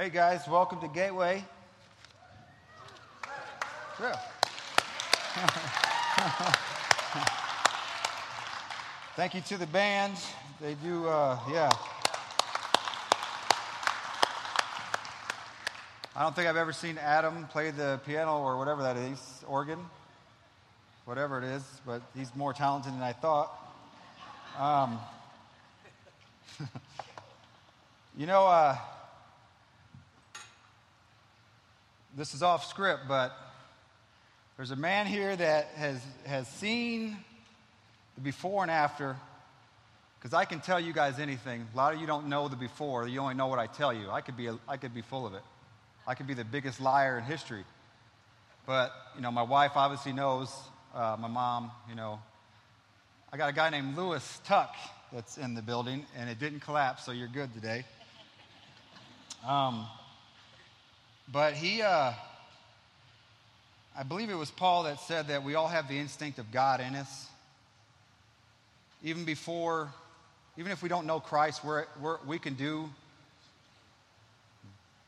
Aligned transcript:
Hey 0.00 0.08
guys, 0.08 0.48
welcome 0.48 0.80
to 0.80 0.88
Gateway. 0.88 1.44
Yeah. 4.00 4.16
Thank 9.14 9.34
you 9.34 9.42
to 9.42 9.58
the 9.58 9.66
band. 9.66 10.14
They 10.58 10.72
do, 10.82 11.06
uh, 11.06 11.38
yeah. 11.52 11.68
I 16.16 16.22
don't 16.22 16.34
think 16.34 16.48
I've 16.48 16.56
ever 16.56 16.72
seen 16.72 16.96
Adam 16.96 17.46
play 17.48 17.70
the 17.70 18.00
piano 18.06 18.40
or 18.40 18.56
whatever 18.56 18.82
that 18.82 18.96
is, 18.96 19.44
organ, 19.46 19.80
whatever 21.04 21.36
it 21.36 21.44
is, 21.44 21.62
but 21.84 22.00
he's 22.16 22.34
more 22.34 22.54
talented 22.54 22.94
than 22.94 23.02
I 23.02 23.12
thought. 23.12 23.52
Um, 24.58 24.98
you 28.16 28.24
know, 28.24 28.46
uh, 28.46 28.78
this 32.20 32.34
is 32.34 32.42
off 32.42 32.66
script, 32.66 33.04
but 33.08 33.34
there's 34.58 34.72
a 34.72 34.76
man 34.76 35.06
here 35.06 35.34
that 35.34 35.68
has, 35.76 36.02
has 36.26 36.46
seen 36.46 37.16
the 38.14 38.20
before 38.20 38.60
and 38.60 38.70
after, 38.70 39.16
because 40.18 40.34
I 40.34 40.44
can 40.44 40.60
tell 40.60 40.78
you 40.78 40.92
guys 40.92 41.18
anything. 41.18 41.66
A 41.72 41.76
lot 41.78 41.94
of 41.94 42.00
you 42.02 42.06
don't 42.06 42.28
know 42.28 42.46
the 42.48 42.56
before, 42.56 43.08
you 43.08 43.20
only 43.20 43.32
know 43.32 43.46
what 43.46 43.58
I 43.58 43.68
tell 43.68 43.90
you. 43.90 44.10
I 44.10 44.20
could 44.20 44.36
be, 44.36 44.50
I 44.68 44.76
could 44.76 44.92
be 44.92 45.00
full 45.00 45.26
of 45.26 45.32
it. 45.32 45.40
I 46.06 46.14
could 46.14 46.26
be 46.26 46.34
the 46.34 46.44
biggest 46.44 46.78
liar 46.78 47.16
in 47.16 47.24
history. 47.24 47.64
But, 48.66 48.92
you 49.16 49.22
know, 49.22 49.30
my 49.30 49.42
wife 49.42 49.72
obviously 49.74 50.12
knows, 50.12 50.54
uh, 50.94 51.16
my 51.18 51.28
mom, 51.28 51.70
you 51.88 51.94
know. 51.94 52.20
I 53.32 53.38
got 53.38 53.48
a 53.48 53.54
guy 53.54 53.70
named 53.70 53.96
Lewis 53.96 54.42
Tuck 54.44 54.76
that's 55.10 55.38
in 55.38 55.54
the 55.54 55.62
building, 55.62 56.04
and 56.14 56.28
it 56.28 56.38
didn't 56.38 56.60
collapse, 56.60 57.02
so 57.02 57.12
you're 57.12 57.28
good 57.28 57.54
today. 57.54 57.86
Um, 59.48 59.86
but 61.32 61.54
he, 61.54 61.82
uh, 61.82 62.12
I 63.96 64.02
believe 64.02 64.30
it 64.30 64.34
was 64.34 64.50
Paul 64.50 64.84
that 64.84 65.00
said 65.00 65.28
that 65.28 65.44
we 65.44 65.54
all 65.54 65.68
have 65.68 65.88
the 65.88 65.98
instinct 65.98 66.38
of 66.38 66.50
God 66.50 66.80
in 66.80 66.94
us. 66.94 67.28
Even 69.02 69.24
before, 69.24 69.92
even 70.58 70.72
if 70.72 70.82
we 70.82 70.88
don't 70.88 71.06
know 71.06 71.20
Christ, 71.20 71.64
we're, 71.64 71.86
we're, 72.00 72.18
we 72.26 72.38
can 72.38 72.54
do 72.54 72.90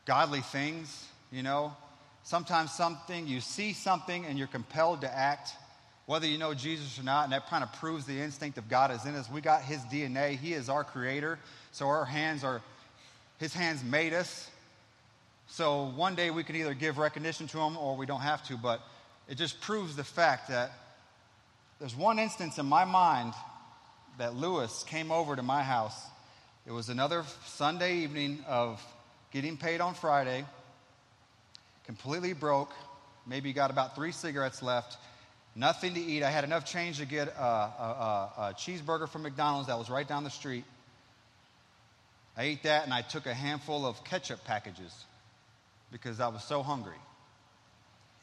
godly 0.05 0.41
things, 0.41 1.07
you 1.31 1.43
know. 1.43 1.75
Sometimes 2.23 2.71
something, 2.71 3.27
you 3.27 3.41
see 3.41 3.73
something 3.73 4.25
and 4.25 4.37
you're 4.37 4.47
compelled 4.47 5.01
to 5.01 5.13
act, 5.13 5.51
whether 6.05 6.25
you 6.25 6.37
know 6.37 6.53
Jesus 6.53 6.97
or 6.97 7.03
not, 7.03 7.25
and 7.25 7.33
that 7.33 7.49
kind 7.49 7.63
of 7.63 7.73
proves 7.73 8.05
the 8.05 8.19
instinct 8.19 8.57
of 8.57 8.69
God 8.69 8.91
is 8.91 9.05
in 9.05 9.13
us. 9.15 9.29
We 9.29 9.41
got 9.41 9.61
his 9.61 9.79
DNA, 9.81 10.37
he 10.37 10.53
is 10.53 10.69
our 10.69 10.85
creator, 10.85 11.37
so 11.73 11.87
our 11.87 12.05
hands 12.05 12.45
are, 12.45 12.61
his 13.39 13.53
hands 13.53 13.83
made 13.83 14.13
us. 14.13 14.49
So 15.53 15.93
one 15.95 16.15
day 16.15 16.31
we 16.31 16.43
can 16.43 16.55
either 16.55 16.73
give 16.73 16.97
recognition 16.97 17.45
to 17.45 17.57
them 17.57 17.77
or 17.77 17.95
we 17.95 18.07
don't 18.07 18.21
have 18.21 18.43
to, 18.47 18.57
but 18.57 18.81
it 19.29 19.35
just 19.35 19.61
proves 19.61 19.95
the 19.95 20.03
fact 20.03 20.49
that 20.49 20.71
there's 21.79 21.95
one 21.95 22.17
instance 22.17 22.57
in 22.57 22.65
my 22.65 22.85
mind 22.85 23.35
that 24.17 24.33
Lewis 24.33 24.83
came 24.87 25.11
over 25.11 25.35
to 25.35 25.43
my 25.43 25.61
house. 25.61 26.07
It 26.65 26.71
was 26.71 26.89
another 26.89 27.23
Sunday 27.45 27.97
evening 27.97 28.43
of 28.47 28.83
getting 29.31 29.55
paid 29.55 29.79
on 29.79 29.93
Friday, 29.93 30.43
completely 31.85 32.33
broke, 32.33 32.71
maybe 33.27 33.53
got 33.53 33.69
about 33.69 33.93
three 33.93 34.11
cigarettes 34.11 34.63
left, 34.63 34.97
nothing 35.55 35.93
to 35.93 35.99
eat. 35.99 36.23
I 36.23 36.31
had 36.31 36.45
enough 36.45 36.65
change 36.65 36.97
to 36.97 37.05
get 37.05 37.27
a, 37.27 37.43
a, 37.43 37.45
a, 37.45 38.41
a 38.41 38.53
cheeseburger 38.55 39.07
from 39.07 39.21
McDonald's 39.21 39.67
that 39.67 39.77
was 39.77 39.91
right 39.91 40.07
down 40.07 40.23
the 40.23 40.31
street. 40.31 40.63
I 42.35 42.45
ate 42.45 42.63
that 42.63 42.85
and 42.85 42.91
I 42.91 43.03
took 43.03 43.27
a 43.27 43.35
handful 43.35 43.85
of 43.85 44.03
ketchup 44.03 44.43
packages 44.45 45.05
because 45.93 46.19
I 46.19 46.27
was 46.27 46.43
so 46.43 46.63
hungry. 46.63 46.97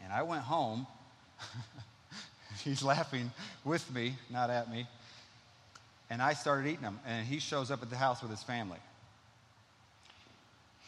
And 0.02 0.12
I 0.12 0.22
went 0.24 0.42
home. 0.42 0.86
He's 2.64 2.82
laughing 2.82 3.30
with 3.64 3.90
me, 3.94 4.16
not 4.28 4.50
at 4.50 4.70
me. 4.70 4.86
And 6.10 6.20
I 6.20 6.34
started 6.34 6.68
eating 6.68 6.82
them. 6.82 6.98
And 7.06 7.26
he 7.26 7.38
shows 7.38 7.70
up 7.70 7.80
at 7.80 7.88
the 7.88 7.96
house 7.96 8.20
with 8.20 8.30
his 8.30 8.42
family. 8.42 8.80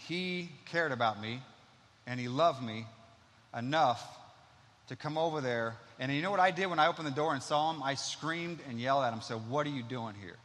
He 0.09 0.51
cared 0.67 0.91
about 0.91 1.23
me 1.23 1.41
and 2.07 2.19
he 2.19 2.27
loved 2.27 2.63
me 2.63 2.85
enough 3.57 4.05
to 4.89 4.97
come 4.97 5.17
over 5.17 5.41
there. 5.41 5.77
And 6.01 6.13
you 6.13 6.21
know 6.21 6.33
what 6.33 6.41
I 6.41 6.51
did 6.51 6.67
when 6.67 6.81
I 6.81 6.89
opened 6.89 7.07
the 7.07 7.13
door 7.13 7.33
and 7.33 7.43
saw 7.43 7.73
him? 7.73 7.81
I 7.81 7.95
screamed 7.95 8.59
and 8.69 8.81
yelled 8.81 9.05
at 9.05 9.13
him, 9.13 9.21
said, 9.21 9.37
What 9.49 9.67
are 9.69 9.71
you 9.71 9.85
doing 9.85 10.15
here? 10.21 10.37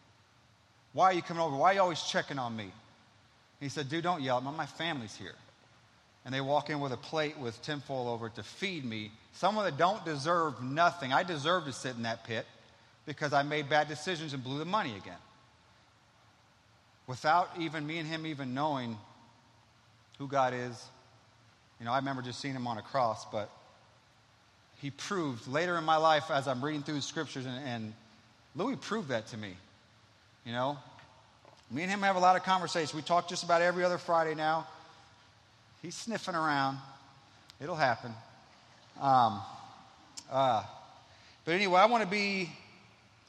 Why 0.93 1.05
are 1.05 1.13
you 1.13 1.23
coming 1.23 1.41
over? 1.41 1.55
Why 1.55 1.71
are 1.71 1.73
you 1.73 1.81
always 1.81 2.03
checking 2.03 2.37
on 2.37 2.55
me? 2.55 2.71
He 3.59 3.69
said, 3.69 3.89
Dude, 3.89 4.03
don't 4.03 4.21
yell 4.21 4.37
at 4.37 4.43
me. 4.43 4.51
My 4.55 4.67
family's 4.67 5.15
here 5.15 5.33
and 6.27 6.35
they 6.35 6.41
walk 6.41 6.69
in 6.69 6.81
with 6.81 6.91
a 6.91 6.97
plate 6.97 7.37
with 7.37 7.59
tinfoil 7.61 8.09
over 8.09 8.27
it 8.27 8.35
to 8.35 8.43
feed 8.43 8.83
me. 8.83 9.11
Someone 9.31 9.63
that 9.63 9.77
don't 9.77 10.03
deserve 10.03 10.61
nothing. 10.61 11.13
I 11.13 11.23
deserve 11.23 11.63
to 11.63 11.71
sit 11.71 11.95
in 11.95 12.03
that 12.03 12.25
pit 12.25 12.45
because 13.05 13.31
I 13.31 13.43
made 13.43 13.69
bad 13.69 13.87
decisions 13.87 14.33
and 14.33 14.43
blew 14.43 14.59
the 14.59 14.65
money 14.65 14.93
again. 14.97 15.17
Without 17.07 17.49
even 17.57 17.87
me 17.87 17.97
and 17.97 18.05
him 18.05 18.25
even 18.25 18.53
knowing 18.53 18.97
who 20.17 20.27
God 20.27 20.53
is. 20.53 20.85
You 21.79 21.85
know, 21.85 21.93
I 21.93 21.97
remember 21.97 22.21
just 22.21 22.41
seeing 22.41 22.55
him 22.55 22.67
on 22.67 22.77
a 22.77 22.81
cross, 22.81 23.25
but 23.31 23.49
he 24.81 24.91
proved 24.91 25.47
later 25.47 25.77
in 25.77 25.85
my 25.85 25.95
life 25.95 26.29
as 26.29 26.49
I'm 26.49 26.61
reading 26.61 26.83
through 26.83 26.95
the 26.95 27.01
scriptures, 27.01 27.45
and, 27.45 27.65
and 27.65 27.93
Louis 28.53 28.75
proved 28.75 29.07
that 29.09 29.27
to 29.27 29.37
me. 29.37 29.55
You 30.45 30.51
know, 30.51 30.77
me 31.71 31.83
and 31.83 31.91
him 31.91 32.01
have 32.01 32.17
a 32.17 32.19
lot 32.19 32.35
of 32.35 32.43
conversations. 32.43 32.93
We 32.93 33.01
talk 33.01 33.29
just 33.29 33.43
about 33.43 33.61
every 33.61 33.85
other 33.85 33.97
Friday 33.97 34.35
now. 34.35 34.67
He's 35.81 35.95
sniffing 35.95 36.35
around. 36.35 36.79
It'll 37.61 37.75
happen. 37.75 38.11
Um, 38.99 39.41
uh, 40.31 40.63
but 41.45 41.53
anyway, 41.53 41.79
I 41.79 41.85
want 41.85 42.03
to 42.03 42.09
be, 42.09 42.49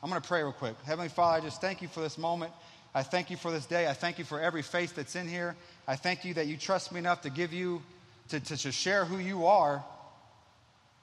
I'm 0.03 0.09
going 0.09 0.21
to 0.21 0.27
pray 0.27 0.43
real 0.43 0.53
quick. 0.53 0.75
Heavenly 0.85 1.09
Father, 1.09 1.39
I 1.39 1.41
just 1.41 1.61
thank 1.61 1.83
you 1.83 1.89
for 1.89 2.01
this 2.01 2.17
moment. 2.17 2.53
I 2.95 3.03
thank 3.03 3.31
you 3.31 3.37
for 3.37 3.51
this 3.51 3.67
day. 3.67 3.87
I 3.87 3.93
thank 3.93 4.19
you 4.19 4.25
for 4.25 4.41
every 4.41 4.63
face 4.63 4.93
that's 4.93 5.15
in 5.15 5.29
here. 5.29 5.57
I 5.87 5.97
thank 5.97 6.25
you 6.25 6.35
that 6.35 6.47
you 6.47 6.57
trust 6.57 6.91
me 6.91 6.99
enough 6.99 7.23
to 7.23 7.31
give 7.31 7.53
you, 7.53 7.83
to, 8.31 8.41
to, 8.41 8.57
to 8.57 8.73
share 8.73 9.05
who 9.05 9.19
you 9.19 9.47
are. 9.47 9.85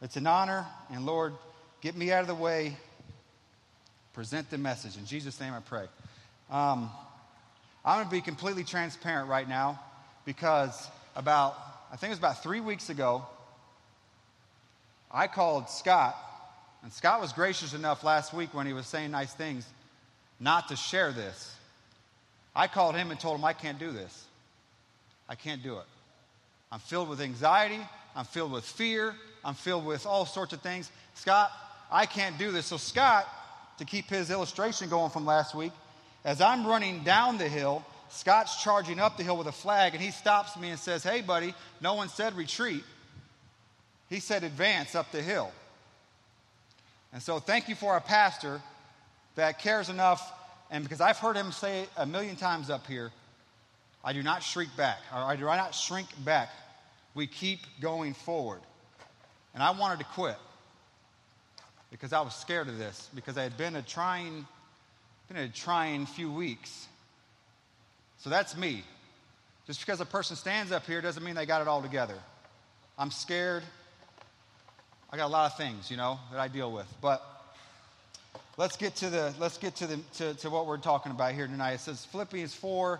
It's 0.01 0.17
an 0.17 0.27
honor. 0.27 0.65
And 0.91 1.05
Lord, 1.05 1.33
get 1.81 1.95
me 1.95 2.11
out 2.11 2.21
of 2.21 2.27
the 2.27 2.35
way. 2.35 2.75
Present 4.13 4.49
the 4.49 4.57
message. 4.57 4.97
In 4.97 5.05
Jesus' 5.05 5.39
name 5.39 5.53
I 5.53 5.59
pray. 5.59 5.85
Um, 6.49 6.89
I'm 7.83 7.97
going 7.97 8.05
to 8.05 8.11
be 8.11 8.21
completely 8.21 8.63
transparent 8.63 9.29
right 9.29 9.47
now 9.47 9.79
because 10.25 10.87
about, 11.15 11.55
I 11.91 11.95
think 11.95 12.09
it 12.09 12.13
was 12.13 12.19
about 12.19 12.43
three 12.43 12.59
weeks 12.59 12.89
ago, 12.89 13.25
I 15.11 15.27
called 15.27 15.69
Scott, 15.69 16.15
and 16.83 16.91
Scott 16.91 17.21
was 17.21 17.33
gracious 17.33 17.73
enough 17.73 18.03
last 18.03 18.33
week 18.33 18.53
when 18.53 18.67
he 18.67 18.73
was 18.73 18.85
saying 18.85 19.11
nice 19.11 19.33
things 19.33 19.65
not 20.39 20.67
to 20.69 20.75
share 20.75 21.11
this. 21.11 21.55
I 22.55 22.67
called 22.67 22.95
him 22.95 23.11
and 23.11 23.19
told 23.19 23.39
him, 23.39 23.45
I 23.45 23.53
can't 23.53 23.79
do 23.79 23.91
this. 23.91 24.25
I 25.27 25.35
can't 25.35 25.63
do 25.63 25.77
it. 25.77 25.85
I'm 26.71 26.79
filled 26.79 27.09
with 27.09 27.21
anxiety. 27.21 27.79
I'm 28.15 28.25
filled 28.25 28.51
with 28.51 28.65
fear. 28.65 29.15
I'm 29.43 29.53
filled 29.53 29.85
with 29.85 30.05
all 30.05 30.25
sorts 30.25 30.53
of 30.53 30.61
things. 30.61 30.89
Scott, 31.15 31.51
I 31.91 32.05
can't 32.05 32.37
do 32.37 32.51
this. 32.51 32.65
So, 32.67 32.77
Scott, 32.77 33.27
to 33.77 33.85
keep 33.85 34.09
his 34.09 34.29
illustration 34.29 34.89
going 34.89 35.11
from 35.11 35.25
last 35.25 35.55
week, 35.55 35.71
as 36.23 36.41
I'm 36.41 36.65
running 36.65 37.03
down 37.03 37.37
the 37.37 37.47
hill, 37.47 37.85
Scott's 38.09 38.61
charging 38.63 38.99
up 38.99 39.17
the 39.17 39.23
hill 39.23 39.37
with 39.37 39.47
a 39.47 39.51
flag, 39.51 39.93
and 39.93 40.03
he 40.03 40.11
stops 40.11 40.57
me 40.57 40.69
and 40.69 40.79
says, 40.79 41.03
Hey, 41.03 41.21
buddy, 41.21 41.53
no 41.81 41.95
one 41.95 42.09
said 42.09 42.35
retreat. 42.35 42.83
He 44.09 44.19
said 44.19 44.43
advance 44.43 44.95
up 44.95 45.11
the 45.11 45.21
hill. 45.21 45.51
And 47.11 47.21
so, 47.21 47.39
thank 47.39 47.69
you 47.69 47.75
for 47.75 47.93
our 47.93 48.01
pastor 48.01 48.61
that 49.35 49.59
cares 49.59 49.89
enough, 49.89 50.31
and 50.69 50.83
because 50.83 51.01
I've 51.01 51.17
heard 51.17 51.35
him 51.35 51.51
say 51.51 51.81
it 51.81 51.89
a 51.97 52.05
million 52.05 52.35
times 52.35 52.69
up 52.69 52.87
here, 52.87 53.11
I 54.03 54.13
do 54.13 54.21
not 54.21 54.43
shrink 54.43 54.75
back, 54.77 54.99
or 55.13 55.19
I 55.19 55.35
do 55.35 55.45
not 55.45 55.73
shrink 55.73 56.07
back. 56.23 56.49
We 57.15 57.27
keep 57.27 57.59
going 57.81 58.13
forward. 58.13 58.61
And 59.53 59.63
I 59.63 59.71
wanted 59.71 59.99
to 59.99 60.05
quit 60.05 60.37
because 61.89 62.11
I 62.11 62.21
was 62.21 62.35
scared 62.35 62.67
of 62.67 62.77
this, 62.77 63.09
because 63.15 63.37
I 63.37 63.43
had 63.43 63.57
been 63.57 63.77
a 63.77 63.81
trying, 63.81 64.45
been 65.29 65.37
a 65.37 65.47
trying 65.47 66.05
few 66.05 66.31
weeks. 66.31 66.87
So 68.25 68.31
that's 68.31 68.57
me. 68.57 68.83
Just 69.67 69.81
because 69.81 70.01
a 70.01 70.05
person 70.05 70.35
stands 70.35 70.71
up 70.71 70.87
here 70.87 70.99
doesn't 70.99 71.23
mean 71.23 71.35
they 71.35 71.45
got 71.45 71.61
it 71.61 71.67
all 71.67 71.83
together. 71.83 72.17
I'm 72.97 73.11
scared. 73.11 73.61
I 75.11 75.17
got 75.17 75.27
a 75.27 75.31
lot 75.31 75.51
of 75.51 75.57
things, 75.59 75.91
you 75.91 75.97
know, 75.97 76.17
that 76.31 76.39
I 76.39 76.47
deal 76.47 76.71
with. 76.71 76.91
But 77.03 77.23
let's 78.57 78.77
get 78.77 78.95
to 78.95 79.11
the 79.11 79.31
let's 79.39 79.59
get 79.59 79.75
to 79.75 79.85
the 79.85 79.99
to, 80.15 80.33
to 80.39 80.49
what 80.49 80.65
we're 80.65 80.79
talking 80.79 81.11
about 81.11 81.35
here 81.35 81.45
tonight. 81.45 81.73
It 81.73 81.81
says 81.81 82.03
Philippians 82.05 82.55
4, 82.55 82.99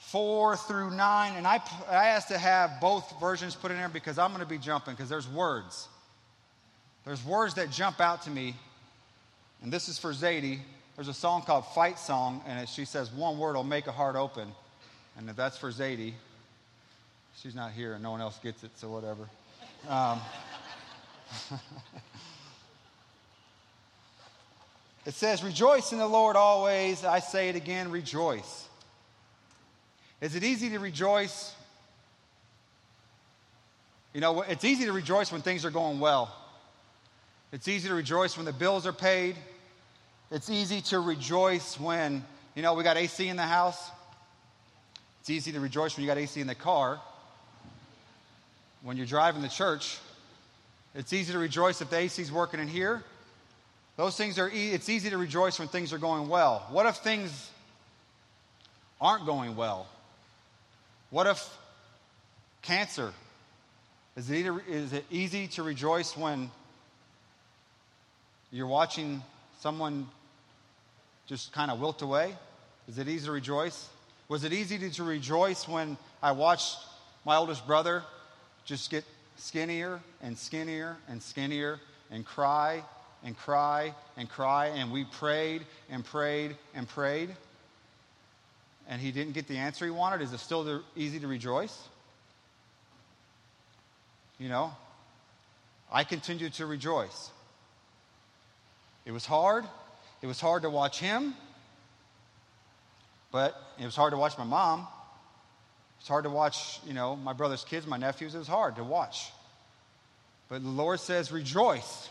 4 0.00 0.56
through 0.58 0.90
9. 0.90 1.36
And 1.38 1.46
I 1.46 1.58
I 1.88 2.08
asked 2.08 2.28
to 2.28 2.36
have 2.36 2.78
both 2.78 3.18
versions 3.18 3.54
put 3.54 3.70
in 3.70 3.78
there 3.78 3.88
because 3.88 4.18
I'm 4.18 4.32
gonna 4.32 4.44
be 4.44 4.58
jumping 4.58 4.92
because 4.92 5.08
there's 5.08 5.28
words. 5.28 5.88
There's 7.06 7.24
words 7.24 7.54
that 7.54 7.70
jump 7.70 8.02
out 8.02 8.20
to 8.24 8.30
me. 8.30 8.54
And 9.62 9.72
this 9.72 9.88
is 9.88 9.98
for 9.98 10.12
Zadie. 10.12 10.58
There's 10.96 11.08
a 11.08 11.14
song 11.14 11.42
called 11.42 11.66
Fight 11.74 11.98
Song, 11.98 12.42
and 12.46 12.66
she 12.66 12.86
says, 12.86 13.12
One 13.12 13.38
word 13.38 13.54
will 13.54 13.64
make 13.64 13.86
a 13.86 13.92
heart 13.92 14.16
open. 14.16 14.50
And 15.18 15.28
if 15.28 15.36
that's 15.36 15.58
for 15.58 15.70
Zadie. 15.70 16.14
She's 17.42 17.54
not 17.54 17.72
here 17.72 17.92
and 17.92 18.02
no 18.02 18.12
one 18.12 18.22
else 18.22 18.38
gets 18.38 18.64
it, 18.64 18.70
so 18.76 18.88
whatever. 18.88 19.28
Um, 19.88 20.20
it 25.04 25.12
says, 25.12 25.44
Rejoice 25.44 25.92
in 25.92 25.98
the 25.98 26.06
Lord 26.06 26.34
always. 26.34 27.04
I 27.04 27.18
say 27.18 27.50
it 27.50 27.56
again, 27.56 27.90
rejoice. 27.90 28.66
Is 30.22 30.34
it 30.34 30.42
easy 30.42 30.70
to 30.70 30.78
rejoice? 30.78 31.54
You 34.14 34.22
know, 34.22 34.40
it's 34.40 34.64
easy 34.64 34.86
to 34.86 34.92
rejoice 34.92 35.30
when 35.30 35.42
things 35.42 35.66
are 35.66 35.70
going 35.70 36.00
well. 36.00 36.34
It's 37.52 37.68
easy 37.68 37.86
to 37.88 37.94
rejoice 37.94 38.34
when 38.38 38.46
the 38.46 38.52
bills 38.54 38.86
are 38.86 38.94
paid. 38.94 39.36
It's 40.30 40.50
easy 40.50 40.80
to 40.82 40.98
rejoice 40.98 41.78
when, 41.78 42.24
you 42.56 42.62
know, 42.62 42.74
we 42.74 42.82
got 42.82 42.96
AC 42.96 43.28
in 43.28 43.36
the 43.36 43.42
house. 43.42 43.90
It's 45.20 45.30
easy 45.30 45.52
to 45.52 45.60
rejoice 45.60 45.96
when 45.96 46.02
you 46.02 46.08
got 46.10 46.18
AC 46.18 46.40
in 46.40 46.48
the 46.48 46.54
car. 46.54 47.00
When 48.82 48.96
you're 48.96 49.06
driving 49.06 49.42
to 49.42 49.48
church, 49.48 49.98
it's 50.96 51.12
easy 51.12 51.32
to 51.32 51.38
rejoice 51.38 51.80
if 51.80 51.90
the 51.90 51.98
AC 51.98 52.20
is 52.20 52.32
working 52.32 52.58
in 52.58 52.66
here. 52.66 53.04
Those 53.96 54.16
things 54.16 54.38
are, 54.38 54.50
e- 54.50 54.70
it's 54.70 54.88
easy 54.88 55.10
to 55.10 55.18
rejoice 55.18 55.58
when 55.58 55.68
things 55.68 55.92
are 55.92 55.98
going 55.98 56.28
well. 56.28 56.66
What 56.70 56.86
if 56.86 56.96
things 56.96 57.50
aren't 59.00 59.26
going 59.26 59.54
well? 59.54 59.86
What 61.10 61.28
if 61.28 61.48
cancer? 62.62 63.12
Is 64.16 64.28
it, 64.30 64.46
is 64.68 64.92
it 64.92 65.04
easy 65.10 65.46
to 65.48 65.62
rejoice 65.62 66.16
when 66.16 66.50
you're 68.50 68.66
watching 68.66 69.22
someone 69.60 70.08
just 71.26 71.52
kind 71.52 71.70
of 71.70 71.80
wilt 71.80 72.02
away? 72.02 72.34
Is 72.88 72.98
it 72.98 73.08
easy 73.08 73.26
to 73.26 73.32
rejoice? 73.32 73.88
Was 74.28 74.44
it 74.44 74.52
easy 74.52 74.90
to, 74.90 75.04
rejoice 75.04 75.68
when 75.68 75.96
I 76.22 76.32
watched 76.32 76.78
my 77.24 77.36
oldest 77.36 77.66
brother 77.66 78.02
just 78.64 78.90
get 78.90 79.04
skinnier 79.36 80.00
and 80.22 80.36
skinnier 80.36 80.96
and 81.08 81.22
skinnier 81.22 81.78
and 82.10 82.24
cry 82.24 82.82
and 83.24 83.36
cry 83.36 83.94
and 84.16 84.28
cry 84.28 84.66
and 84.66 84.90
we 84.90 85.04
prayed 85.04 85.62
and 85.90 86.04
prayed 86.04 86.56
and 86.74 86.88
prayed 86.88 87.36
and 88.88 89.00
he 89.00 89.10
didn't 89.10 89.34
get 89.34 89.48
the 89.48 89.58
answer 89.58 89.84
he 89.84 89.90
wanted? 89.90 90.22
Is 90.22 90.32
it 90.32 90.38
still 90.38 90.82
easy 90.96 91.18
to 91.20 91.26
rejoice? 91.26 91.76
You 94.38 94.48
know, 94.48 94.72
I 95.90 96.04
continue 96.04 96.50
to 96.50 96.66
rejoice. 96.66 97.30
It 99.04 99.12
was 99.12 99.24
hard. 99.24 99.64
It 100.22 100.26
was 100.26 100.40
hard 100.40 100.62
to 100.62 100.70
watch 100.70 100.98
him, 100.98 101.34
but 103.30 103.54
it 103.78 103.84
was 103.84 103.96
hard 103.96 104.12
to 104.12 104.16
watch 104.16 104.38
my 104.38 104.44
mom. 104.44 104.86
It's 106.00 106.08
hard 106.08 106.24
to 106.24 106.30
watch, 106.30 106.80
you 106.86 106.94
know, 106.94 107.16
my 107.16 107.32
brother's 107.32 107.64
kids, 107.64 107.86
my 107.86 107.96
nephews. 107.96 108.34
It 108.34 108.38
was 108.38 108.48
hard 108.48 108.76
to 108.76 108.84
watch. 108.84 109.30
But 110.48 110.62
the 110.62 110.68
Lord 110.68 111.00
says, 111.00 111.32
rejoice. 111.32 112.08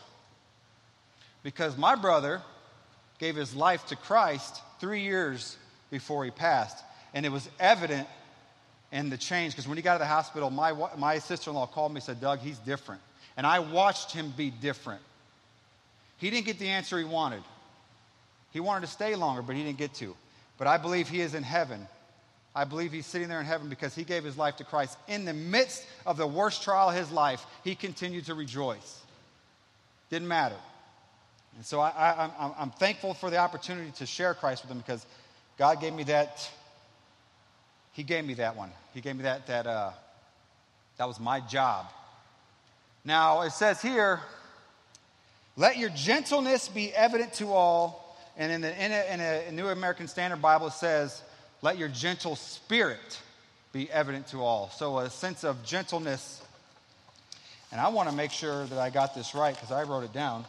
Because 1.43 1.77
my 1.77 1.95
brother 1.95 2.41
gave 3.19 3.35
his 3.35 3.55
life 3.55 3.85
to 3.87 3.95
Christ 3.95 4.61
three 4.79 5.01
years 5.01 5.57
before 5.89 6.25
he 6.25 6.31
passed. 6.31 6.83
And 7.13 7.25
it 7.25 7.29
was 7.29 7.47
evident 7.59 8.07
in 8.91 9.09
the 9.09 9.17
change. 9.17 9.53
Because 9.53 9.67
when 9.67 9.77
he 9.77 9.83
got 9.83 9.93
to 9.93 9.99
the 9.99 10.05
hospital, 10.05 10.49
my, 10.49 10.73
my 10.97 11.19
sister 11.19 11.49
in 11.49 11.55
law 11.55 11.65
called 11.65 11.91
me 11.91 11.97
and 11.97 12.03
said, 12.03 12.19
Doug, 12.19 12.39
he's 12.39 12.59
different. 12.59 13.01
And 13.37 13.45
I 13.47 13.59
watched 13.59 14.11
him 14.11 14.33
be 14.35 14.49
different. 14.49 15.01
He 16.17 16.29
didn't 16.29 16.45
get 16.45 16.59
the 16.59 16.67
answer 16.67 16.97
he 16.97 17.05
wanted. 17.05 17.43
He 18.55 18.61
wanted 18.61 18.85
to 18.85 18.91
stay 18.93 19.15
longer, 19.15 19.41
but 19.41 19.57
he 19.57 19.63
didn't 19.63 19.79
get 19.79 19.95
to. 19.95 20.15
But 20.57 20.67
I 20.67 20.77
believe 20.77 21.09
he 21.09 21.19
is 21.19 21.35
in 21.35 21.43
heaven. 21.43 21.89
I 22.55 22.63
believe 22.63 22.93
he's 22.93 23.05
sitting 23.05 23.27
there 23.27 23.41
in 23.41 23.45
heaven 23.45 23.67
because 23.67 23.93
he 23.93 24.05
gave 24.05 24.23
his 24.23 24.37
life 24.37 24.55
to 24.55 24.63
Christ. 24.63 24.97
In 25.09 25.25
the 25.25 25.33
midst 25.33 25.85
of 26.05 26.15
the 26.15 26.25
worst 26.25 26.63
trial 26.63 26.87
of 26.87 26.95
his 26.95 27.11
life, 27.11 27.45
he 27.65 27.75
continued 27.75 28.27
to 28.27 28.33
rejoice. 28.33 29.01
Didn't 30.09 30.29
matter. 30.29 30.55
And 31.57 31.65
so 31.65 31.81
I, 31.81 32.31
am 32.57 32.71
thankful 32.71 33.13
for 33.13 33.29
the 33.29 33.35
opportunity 33.39 33.91
to 33.97 34.05
share 34.05 34.33
Christ 34.33 34.63
with 34.63 34.71
him 34.71 34.77
because 34.77 35.05
God 35.57 35.81
gave 35.81 35.93
me 35.93 36.03
that. 36.03 36.49
He 37.91 38.03
gave 38.03 38.23
me 38.23 38.35
that 38.35 38.55
one. 38.55 38.71
He 38.93 39.01
gave 39.01 39.17
me 39.17 39.23
that. 39.23 39.47
That 39.47 39.67
uh, 39.67 39.91
that 40.95 41.09
was 41.09 41.19
my 41.19 41.41
job. 41.41 41.87
Now 43.03 43.41
it 43.41 43.51
says 43.51 43.81
here, 43.81 44.21
"Let 45.57 45.77
your 45.77 45.89
gentleness 45.89 46.69
be 46.69 46.93
evident 46.93 47.33
to 47.33 47.51
all." 47.51 48.04
And 48.37 48.51
in, 48.51 48.61
the, 48.61 48.83
in, 48.83 48.91
a, 48.91 49.13
in 49.13 49.19
a 49.21 49.51
New 49.51 49.67
American 49.69 50.07
Standard 50.07 50.41
Bible, 50.41 50.67
it 50.67 50.73
says, 50.73 51.21
let 51.61 51.77
your 51.77 51.87
gentle 51.87 52.35
spirit 52.35 53.21
be 53.71 53.89
evident 53.91 54.27
to 54.27 54.43
all. 54.43 54.69
So, 54.69 54.99
a 54.99 55.09
sense 55.09 55.43
of 55.43 55.63
gentleness. 55.63 56.41
And 57.71 57.81
I 57.81 57.89
want 57.89 58.09
to 58.09 58.15
make 58.15 58.31
sure 58.31 58.65
that 58.65 58.77
I 58.77 58.89
got 58.89 59.15
this 59.15 59.33
right 59.33 59.53
because 59.53 59.71
I 59.71 59.83
wrote 59.83 60.03
it 60.03 60.13
down. 60.13 60.45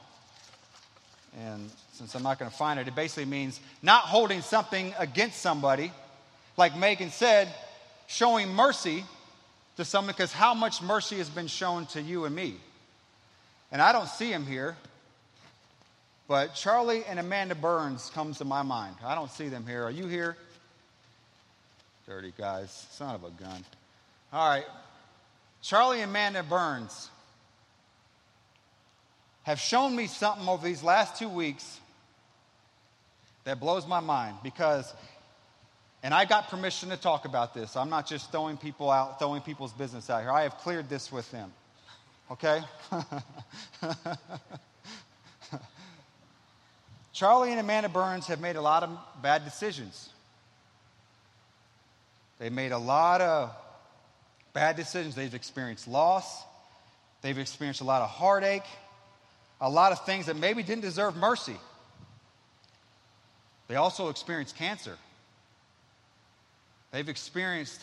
And 1.38 1.70
since 1.92 2.14
I'm 2.14 2.22
not 2.22 2.38
going 2.38 2.50
to 2.50 2.56
find 2.56 2.78
it, 2.80 2.88
it 2.88 2.94
basically 2.94 3.24
means 3.24 3.60
not 3.82 4.02
holding 4.02 4.42
something 4.42 4.94
against 4.98 5.40
somebody. 5.40 5.92
Like 6.56 6.76
Megan 6.76 7.10
said, 7.10 7.48
showing 8.06 8.52
mercy 8.52 9.04
to 9.76 9.84
someone 9.84 10.12
because 10.12 10.32
how 10.32 10.54
much 10.54 10.82
mercy 10.82 11.16
has 11.18 11.28
been 11.28 11.46
shown 11.46 11.86
to 11.86 12.00
you 12.00 12.24
and 12.24 12.34
me. 12.34 12.56
And 13.72 13.82
I 13.82 13.92
don't 13.92 14.08
see 14.08 14.30
him 14.30 14.46
here, 14.46 14.76
but 16.28 16.54
Charlie 16.54 17.04
and 17.04 17.18
Amanda 17.18 17.54
Burns 17.54 18.10
comes 18.10 18.38
to 18.38 18.44
my 18.44 18.62
mind. 18.62 18.96
I 19.04 19.14
don't 19.14 19.30
see 19.30 19.48
them 19.48 19.64
here. 19.66 19.84
Are 19.84 19.90
you 19.90 20.06
here? 20.06 20.36
Dirty 22.06 22.32
guys. 22.36 22.86
Son 22.90 23.14
of 23.14 23.24
a 23.24 23.30
gun. 23.30 23.64
All 24.32 24.48
right. 24.48 24.64
Charlie 25.62 26.00
and 26.00 26.10
Amanda 26.10 26.42
Burns 26.42 27.10
have 29.44 29.60
shown 29.60 29.94
me 29.94 30.08
something 30.08 30.48
over 30.48 30.66
these 30.66 30.82
last 30.82 31.16
two 31.16 31.28
weeks 31.28 31.78
that 33.44 33.60
blows 33.60 33.86
my 33.86 34.00
mind 34.00 34.36
because, 34.42 34.92
and 36.02 36.12
I 36.12 36.24
got 36.24 36.48
permission 36.48 36.90
to 36.90 36.96
talk 36.96 37.24
about 37.24 37.54
this. 37.54 37.76
I'm 37.76 37.88
not 37.88 38.08
just 38.08 38.32
throwing 38.32 38.56
people 38.56 38.90
out, 38.90 39.20
throwing 39.20 39.40
people's 39.40 39.72
business 39.72 40.10
out 40.10 40.22
here. 40.22 40.32
I 40.32 40.42
have 40.42 40.58
cleared 40.58 40.88
this 40.88 41.12
with 41.12 41.30
them. 41.30 41.52
Okay? 42.30 42.60
Charlie 47.16 47.50
and 47.50 47.58
Amanda 47.58 47.88
Burns 47.88 48.26
have 48.26 48.42
made 48.42 48.56
a 48.56 48.60
lot 48.60 48.82
of 48.82 48.90
bad 49.22 49.42
decisions. 49.46 50.10
They've 52.38 52.52
made 52.52 52.72
a 52.72 52.78
lot 52.78 53.22
of 53.22 53.56
bad 54.52 54.76
decisions. 54.76 55.14
They've 55.14 55.32
experienced 55.32 55.88
loss. 55.88 56.44
They've 57.22 57.38
experienced 57.38 57.80
a 57.80 57.84
lot 57.84 58.02
of 58.02 58.10
heartache, 58.10 58.66
a 59.62 59.70
lot 59.70 59.92
of 59.92 60.04
things 60.04 60.26
that 60.26 60.36
maybe 60.36 60.62
didn't 60.62 60.82
deserve 60.82 61.16
mercy. 61.16 61.56
They 63.68 63.76
also 63.76 64.10
experienced 64.10 64.54
cancer. 64.54 64.98
They've 66.90 67.08
experienced 67.08 67.80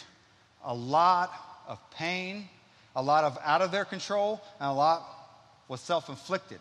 a 0.64 0.76
lot 0.76 1.34
of 1.68 1.80
pain, 1.90 2.50
a 2.96 3.02
lot 3.02 3.24
of 3.24 3.40
out 3.44 3.64
of 3.64 3.72
their 3.72 3.84
control, 3.84 4.44
and 4.60 4.70
a 4.70 4.74
lot 4.74 5.04
was 5.68 5.82
self 5.82 6.08
inflicted. 6.08 6.60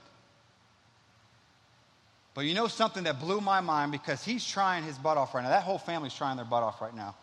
But 2.35 2.43
you 2.43 2.55
know 2.55 2.67
something 2.67 3.05
that 3.05 3.21
blew 3.21 3.41
my 3.41 3.61
mind 3.61 3.93
because 3.93 4.25
he's 4.25 4.47
trying 4.47 4.85
his 4.85 4.97
butt 4.97 5.17
off 5.17 5.35
right 5.35 5.43
now. 5.43 5.51
That 5.51 5.65
whole 5.65 5.79
family's 5.79 6.15
trying 6.15 6.37
their 6.37 6.47
butt 6.47 6.63
off 6.63 6.81
right 6.81 6.95
now 6.95 7.15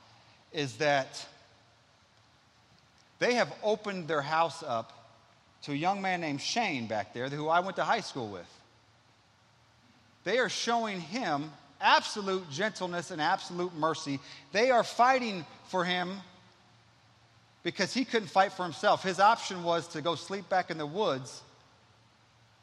is 0.53 0.77
that 0.77 1.25
they 3.17 3.35
have 3.35 3.51
opened 3.63 4.07
their 4.07 4.21
house 4.21 4.63
up 4.63 4.93
to 5.63 5.71
a 5.71 5.75
young 5.75 6.01
man 6.01 6.21
named 6.21 6.41
Shane 6.41 6.87
back 6.87 7.13
there 7.13 7.27
who 7.27 7.47
I 7.47 7.59
went 7.59 7.75
to 7.77 7.83
high 7.83 8.01
school 8.01 8.29
with. 8.29 8.47
They 10.23 10.37
are 10.37 10.49
showing 10.49 11.01
him 11.01 11.51
absolute 11.81 12.49
gentleness 12.49 13.11
and 13.11 13.21
absolute 13.21 13.75
mercy. 13.75 14.19
They 14.51 14.69
are 14.69 14.83
fighting 14.83 15.45
for 15.67 15.83
him 15.83 16.17
because 17.63 17.93
he 17.93 18.05
couldn't 18.05 18.29
fight 18.29 18.53
for 18.53 18.63
himself. 18.63 19.03
His 19.03 19.19
option 19.19 19.63
was 19.63 19.87
to 19.89 20.01
go 20.01 20.15
sleep 20.15 20.47
back 20.49 20.71
in 20.71 20.77
the 20.77 20.85
woods 20.85 21.41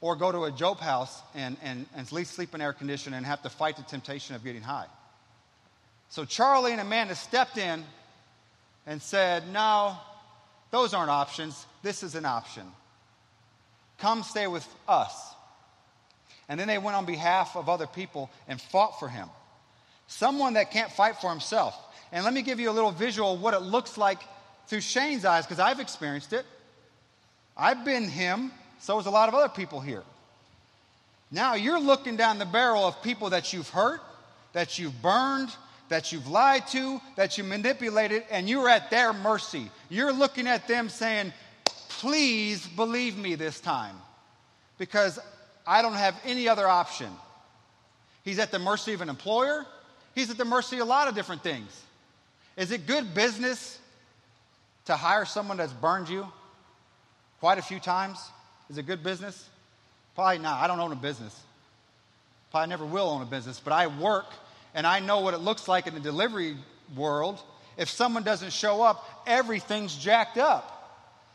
or 0.01 0.17
go 0.17 0.31
to 0.31 0.45
a 0.45 0.53
job 0.53 0.79
house 0.79 1.23
and, 1.35 1.57
and, 1.63 1.87
and 1.95 2.07
at 2.07 2.13
least 2.13 2.35
sleep 2.35 2.55
in 2.55 2.61
air 2.61 2.73
conditioning 2.73 3.17
and 3.17 3.27
have 3.27 3.43
to 3.43 3.51
fight 3.51 3.77
the 3.77 3.83
temptation 3.83 4.35
of 4.35 4.45
getting 4.45 4.63
high. 4.63 4.87
So 6.09 6.25
Charlie 6.25 6.73
and 6.73 6.81
Amanda 6.81 7.15
stepped 7.15 7.59
in 7.59 7.85
and 8.87 9.03
said, 9.03 9.45
No, 9.53 9.97
those 10.71 10.95
aren't 10.95 11.11
options. 11.11 11.67
This 11.83 12.03
is 12.03 12.15
an 12.15 12.25
option. 12.25 12.65
Come 13.99 14.23
stay 14.23 14.47
with 14.47 14.67
us. 14.87 15.35
And 16.49 16.61
then 16.61 16.69
they 16.69 16.79
went 16.79 16.97
on 16.97 17.07
behalf 17.07 17.57
of 17.57 17.69
other 17.69 17.87
people 17.87 18.31
and 18.47 18.61
fought 18.61 19.01
for 19.01 19.09
him. 19.09 19.29
Someone 20.07 20.55
that 20.55 20.71
can't 20.71 20.93
fight 20.93 21.17
for 21.17 21.31
himself. 21.31 21.77
And 22.13 22.25
let 22.25 22.33
me 22.33 22.43
give 22.43 22.61
you 22.61 22.71
a 22.71 22.73
little 22.73 22.93
visual 22.93 23.35
of 23.35 23.43
what 23.43 23.55
it 23.55 23.63
looks 23.63 23.99
like 23.99 24.21
through 24.69 24.81
Shane's 24.81 25.25
eyes, 25.25 25.45
because 25.45 25.59
I've 25.59 25.81
experienced 25.81 26.33
it. 26.33 26.45
I've 27.57 27.85
been 27.85 28.09
him, 28.09 28.53
so 28.81 28.97
has 28.97 29.07
a 29.07 29.11
lot 29.11 29.29
of 29.29 29.35
other 29.35 29.49
people 29.49 29.81
here. 29.81 30.03
Now 31.31 31.55
you're 31.55 31.81
looking 31.81 32.17
down 32.17 32.39
the 32.39 32.45
barrel 32.47 32.85
of 32.85 33.03
people 33.03 33.31
that 33.31 33.53
you've 33.53 33.69
hurt, 33.69 34.01
that 34.53 34.79
you've 34.79 35.01
burned, 35.03 35.51
that 35.89 36.13
you've 36.13 36.29
lied 36.29 36.67
to, 36.69 37.01
that 37.17 37.39
you 37.39 37.45
manipulated, 37.45 38.25
and 38.31 38.49
you're 38.49 38.69
at 38.69 38.91
their 38.91 39.13
mercy. 39.13 39.71
You're 39.89 40.13
looking 40.13 40.47
at 40.47 40.67
them 40.69 40.89
saying, 40.89 41.33
Please 41.89 42.67
believe 42.67 43.17
me 43.17 43.37
this 43.37 43.59
time, 43.59 43.97
because 44.79 45.19
I 45.67 45.83
don't 45.83 45.95
have 45.95 46.15
any 46.25 46.47
other 46.47 46.69
option. 46.69 47.09
He's 48.23 48.39
at 48.39 48.51
the 48.51 48.59
mercy 48.59 48.93
of 48.93 49.01
an 49.01 49.09
employer, 49.09 49.65
he's 50.15 50.31
at 50.31 50.37
the 50.37 50.45
mercy 50.45 50.77
of 50.77 50.83
a 50.83 50.85
lot 50.85 51.09
of 51.09 51.15
different 51.15 51.43
things. 51.43 51.83
Is 52.57 52.71
it 52.71 52.87
good 52.87 53.15
business 53.15 53.79
to 54.87 54.97
hire 54.97 55.25
someone 55.25 55.57
that's 55.57 55.73
burned 55.73 56.09
you 56.09 56.27
quite 57.41 57.59
a 57.59 57.63
few 57.63 57.79
times? 57.79 58.19
Is 58.69 58.79
it 58.79 58.87
good 58.87 59.03
business? 59.03 59.49
Probably 60.15 60.39
not. 60.39 60.63
I 60.63 60.67
don't 60.67 60.81
own 60.81 60.93
a 60.93 60.97
business. 60.97 61.39
Probably 62.51 62.69
never 62.69 62.87
will 62.87 63.09
own 63.09 63.23
a 63.23 63.27
business, 63.27 63.61
but 63.61 63.73
I 63.73 63.87
work 63.87 64.27
and 64.75 64.87
I 64.87 65.01
know 65.01 65.21
what 65.21 65.35
it 65.35 65.39
looks 65.39 65.69
like 65.69 65.87
in 65.87 65.95
the 65.95 66.01
delivery 66.01 66.57
world. 66.95 67.41
If 67.77 67.91
someone 67.91 68.23
doesn't 68.23 68.53
show 68.53 68.83
up, 68.83 69.23
everything's 69.27 69.97
jacked 69.97 70.39
up. 70.39 70.73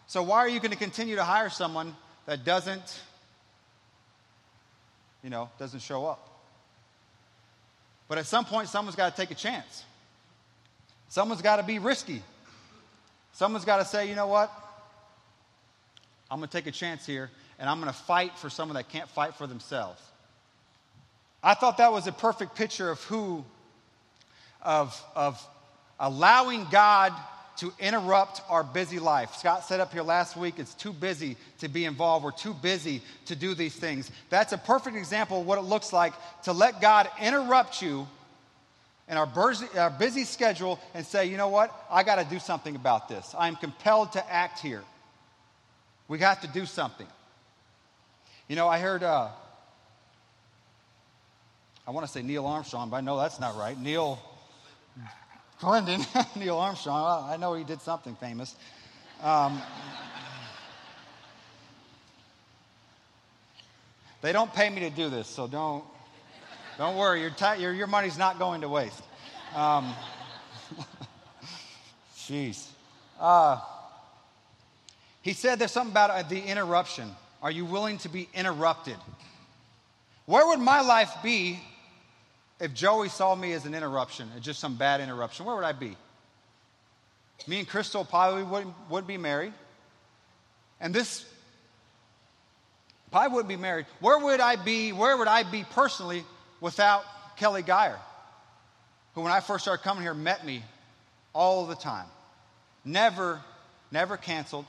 So, 0.08 0.24
why 0.24 0.40
are 0.40 0.50
you 0.50 0.60
going 0.60 0.72
to 0.72 0.78
continue 0.78 1.16
to 1.16 1.24
hire 1.24 1.50
someone 1.50 1.96
that 2.26 2.44
doesn't, 2.44 3.02
you 5.24 5.30
know, 5.30 5.50
doesn't 5.58 5.82
show 5.82 6.06
up? 6.06 6.28
But 8.08 8.18
at 8.18 8.26
some 8.26 8.44
point, 8.46 8.68
someone's 8.68 8.96
got 8.96 9.16
to 9.16 9.22
take 9.22 9.32
a 9.32 9.36
chance. 9.36 9.86
Someone's 11.08 11.42
got 11.42 11.58
to 11.58 11.64
be 11.64 11.80
risky. 11.80 12.22
Someone's 13.34 13.66
got 13.66 13.78
to 13.78 13.86
say, 13.86 14.10
you 14.10 14.16
know 14.16 14.28
what? 14.28 14.52
I'm 16.32 16.38
going 16.38 16.48
to 16.48 16.58
take 16.58 16.68
a 16.68 16.72
chance 16.72 17.06
here 17.06 17.30
and 17.60 17.70
I'm 17.70 17.82
going 17.82 17.92
to 17.92 18.00
fight 18.00 18.38
for 18.38 18.50
someone 18.50 18.76
that 18.76 18.88
can't 18.88 19.10
fight 19.10 19.36
for 19.36 19.48
themselves. 19.48 20.02
I 21.44 21.56
thought 21.56 21.78
that 21.78 21.92
was 21.92 22.08
a 22.08 22.14
perfect 22.14 22.56
picture 22.56 22.90
of 22.90 23.04
who, 23.04 23.44
of, 24.62 25.00
of 25.14 25.46
allowing 26.00 26.68
God 26.72 27.14
to 27.58 27.74
interrupt 27.80 28.42
our 28.50 28.64
busy 28.64 28.98
life. 28.98 29.36
Scott 29.36 29.66
said 29.66 29.82
up 29.82 29.92
here 29.92 30.04
last 30.04 30.38
week, 30.38 30.56
it's 30.58 30.74
too 30.74 30.94
busy 30.94 31.36
to 31.60 31.68
be 31.68 31.84
involved. 31.84 32.24
We're 32.24 32.32
too 32.32 32.54
busy 32.54 33.02
to 33.26 33.36
do 33.36 33.54
these 33.54 33.76
things. 33.76 34.10
That's 34.30 34.54
a 34.54 34.58
perfect 34.58 34.96
example 34.96 35.42
of 35.42 35.46
what 35.46 35.60
it 35.60 35.64
looks 35.64 35.92
like 35.92 36.14
to 36.44 36.54
let 36.54 36.80
God 36.80 37.10
interrupt 37.22 37.82
you 37.82 38.08
in 39.10 39.18
our 39.18 39.28
busy, 39.28 39.68
our 39.78 39.90
busy 39.90 40.24
schedule 40.24 40.80
and 40.94 41.06
say, 41.06 41.26
you 41.26 41.36
know 41.36 41.50
what? 41.50 41.76
I 41.92 42.04
got 42.04 42.16
to 42.16 42.24
do 42.24 42.40
something 42.40 42.76
about 42.78 43.10
this. 43.10 43.36
I 43.38 43.50
am 43.50 43.58
compelled 43.58 44.14
to 44.14 44.34
act 44.34 44.60
here. 44.60 44.84
We 46.12 46.20
have 46.20 46.41
to 46.41 46.48
do 46.48 46.65
something. 46.65 47.08
You 48.50 48.58
know, 48.58 48.68
I 48.68 48.80
heard, 48.80 49.01
uh, 49.01 49.30
I 51.88 51.91
want 51.91 52.06
to 52.06 52.12
say 52.12 52.22
Neil 52.22 52.46
Armstrong, 52.46 52.89
but 52.89 52.98
I 52.98 53.00
know 53.00 53.18
that's 53.18 53.39
not 53.39 53.56
right. 53.56 53.80
Neil 53.80 54.20
Glendon, 55.62 56.01
Neil 56.36 56.58
Armstrong, 56.58 57.30
I 57.30 57.38
know 57.38 57.53
he 57.53 57.63
did 57.63 57.80
something 57.80 58.13
famous. 58.15 58.58
Um, 59.24 59.62
they 64.22 64.34
don't 64.34 64.53
pay 64.53 64.70
me 64.70 64.82
to 64.82 64.89
do 64.89 65.10
this, 65.10 65.27
so 65.27 65.48
don't, 65.48 65.86
don't 66.77 66.98
worry. 66.98 67.22
Your, 67.22 67.30
t- 67.30 67.62
your, 67.62 67.72
your 67.72 67.88
money's 67.88 68.18
not 68.18 68.38
going 68.38 68.60
to 68.60 68.68
waste. 68.68 69.01
Um, 69.56 69.94
jeez. 72.18 72.68
Uh, 73.18 73.62
he 75.22 75.34
said 75.34 75.60
there's 75.60 75.72
something 75.72 75.92
about 75.92 76.10
uh, 76.10 76.24
the 76.24 76.42
interruption. 76.42 77.10
Are 77.42 77.51
you 77.51 77.66
willing 77.66 77.98
to 78.00 78.10
be 78.10 78.28
interrupted? 78.34 78.98
Where 80.25 80.48
would 80.48 80.60
my 80.60 80.82
life 80.82 81.12
be 81.24 81.60
if 82.60 82.74
Joey 82.74 83.10
saw 83.10 83.36
me 83.36 83.54
as 83.54 83.66
an 83.66 83.74
interruption, 83.74 84.30
just 84.40 84.60
some 84.60 84.75
bad 84.75 85.01
interruption? 85.01 85.46
Where 85.46 85.56
would 85.56 85.66
I 85.66 85.72
be? 85.74 85.96
Me 87.48 87.60
and 87.60 87.68
Crystal 87.68 88.06
probably 88.06 88.44
wouldn't, 88.44 88.74
would 88.90 89.08
be 89.08 89.18
married. 89.18 89.54
And 90.80 90.94
this 90.94 91.25
probably 93.12 93.34
wouldn't 93.36 93.50
be 93.50 93.58
married. 93.58 93.88
Where 94.00 94.20
would 94.20 94.40
I 94.40 94.56
be? 94.56 94.92
Where 94.92 95.18
would 95.18 95.28
I 95.28 95.44
be 95.44 95.66
personally 95.72 96.24
without 96.60 97.04
Kelly 97.38 97.63
Geyer, 97.63 97.98
who, 99.16 99.22
when 99.22 99.32
I 99.32 99.40
first 99.40 99.63
started 99.63 99.84
coming 99.84 100.04
here, 100.04 100.13
met 100.13 100.46
me 100.46 100.63
all 101.34 101.66
the 101.66 101.75
time? 101.75 102.06
Never, 102.86 103.42
never 103.92 104.18
canceled, 104.18 104.66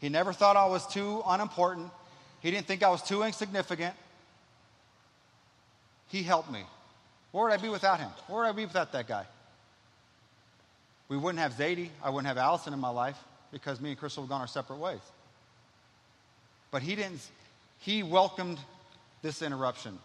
he 0.00 0.08
never 0.08 0.32
thought 0.32 0.56
I 0.56 0.66
was 0.66 0.86
too 0.86 1.22
unimportant. 1.26 1.90
He 2.40 2.50
didn't 2.50 2.66
think 2.66 2.82
I 2.82 2.90
was 2.90 3.02
too 3.02 3.22
insignificant. 3.22 3.94
He 6.08 6.22
helped 6.22 6.50
me. 6.50 6.62
Where 7.32 7.44
would 7.44 7.52
I 7.52 7.56
be 7.56 7.68
without 7.68 7.98
him? 7.98 8.10
Where 8.28 8.42
would 8.42 8.48
I 8.48 8.52
be 8.52 8.64
without 8.64 8.92
that 8.92 9.08
guy? 9.08 9.26
We 11.08 11.16
wouldn't 11.16 11.40
have 11.40 11.54
Zadie. 11.54 11.90
I 12.02 12.10
wouldn't 12.10 12.26
have 12.26 12.38
Allison 12.38 12.72
in 12.72 12.80
my 12.80 12.88
life 12.88 13.16
because 13.52 13.80
me 13.80 13.90
and 13.90 13.98
Crystal 13.98 14.22
have 14.22 14.30
gone 14.30 14.40
our 14.40 14.46
separate 14.46 14.78
ways. 14.78 15.00
But 16.70 16.82
he 16.82 16.94
didn't, 16.96 17.20
he 17.80 18.02
welcomed 18.02 18.58
this 19.22 19.42
interruption. 19.42 19.98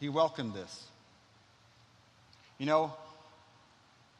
He 0.00 0.08
welcomed 0.08 0.54
this. 0.54 0.84
You 2.58 2.66
know, 2.66 2.92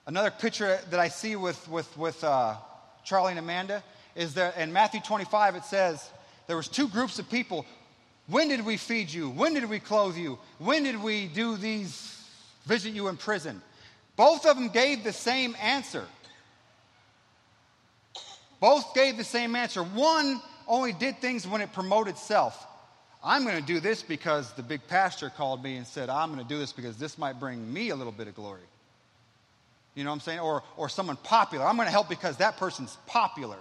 another 0.06 0.30
picture 0.30 0.78
that 0.90 1.00
I 1.00 1.08
see 1.08 1.34
with, 1.36 1.68
with, 1.68 1.96
with 1.96 2.22
uh, 2.22 2.56
Charlie 3.04 3.30
and 3.32 3.38
Amanda 3.38 3.82
is 4.18 4.34
that 4.34 4.58
in 4.58 4.72
Matthew 4.72 5.00
25 5.00 5.54
it 5.54 5.64
says 5.64 6.10
there 6.48 6.56
was 6.56 6.66
two 6.66 6.88
groups 6.88 7.20
of 7.20 7.30
people. 7.30 7.64
When 8.26 8.48
did 8.48 8.66
we 8.66 8.76
feed 8.76 9.10
you? 9.10 9.30
When 9.30 9.54
did 9.54 9.70
we 9.70 9.78
clothe 9.78 10.16
you? 10.16 10.38
When 10.58 10.82
did 10.82 11.00
we 11.00 11.28
do 11.28 11.56
these 11.56 12.20
visit 12.66 12.92
you 12.92 13.06
in 13.08 13.16
prison? 13.16 13.62
Both 14.16 14.44
of 14.44 14.56
them 14.56 14.70
gave 14.70 15.04
the 15.04 15.12
same 15.12 15.56
answer. 15.62 16.04
Both 18.58 18.92
gave 18.92 19.16
the 19.16 19.24
same 19.24 19.54
answer. 19.54 19.84
One 19.84 20.42
only 20.66 20.92
did 20.92 21.20
things 21.20 21.46
when 21.46 21.60
it 21.60 21.72
promoted 21.72 22.18
self. 22.18 22.66
I'm 23.22 23.44
going 23.44 23.56
to 23.56 23.62
do 23.62 23.78
this 23.78 24.02
because 24.02 24.52
the 24.54 24.64
big 24.64 24.84
pastor 24.88 25.30
called 25.30 25.62
me 25.62 25.76
and 25.76 25.86
said, 25.86 26.10
I'm 26.10 26.32
going 26.32 26.42
to 26.42 26.48
do 26.48 26.58
this 26.58 26.72
because 26.72 26.96
this 26.96 27.18
might 27.18 27.38
bring 27.38 27.72
me 27.72 27.90
a 27.90 27.96
little 27.96 28.12
bit 28.12 28.26
of 28.26 28.34
glory. 28.34 28.60
You 29.94 30.02
know 30.02 30.10
what 30.10 30.14
I'm 30.14 30.20
saying? 30.20 30.40
Or, 30.40 30.64
or 30.76 30.88
someone 30.88 31.16
popular. 31.16 31.64
I'm 31.64 31.76
going 31.76 31.86
to 31.86 31.92
help 31.92 32.08
because 32.08 32.36
that 32.38 32.56
person's 32.56 32.96
popular. 33.06 33.56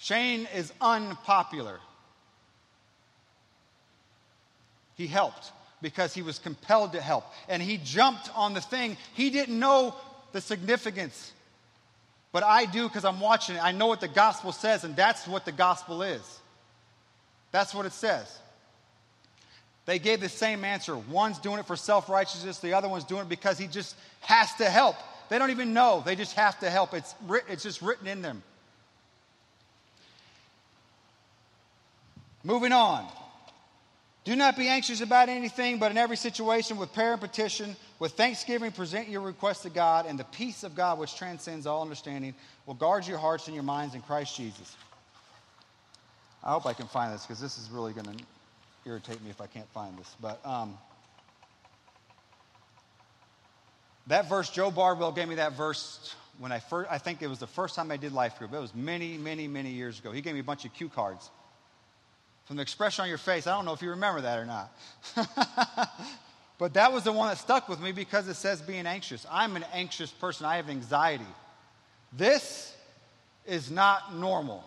Shane 0.00 0.48
is 0.54 0.72
unpopular. 0.80 1.78
He 4.94 5.06
helped 5.06 5.52
because 5.82 6.14
he 6.14 6.22
was 6.22 6.38
compelled 6.38 6.92
to 6.92 7.02
help. 7.02 7.24
And 7.50 7.62
he 7.62 7.76
jumped 7.76 8.30
on 8.34 8.54
the 8.54 8.62
thing. 8.62 8.96
He 9.12 9.28
didn't 9.28 9.58
know 9.58 9.94
the 10.32 10.40
significance. 10.40 11.32
But 12.32 12.44
I 12.44 12.64
do 12.64 12.88
because 12.88 13.04
I'm 13.04 13.20
watching 13.20 13.56
it. 13.56 13.62
I 13.62 13.72
know 13.72 13.88
what 13.88 14.00
the 14.00 14.08
gospel 14.08 14.52
says, 14.52 14.84
and 14.84 14.96
that's 14.96 15.28
what 15.28 15.44
the 15.44 15.52
gospel 15.52 16.02
is. 16.02 16.40
That's 17.52 17.74
what 17.74 17.84
it 17.84 17.92
says. 17.92 18.38
They 19.84 19.98
gave 19.98 20.20
the 20.20 20.30
same 20.30 20.64
answer. 20.64 20.96
One's 20.96 21.38
doing 21.38 21.58
it 21.58 21.66
for 21.66 21.76
self 21.76 22.08
righteousness, 22.08 22.58
the 22.58 22.72
other 22.72 22.88
one's 22.88 23.04
doing 23.04 23.22
it 23.22 23.28
because 23.28 23.58
he 23.58 23.66
just 23.66 23.96
has 24.20 24.54
to 24.54 24.64
help. 24.64 24.96
They 25.28 25.38
don't 25.38 25.50
even 25.50 25.74
know, 25.74 26.02
they 26.04 26.16
just 26.16 26.36
have 26.36 26.58
to 26.60 26.70
help. 26.70 26.94
It's, 26.94 27.14
it's 27.48 27.62
just 27.62 27.82
written 27.82 28.06
in 28.06 28.22
them. 28.22 28.42
Moving 32.42 32.72
on. 32.72 33.06
Do 34.24 34.36
not 34.36 34.56
be 34.56 34.68
anxious 34.68 35.00
about 35.00 35.28
anything, 35.28 35.78
but 35.78 35.90
in 35.90 35.98
every 35.98 36.16
situation, 36.16 36.76
with 36.76 36.92
prayer 36.92 37.12
and 37.12 37.20
petition, 37.20 37.74
with 37.98 38.12
thanksgiving, 38.12 38.70
present 38.70 39.08
your 39.08 39.22
request 39.22 39.62
to 39.62 39.70
God, 39.70 40.06
and 40.06 40.18
the 40.18 40.24
peace 40.24 40.62
of 40.62 40.74
God, 40.74 40.98
which 40.98 41.16
transcends 41.16 41.66
all 41.66 41.80
understanding, 41.82 42.34
will 42.66 42.74
guard 42.74 43.06
your 43.06 43.18
hearts 43.18 43.46
and 43.46 43.54
your 43.54 43.64
minds 43.64 43.94
in 43.94 44.02
Christ 44.02 44.36
Jesus. 44.36 44.76
I 46.44 46.52
hope 46.52 46.66
I 46.66 46.74
can 46.74 46.86
find 46.86 47.12
this 47.14 47.22
because 47.22 47.40
this 47.40 47.58
is 47.58 47.70
really 47.70 47.92
going 47.92 48.06
to 48.06 48.24
irritate 48.86 49.22
me 49.22 49.30
if 49.30 49.40
I 49.40 49.46
can't 49.46 49.68
find 49.70 49.98
this. 49.98 50.14
But 50.20 50.44
um, 50.46 50.76
that 54.06 54.28
verse, 54.28 54.50
Joe 54.50 54.70
Barbell 54.70 55.12
gave 55.12 55.28
me 55.28 55.36
that 55.36 55.54
verse 55.54 56.14
when 56.38 56.52
I 56.52 56.58
first, 56.58 56.90
I 56.90 56.98
think 56.98 57.22
it 57.22 57.26
was 57.26 57.38
the 57.38 57.46
first 57.46 57.74
time 57.74 57.90
I 57.90 57.96
did 57.96 58.12
life 58.12 58.38
group. 58.38 58.52
It 58.52 58.58
was 58.58 58.74
many, 58.74 59.18
many, 59.18 59.48
many 59.48 59.70
years 59.70 59.98
ago. 59.98 60.12
He 60.12 60.20
gave 60.20 60.34
me 60.34 60.40
a 60.40 60.44
bunch 60.44 60.64
of 60.64 60.72
cue 60.74 60.88
cards 60.88 61.30
from 62.46 62.56
the 62.56 62.62
expression 62.62 63.02
on 63.02 63.08
your 63.08 63.18
face. 63.18 63.46
I 63.46 63.54
don't 63.54 63.64
know 63.64 63.72
if 63.72 63.82
you 63.82 63.90
remember 63.90 64.22
that 64.22 64.38
or 64.38 64.44
not. 64.44 64.72
but 66.58 66.74
that 66.74 66.92
was 66.92 67.04
the 67.04 67.12
one 67.12 67.28
that 67.28 67.38
stuck 67.38 67.68
with 67.68 67.80
me 67.80 67.92
because 67.92 68.28
it 68.28 68.34
says 68.34 68.60
being 68.60 68.86
anxious. 68.86 69.26
I'm 69.30 69.56
an 69.56 69.64
anxious 69.72 70.10
person, 70.10 70.46
I 70.46 70.56
have 70.56 70.68
anxiety. 70.68 71.26
This 72.12 72.74
is 73.46 73.70
not 73.70 74.14
normal. 74.14 74.64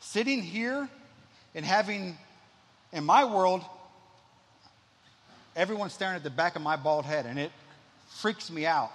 Sitting 0.00 0.42
here 0.42 0.88
and 1.54 1.64
having, 1.64 2.16
in 2.92 3.04
my 3.04 3.24
world, 3.24 3.62
everyone's 5.56 5.92
staring 5.92 6.16
at 6.16 6.22
the 6.22 6.30
back 6.30 6.54
of 6.54 6.62
my 6.62 6.76
bald 6.76 7.04
head 7.04 7.26
and 7.26 7.38
it 7.38 7.50
freaks 8.20 8.50
me 8.50 8.66
out. 8.66 8.92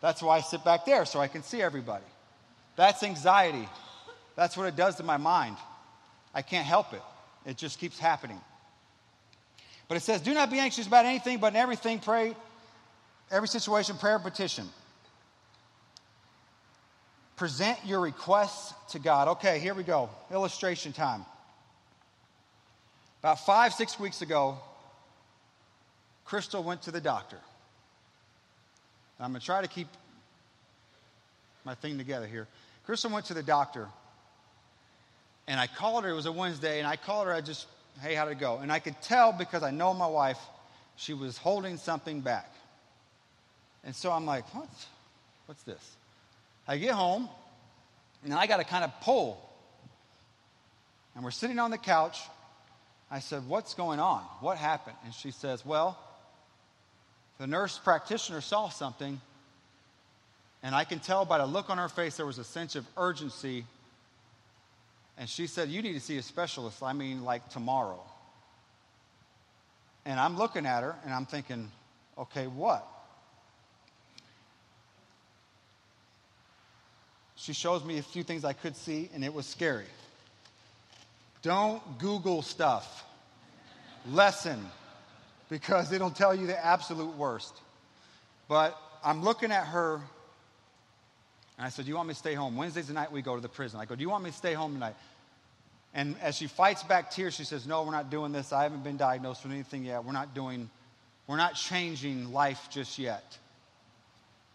That's 0.00 0.22
why 0.22 0.36
I 0.36 0.40
sit 0.42 0.64
back 0.64 0.84
there 0.84 1.04
so 1.06 1.18
I 1.18 1.28
can 1.28 1.42
see 1.42 1.62
everybody. 1.62 2.04
That's 2.76 3.02
anxiety. 3.02 3.68
That's 4.36 4.56
what 4.56 4.66
it 4.66 4.76
does 4.76 4.96
to 4.96 5.02
my 5.02 5.16
mind. 5.16 5.56
I 6.34 6.42
can't 6.42 6.66
help 6.66 6.92
it. 6.92 7.02
It 7.46 7.56
just 7.56 7.78
keeps 7.78 7.98
happening. 7.98 8.40
But 9.88 9.96
it 9.96 10.00
says, 10.00 10.20
Do 10.20 10.34
not 10.34 10.50
be 10.50 10.58
anxious 10.58 10.86
about 10.86 11.04
anything, 11.04 11.38
but 11.38 11.48
in 11.48 11.56
everything 11.56 11.98
pray 11.98 12.34
every 13.30 13.48
situation, 13.48 13.96
prayer, 13.96 14.18
petition. 14.18 14.68
Present 17.36 17.78
your 17.84 18.00
requests 18.00 18.72
to 18.92 18.98
God. 18.98 19.28
Okay, 19.28 19.58
here 19.58 19.74
we 19.74 19.82
go. 19.82 20.08
Illustration 20.30 20.92
time. 20.92 21.24
About 23.20 23.44
five, 23.44 23.72
six 23.72 23.98
weeks 23.98 24.22
ago, 24.22 24.58
Crystal 26.24 26.62
went 26.62 26.82
to 26.82 26.90
the 26.90 27.00
doctor. 27.00 27.38
I'm 29.18 29.30
going 29.30 29.40
to 29.40 29.46
try 29.46 29.62
to 29.62 29.68
keep 29.68 29.88
my 31.64 31.74
thing 31.74 31.98
together 31.98 32.26
here. 32.26 32.46
Crystal 32.84 33.10
went 33.10 33.26
to 33.26 33.34
the 33.34 33.42
doctor, 33.42 33.88
and 35.46 35.60
I 35.60 35.66
called 35.66 36.04
her. 36.04 36.10
It 36.10 36.14
was 36.14 36.26
a 36.26 36.32
Wednesday, 36.32 36.78
and 36.78 36.88
I 36.88 36.96
called 36.96 37.26
her. 37.26 37.32
I 37.32 37.40
just, 37.40 37.66
hey, 38.00 38.14
how'd 38.14 38.30
it 38.30 38.38
go? 38.38 38.58
And 38.58 38.72
I 38.72 38.78
could 38.78 39.00
tell 39.02 39.32
because 39.32 39.62
I 39.62 39.70
know 39.70 39.92
my 39.94 40.06
wife, 40.06 40.38
she 40.96 41.14
was 41.14 41.36
holding 41.36 41.76
something 41.76 42.20
back. 42.20 42.50
And 43.84 43.94
so 43.94 44.10
I'm 44.10 44.26
like, 44.26 44.52
what? 44.54 44.68
What's 45.46 45.62
this? 45.62 45.96
I 46.66 46.78
get 46.78 46.92
home, 46.92 47.28
and 48.24 48.32
I 48.32 48.46
got 48.46 48.56
to 48.56 48.64
kind 48.64 48.84
of 48.84 49.00
pull. 49.02 49.38
And 51.14 51.22
we're 51.22 51.30
sitting 51.30 51.58
on 51.58 51.70
the 51.70 51.78
couch. 51.78 52.18
I 53.10 53.20
said, 53.20 53.46
What's 53.46 53.74
going 53.74 54.00
on? 54.00 54.22
What 54.40 54.56
happened? 54.56 54.96
And 55.04 55.14
she 55.14 55.30
says, 55.30 55.64
Well, 55.64 55.98
the 57.38 57.46
nurse 57.46 57.78
practitioner 57.78 58.40
saw 58.40 58.70
something, 58.70 59.20
and 60.62 60.74
I 60.74 60.84
can 60.84 60.98
tell 60.98 61.24
by 61.24 61.38
the 61.38 61.46
look 61.46 61.68
on 61.68 61.78
her 61.78 61.88
face 61.88 62.16
there 62.16 62.26
was 62.26 62.38
a 62.38 62.44
sense 62.44 62.74
of 62.74 62.86
urgency. 62.96 63.66
And 65.18 65.28
she 65.28 65.46
said, 65.46 65.68
You 65.68 65.82
need 65.82 65.92
to 65.94 66.00
see 66.00 66.18
a 66.18 66.22
specialist. 66.22 66.82
I 66.82 66.92
mean, 66.92 67.24
like 67.24 67.48
tomorrow. 67.50 68.00
And 70.04 70.18
I'm 70.18 70.36
looking 70.36 70.66
at 70.66 70.82
her 70.82 70.96
and 71.04 71.14
I'm 71.14 71.26
thinking, 71.26 71.70
Okay, 72.18 72.46
what? 72.46 72.86
she 77.44 77.52
shows 77.52 77.84
me 77.84 77.98
a 77.98 78.02
few 78.02 78.22
things 78.22 78.42
I 78.42 78.54
could 78.54 78.74
see, 78.74 79.10
and 79.12 79.22
it 79.22 79.34
was 79.34 79.44
scary. 79.44 79.84
Don't 81.42 81.98
Google 81.98 82.40
stuff. 82.40 83.04
Lesson, 84.10 84.64
because 85.50 85.92
it'll 85.92 86.10
tell 86.10 86.34
you 86.34 86.46
the 86.46 86.64
absolute 86.64 87.14
worst. 87.18 87.54
But 88.48 88.78
I'm 89.04 89.22
looking 89.22 89.52
at 89.52 89.66
her, 89.66 90.00
and 91.56 91.66
I 91.66 91.70
said, 91.70 91.84
Do 91.84 91.90
you 91.90 91.96
want 91.96 92.08
me 92.08 92.14
to 92.14 92.18
stay 92.18 92.34
home? 92.34 92.56
Wednesdays 92.56 92.88
the 92.88 92.94
night 92.94 93.12
we 93.12 93.22
go 93.22 93.34
to 93.34 93.40
the 93.40 93.48
prison. 93.48 93.80
I 93.80 93.84
go, 93.84 93.94
Do 93.94 94.02
you 94.02 94.10
want 94.10 94.24
me 94.24 94.30
to 94.30 94.36
stay 94.36 94.54
home 94.54 94.74
tonight? 94.74 94.96
And 95.92 96.16
as 96.20 96.36
she 96.36 96.48
fights 96.48 96.82
back 96.82 97.12
tears, 97.12 97.34
she 97.34 97.44
says, 97.44 97.66
No, 97.66 97.84
we're 97.84 97.92
not 97.92 98.10
doing 98.10 98.32
this. 98.32 98.52
I 98.52 98.64
haven't 98.64 98.82
been 98.82 98.96
diagnosed 98.96 99.44
with 99.44 99.52
anything 99.52 99.84
yet. 99.84 100.04
We're 100.04 100.12
not 100.12 100.34
doing, 100.34 100.68
we're 101.26 101.36
not 101.36 101.54
changing 101.54 102.32
life 102.32 102.68
just 102.70 102.98
yet. 102.98 103.38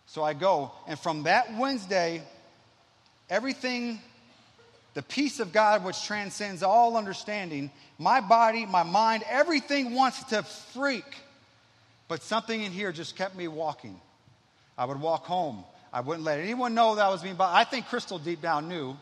So 0.06 0.24
I 0.24 0.34
go, 0.34 0.72
and 0.88 1.00
from 1.00 1.24
that 1.24 1.56
Wednesday, 1.56 2.24
everything, 3.30 4.00
the 4.96 5.04
peace 5.04 5.40
of 5.40 5.54
God 5.54 5.86
which 5.86 6.04
transcends 6.04 6.64
all 6.64 6.98
understanding, 6.98 7.72
my 7.98 8.20
body, 8.20 8.66
my 8.66 8.84
mind, 8.84 9.24
everything 9.30 9.94
wants 9.94 10.24
to 10.26 10.44
freak. 10.44 11.06
But 12.08 12.24
something 12.24 12.60
in 12.60 12.72
here 12.72 12.92
just 12.92 13.16
kept 13.16 13.36
me 13.36 13.48
walking. 13.48 14.02
I 14.78 14.86
would 14.86 15.00
walk 15.00 15.26
home. 15.26 15.64
I 15.92 16.02
wouldn't 16.02 16.26
let 16.26 16.40
anyone 16.40 16.74
know 16.74 16.96
that 16.96 17.06
I 17.06 17.10
was 17.10 17.22
being 17.22 17.36
bothered. 17.36 17.58
I 17.58 17.64
think 17.64 17.88
Crystal 17.88 18.20
deep 18.20 18.42
down 18.42 18.70
knew. 18.70 18.96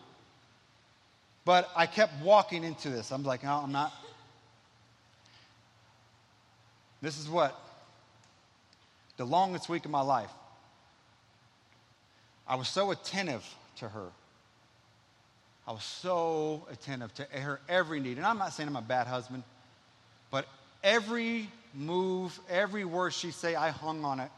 But 1.44 1.70
I 1.75 1.86
kept 1.86 2.22
walking 2.22 2.63
into 2.63 2.89
this. 2.89 3.12
I'm 3.12 3.24
like, 3.24 3.44
no, 3.44 3.53
I'm 3.53 3.72
not. 3.72 3.94
This 7.01 7.17
is 7.20 7.29
what? 7.29 7.58
The 9.17 9.25
longest 9.25 9.70
week 9.70 9.86
of 9.86 9.91
my 9.91 10.01
life. 10.01 10.29
I 12.48 12.56
was 12.56 12.67
so 12.67 12.91
attentive 12.91 13.46
to 13.77 13.89
her. 13.89 14.08
I 15.67 15.72
was 15.72 15.84
so 15.84 16.65
attentive 16.71 17.13
to 17.15 17.23
her 17.23 17.60
every 17.67 18.00
need. 18.00 18.17
And 18.17 18.26
I'm 18.26 18.38
not 18.38 18.54
saying 18.54 18.69
I'm 18.69 18.76
a 18.78 18.82
bad 18.82 19.08
husband, 19.08 19.43
but 20.32 20.47
every 20.84 21.50
move, 21.73 22.38
every 22.50 22.86
word 22.86 23.13
she 23.13 23.32
say, 23.32 23.56
I 23.56 23.69
hung 23.69 24.06
on 24.06 24.19
it. 24.19 24.32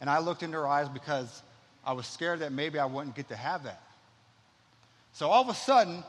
And 0.00 0.08
I 0.08 0.18
looked 0.18 0.42
into 0.42 0.58
her 0.58 0.66
eyes 0.66 0.88
because 0.88 1.42
I 1.86 1.92
was 1.92 2.06
scared 2.06 2.40
that 2.40 2.52
maybe 2.52 2.80
I 2.80 2.84
wouldn't 2.84 3.14
get 3.14 3.28
to 3.28 3.36
have 3.36 3.62
that. 3.62 3.80
So 5.12 5.30
all 5.30 5.40
of 5.40 5.48
a 5.48 5.54
sudden, 5.54 6.02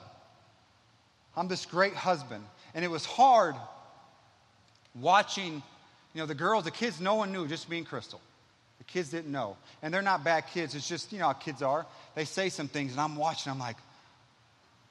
I'm 1.35 1.47
this 1.47 1.65
great 1.65 1.93
husband. 1.93 2.43
And 2.73 2.83
it 2.83 2.89
was 2.89 3.05
hard 3.05 3.55
watching, 4.95 5.61
you 6.13 6.21
know, 6.21 6.25
the 6.25 6.35
girls, 6.35 6.63
the 6.63 6.71
kids, 6.71 6.99
no 6.99 7.15
one 7.15 7.31
knew, 7.31 7.47
just 7.47 7.69
me 7.69 7.77
and 7.77 7.87
Crystal. 7.87 8.19
The 8.79 8.83
kids 8.85 9.09
didn't 9.09 9.31
know. 9.31 9.55
And 9.83 9.93
they're 9.93 10.01
not 10.01 10.23
bad 10.23 10.47
kids. 10.47 10.73
It's 10.73 10.87
just, 10.87 11.13
you 11.13 11.19
know 11.19 11.27
how 11.27 11.33
kids 11.33 11.61
are. 11.61 11.85
They 12.15 12.25
say 12.25 12.49
some 12.49 12.67
things, 12.67 12.93
and 12.93 12.99
I'm 12.99 13.15
watching, 13.15 13.51
I'm 13.51 13.59
like, 13.59 13.77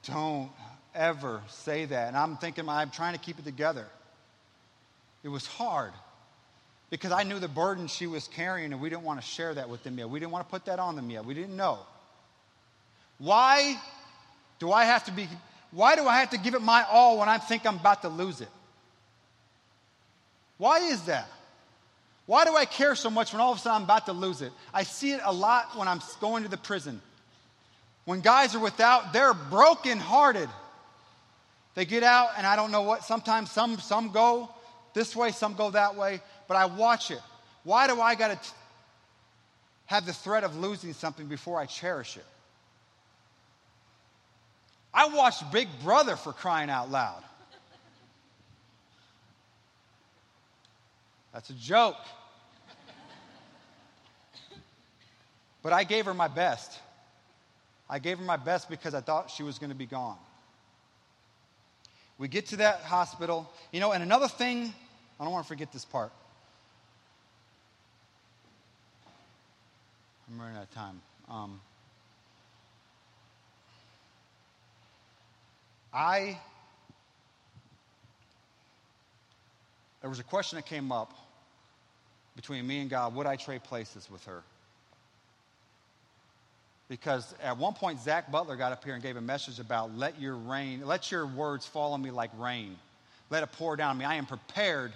don't 0.07 0.51
ever 0.95 1.43
say 1.49 1.85
that. 1.85 2.09
And 2.09 2.17
I'm 2.17 2.37
thinking, 2.37 2.69
I'm 2.69 2.91
trying 2.91 3.15
to 3.15 3.21
keep 3.21 3.39
it 3.39 3.45
together. 3.45 3.87
It 5.25 5.29
was 5.29 5.47
hard 5.47 5.93
because 6.91 7.13
I 7.13 7.23
knew 7.25 7.39
the 7.39 7.49
burden 7.49 7.89
she 7.89 8.07
was 8.07 8.29
carrying, 8.29 8.73
and 8.73 8.81
we 8.81 8.89
didn't 8.89 9.03
want 9.03 9.21
to 9.21 9.27
share 9.27 9.55
that 9.55 9.69
with 9.69 9.83
them 9.83 9.99
yet. 9.99 10.09
We 10.09 10.21
didn't 10.21 10.33
want 10.33 10.47
to 10.47 10.51
put 10.51 10.67
that 10.67 10.79
on 10.79 10.97
them 10.97 11.11
yet. 11.11 11.25
We 11.25 11.35
didn't 11.35 11.57
know. 11.57 11.81
Why 13.19 13.81
do 14.59 14.71
I 14.71 14.85
have 14.85 15.05
to 15.05 15.13
be, 15.13 15.29
why 15.71 15.97
do 15.97 16.07
I 16.07 16.21
have 16.21 16.31
to 16.31 16.39
give 16.39 16.55
it 16.55 16.63
my 16.63 16.85
all 16.91 17.19
when 17.19 17.29
I 17.29 17.39
think 17.39 17.67
I'm 17.67 17.77
about 17.77 18.03
to 18.03 18.09
lose 18.09 18.41
it? 18.41 18.49
Why 20.59 20.79
is 20.79 21.03
that? 21.03 21.29
Why 22.27 22.45
do 22.45 22.57
I 22.57 22.65
care 22.65 22.95
so 22.95 23.09
much 23.11 23.33
when 23.33 23.41
all 23.41 23.53
of 23.53 23.59
a 23.59 23.61
sudden 23.61 23.77
I'm 23.77 23.85
about 23.85 24.07
to 24.07 24.13
lose 24.13 24.43
it? 24.43 24.53
I 24.73 24.83
see 24.83 25.13
it 25.13 25.21
a 25.25 25.33
lot 25.33 25.77
when 25.77 25.87
I'm 25.87 26.01
going 26.21 26.43
to 26.43 26.49
the 26.49 26.57
prison. 26.57 27.01
When 28.05 28.21
guys 28.21 28.55
are 28.55 28.61
without, 28.61 29.13
they're 29.13 29.35
brokenhearted. 29.35 30.49
They 31.75 31.85
get 31.85 32.03
out, 32.03 32.31
and 32.37 32.47
I 32.47 32.57
don't 32.57 32.71
know 32.71 32.83
what, 32.83 33.05
sometimes 33.05 33.51
some, 33.51 33.79
some 33.79 34.11
go 34.11 34.49
this 34.95 35.15
way, 35.15 35.31
some 35.31 35.55
go 35.55 35.71
that 35.71 35.95
way, 35.95 36.23
but 36.49 36.57
I 36.57 36.67
watch 36.67 37.11
it. 37.11 37.21
Why 37.65 37.87
do 37.87 38.01
I 38.01 38.15
got 38.15 38.43
to 38.43 38.51
have 39.87 40.07
the 40.07 40.13
threat 40.13 40.45
of 40.45 40.57
losing 40.57 40.93
something 40.93 41.27
before 41.27 41.59
I 41.59 41.67
cherish 41.67 42.17
it? 42.17 42.25
I 44.93 45.09
watched 45.09 45.51
Big 45.53 45.69
Brother 45.83 46.17
for 46.17 46.33
crying 46.33 46.71
out 46.71 46.91
loud. 46.91 47.23
That's 51.33 51.51
a 51.51 51.55
joke. 51.55 51.97
But 55.63 55.75
I 55.75 55.85
gave 55.85 56.07
her 56.07 56.15
my 56.15 56.29
best. 56.29 56.79
I 57.91 57.99
gave 57.99 58.19
her 58.19 58.25
my 58.25 58.37
best 58.37 58.71
because 58.71 58.95
I 58.95 59.01
thought 59.01 59.31
she 59.31 59.43
was 59.43 59.59
going 59.59 59.71
to 59.71 59.77
be 59.77 59.85
gone. 59.85 60.17
We 62.19 62.29
get 62.29 62.47
to 62.47 62.57
that 62.57 62.81
hospital. 62.81 63.53
You 63.73 63.81
know, 63.81 63.93
and 63.93 64.03
another 64.03 64.29
thing, 64.29 64.73
I 65.21 65.25
don't 65.25 65.33
want 65.33 65.45
to 65.45 65.49
forget 65.49 65.73
this 65.73 65.85
part. 65.85 66.13
I'm 70.29 70.41
running 70.41 70.57
out 70.57 70.65
of 70.65 70.75
time. 70.75 71.01
Um, 71.29 71.61
I, 75.93 76.39
there 80.01 80.11
was 80.11 80.19
a 80.19 80.25
question 80.25 80.57
that 80.57 80.67
came 80.67 80.91
up 80.91 81.13
between 82.35 82.67
me 82.67 82.81
and 82.81 82.91
God 82.91 83.15
would 83.15 83.27
I 83.27 83.37
trade 83.37 83.63
places 83.65 84.11
with 84.11 84.25
her? 84.25 84.43
Because 86.89 87.35
at 87.43 87.57
one 87.59 87.75
point, 87.75 88.01
Zach 88.01 88.31
Butler 88.31 88.57
got 88.57 88.73
up 88.73 88.85
here 88.85 88.95
and 88.95 89.03
gave 89.03 89.17
a 89.17 89.21
message 89.21 89.59
about 89.59 89.97
let 89.97 90.21
your 90.21 90.37
rain, 90.37 90.87
let 90.87 91.11
your 91.11 91.27
words 91.27 91.67
fall 91.67 91.95
on 91.95 92.03
me 92.03 92.11
like 92.11 92.31
rain. 92.39 92.77
Let 93.31 93.43
it 93.43 93.51
pour 93.53 93.77
down 93.77 93.91
on 93.91 93.99
me. 93.99 94.05
I 94.05 94.15
am 94.17 94.27
prepared 94.27 94.93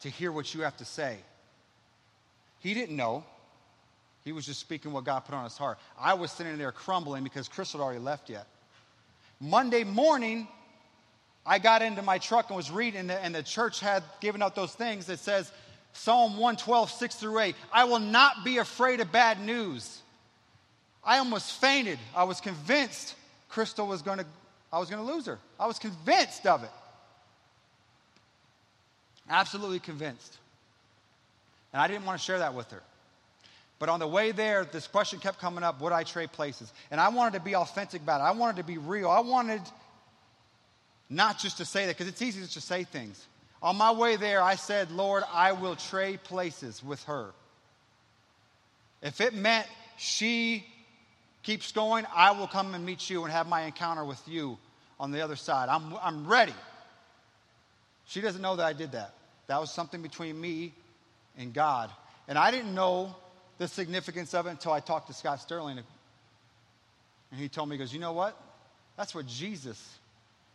to 0.00 0.08
hear 0.08 0.32
what 0.32 0.52
you 0.54 0.62
have 0.62 0.76
to 0.78 0.84
say. 0.84 1.18
He 2.60 2.74
didn't 2.74 2.96
know. 2.96 3.24
He 4.28 4.32
was 4.32 4.44
just 4.44 4.60
speaking 4.60 4.92
what 4.92 5.04
God 5.04 5.20
put 5.20 5.34
on 5.34 5.44
his 5.44 5.56
heart. 5.56 5.78
I 5.98 6.12
was 6.12 6.30
sitting 6.30 6.58
there 6.58 6.70
crumbling 6.70 7.24
because 7.24 7.48
Chris 7.48 7.72
had 7.72 7.80
already 7.80 7.98
left 7.98 8.28
yet. 8.28 8.46
Monday 9.40 9.84
morning, 9.84 10.46
I 11.46 11.58
got 11.58 11.80
into 11.80 12.02
my 12.02 12.18
truck 12.18 12.50
and 12.50 12.56
was 12.58 12.70
reading, 12.70 13.00
and 13.00 13.08
the, 13.08 13.24
and 13.24 13.34
the 13.34 13.42
church 13.42 13.80
had 13.80 14.02
given 14.20 14.42
out 14.42 14.54
those 14.54 14.74
things 14.74 15.06
that 15.06 15.18
says, 15.18 15.50
Psalm 15.94 16.32
112, 16.32 16.90
6 16.90 17.14
through 17.14 17.38
8, 17.38 17.56
I 17.72 17.84
will 17.84 18.00
not 18.00 18.44
be 18.44 18.58
afraid 18.58 19.00
of 19.00 19.10
bad 19.10 19.40
news. 19.40 20.02
I 21.02 21.20
almost 21.20 21.50
fainted. 21.58 21.98
I 22.14 22.24
was 22.24 22.42
convinced 22.42 23.14
Crystal 23.48 23.86
was 23.86 24.02
going 24.02 24.18
to, 24.18 24.26
I 24.70 24.78
was 24.78 24.90
going 24.90 25.06
to 25.06 25.10
lose 25.10 25.24
her. 25.24 25.38
I 25.58 25.66
was 25.66 25.78
convinced 25.78 26.46
of 26.46 26.64
it. 26.64 26.70
Absolutely 29.30 29.78
convinced. 29.78 30.36
And 31.72 31.80
I 31.80 31.88
didn't 31.88 32.04
want 32.04 32.20
to 32.20 32.24
share 32.26 32.40
that 32.40 32.52
with 32.52 32.70
her. 32.72 32.82
But 33.78 33.88
on 33.88 34.00
the 34.00 34.08
way 34.08 34.32
there, 34.32 34.64
this 34.64 34.86
question 34.86 35.20
kept 35.20 35.38
coming 35.40 35.62
up 35.62 35.80
would 35.80 35.92
I 35.92 36.02
trade 36.02 36.32
places? 36.32 36.72
And 36.90 37.00
I 37.00 37.08
wanted 37.10 37.38
to 37.38 37.44
be 37.44 37.54
authentic 37.54 38.02
about 38.02 38.20
it. 38.20 38.24
I 38.24 38.32
wanted 38.32 38.56
to 38.56 38.64
be 38.64 38.78
real. 38.78 39.08
I 39.08 39.20
wanted 39.20 39.62
not 41.08 41.38
just 41.38 41.58
to 41.58 41.64
say 41.64 41.86
that, 41.86 41.96
because 41.96 42.08
it's 42.08 42.20
easy 42.22 42.46
to 42.46 42.60
say 42.60 42.84
things. 42.84 43.26
On 43.62 43.76
my 43.76 43.92
way 43.92 44.16
there, 44.16 44.42
I 44.42 44.56
said, 44.56 44.90
Lord, 44.90 45.24
I 45.32 45.52
will 45.52 45.74
trade 45.74 46.22
places 46.22 46.82
with 46.82 47.02
her. 47.04 47.30
If 49.02 49.20
it 49.20 49.34
meant 49.34 49.66
she 49.96 50.66
keeps 51.42 51.72
going, 51.72 52.04
I 52.14 52.32
will 52.32 52.46
come 52.46 52.74
and 52.74 52.84
meet 52.84 53.08
you 53.08 53.24
and 53.24 53.32
have 53.32 53.48
my 53.48 53.62
encounter 53.62 54.04
with 54.04 54.20
you 54.28 54.58
on 55.00 55.12
the 55.12 55.22
other 55.22 55.36
side. 55.36 55.68
I'm, 55.68 55.94
I'm 56.02 56.26
ready. 56.26 56.54
She 58.06 58.20
doesn't 58.20 58.42
know 58.42 58.56
that 58.56 58.66
I 58.66 58.72
did 58.72 58.92
that. 58.92 59.14
That 59.46 59.60
was 59.60 59.70
something 59.70 60.02
between 60.02 60.38
me 60.38 60.72
and 61.36 61.54
God. 61.54 61.90
And 62.26 62.36
I 62.36 62.50
didn't 62.50 62.74
know 62.74 63.14
the 63.58 63.68
significance 63.68 64.34
of 64.34 64.46
it 64.46 64.50
until 64.50 64.72
I 64.72 64.80
talked 64.80 65.08
to 65.08 65.12
Scott 65.12 65.40
Sterling. 65.40 65.78
And 67.30 67.40
he 67.40 67.48
told 67.48 67.68
me, 67.68 67.74
he 67.76 67.78
goes, 67.78 67.92
You 67.92 68.00
know 68.00 68.12
what? 68.12 68.40
That's 68.96 69.14
what 69.14 69.26
Jesus 69.26 69.98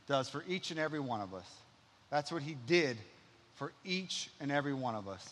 does 0.08 0.30
for 0.30 0.44
each 0.48 0.72
and 0.72 0.80
every 0.80 1.00
one 1.00 1.22
of 1.22 1.34
us. 1.34 1.50
That's 2.10 2.32
what 2.32 2.42
he 2.42 2.58
did 2.68 2.98
for 3.56 3.72
each 3.86 4.30
and 4.40 4.52
every 4.52 4.74
one 4.74 4.96
of 4.96 5.08
us. 5.08 5.28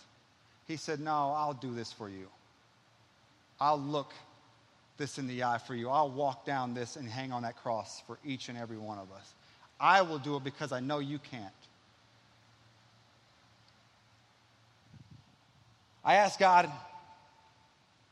He 0.68 0.78
said, 0.78 1.00
No, 1.00 1.34
I'll 1.36 1.54
do 1.54 1.74
this 1.74 1.92
for 1.92 2.10
you. 2.10 2.28
I'll 3.60 3.80
look 3.80 4.14
this 4.98 5.18
in 5.18 5.28
the 5.28 5.44
eye 5.44 5.58
for 5.58 5.76
you. 5.76 5.90
I'll 5.90 6.10
walk 6.10 6.46
down 6.46 6.74
this 6.74 6.96
and 6.96 7.10
hang 7.10 7.32
on 7.32 7.44
that 7.44 7.58
cross 7.58 8.02
for 8.06 8.20
each 8.26 8.50
and 8.50 8.58
every 8.58 8.78
one 8.78 9.00
of 9.00 9.12
us. 9.12 9.34
I 9.80 10.02
will 10.04 10.20
do 10.20 10.36
it 10.36 10.44
because 10.44 10.72
I 10.72 10.80
know 10.80 11.00
you 11.00 11.18
can't. 11.20 11.52
I 16.04 16.16
asked 16.16 16.40
God, 16.40 16.72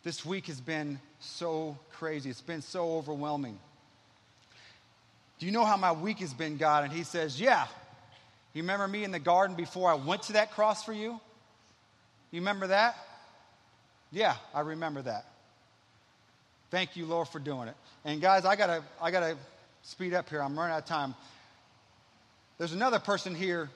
this 0.04 0.26
week 0.26 0.48
has 0.48 0.62
been 0.62 1.00
so 1.20 1.78
crazy. 1.94 2.30
It's 2.30 2.42
been 2.42 2.62
so 2.62 2.98
overwhelming. 2.98 3.60
Do 5.40 5.46
you 5.46 5.52
know 5.52 5.66
how 5.66 5.78
my 5.78 5.92
week 5.92 6.20
has 6.20 6.34
been, 6.34 6.58
God? 6.58 6.84
And 6.84 6.94
He 6.94 7.04
says, 7.04 7.40
Yeah. 7.40 7.68
You 8.54 8.64
remember 8.64 8.88
me 8.88 9.04
in 9.04 9.12
the 9.12 9.20
garden 9.20 9.56
before 9.56 9.92
I 9.92 9.94
went 9.94 10.24
to 10.24 10.34
that 10.34 10.52
cross 10.52 10.84
for 10.84 10.92
you? 10.92 11.20
You 12.32 12.42
remember 12.42 12.68
that? 12.68 12.96
Yeah, 14.12 14.36
I 14.56 14.62
remember 14.62 15.04
that. 15.04 15.26
Thank 16.72 16.96
you, 16.96 17.06
Lord, 17.06 17.28
for 17.28 17.40
doing 17.40 17.68
it. 17.68 17.76
And 18.06 18.22
guys, 18.22 18.46
I 18.46 18.56
gotta, 18.56 18.84
I 19.02 19.12
gotta 19.12 19.38
speed 19.84 20.14
up 20.14 20.30
here. 20.30 20.42
I'm 20.42 20.58
running 20.58 20.74
out 20.74 20.80
of 20.80 20.86
time. 20.86 21.16
There's 22.58 22.74
another 22.74 23.00
person 23.00 23.36
here 23.36 23.70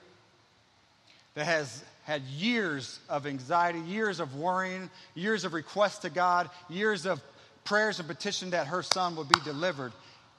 that 1.34 1.46
has 1.46 1.84
had 2.04 2.22
years 2.22 3.00
of 3.08 3.26
anxiety, 3.26 3.80
years 3.80 4.20
of 4.20 4.36
worrying, 4.36 4.90
years 5.14 5.44
of 5.44 5.54
requests 5.54 5.98
to 5.98 6.10
God, 6.10 6.50
years 6.68 7.06
of 7.06 7.22
prayers 7.64 7.98
and 7.98 8.06
petition 8.06 8.50
that 8.50 8.66
her 8.66 8.82
son 8.82 9.16
would 9.16 9.28
be 9.28 9.40
delivered. 9.40 9.92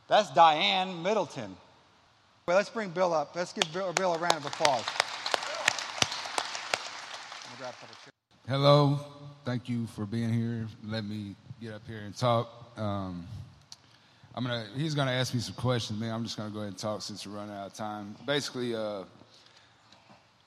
That's 0.08 0.30
Diane 0.32 1.02
Middleton. 1.02 1.56
Well, 2.48 2.56
let's 2.56 2.70
bring 2.70 2.90
Bill 2.90 3.14
up. 3.14 3.36
Let's 3.36 3.52
give 3.54 3.72
Bill, 3.74 3.92
Bill 3.94 4.14
a 4.14 4.20
round 4.20 4.36
of 4.36 4.46
applause. 4.46 4.84
Hello. 8.48 9.00
Thank 9.44 9.68
you 9.68 9.88
for 9.88 10.06
being 10.06 10.32
here. 10.32 10.68
Let 10.86 11.04
me 11.06 11.36
get 11.60 11.74
up 11.74 11.82
here 11.88 12.02
and 12.06 12.16
talk. 12.16 12.50
Um, 12.78 13.26
I'm 14.36 14.44
gonna. 14.44 14.68
He's 14.76 14.94
gonna 14.94 15.12
ask 15.12 15.34
me 15.34 15.40
some 15.40 15.56
questions, 15.56 16.00
man. 16.00 16.14
I'm 16.14 16.24
just 16.24 16.38
gonna 16.38 16.52
go 16.52 16.60
ahead 16.60 16.70
and 16.70 16.78
talk 16.78 17.02
since 17.02 17.26
we're 17.26 17.36
running 17.36 17.56
out 17.56 17.68
of 17.68 17.74
time. 17.74 18.16
Basically, 18.26 18.76
uh, 18.76 19.04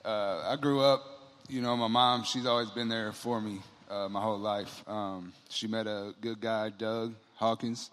uh, 0.05 0.41
I 0.45 0.55
grew 0.55 0.81
up. 0.81 1.03
You 1.47 1.61
know, 1.61 1.75
my 1.75 1.87
mom. 1.87 2.23
She's 2.23 2.45
always 2.45 2.69
been 2.69 2.89
there 2.89 3.11
for 3.11 3.41
me 3.41 3.59
uh, 3.89 4.07
my 4.09 4.21
whole 4.21 4.37
life. 4.37 4.83
Um, 4.87 5.33
she 5.49 5.67
met 5.67 5.87
a 5.87 6.13
good 6.21 6.39
guy, 6.39 6.69
Doug 6.69 7.15
Hawkins, 7.35 7.89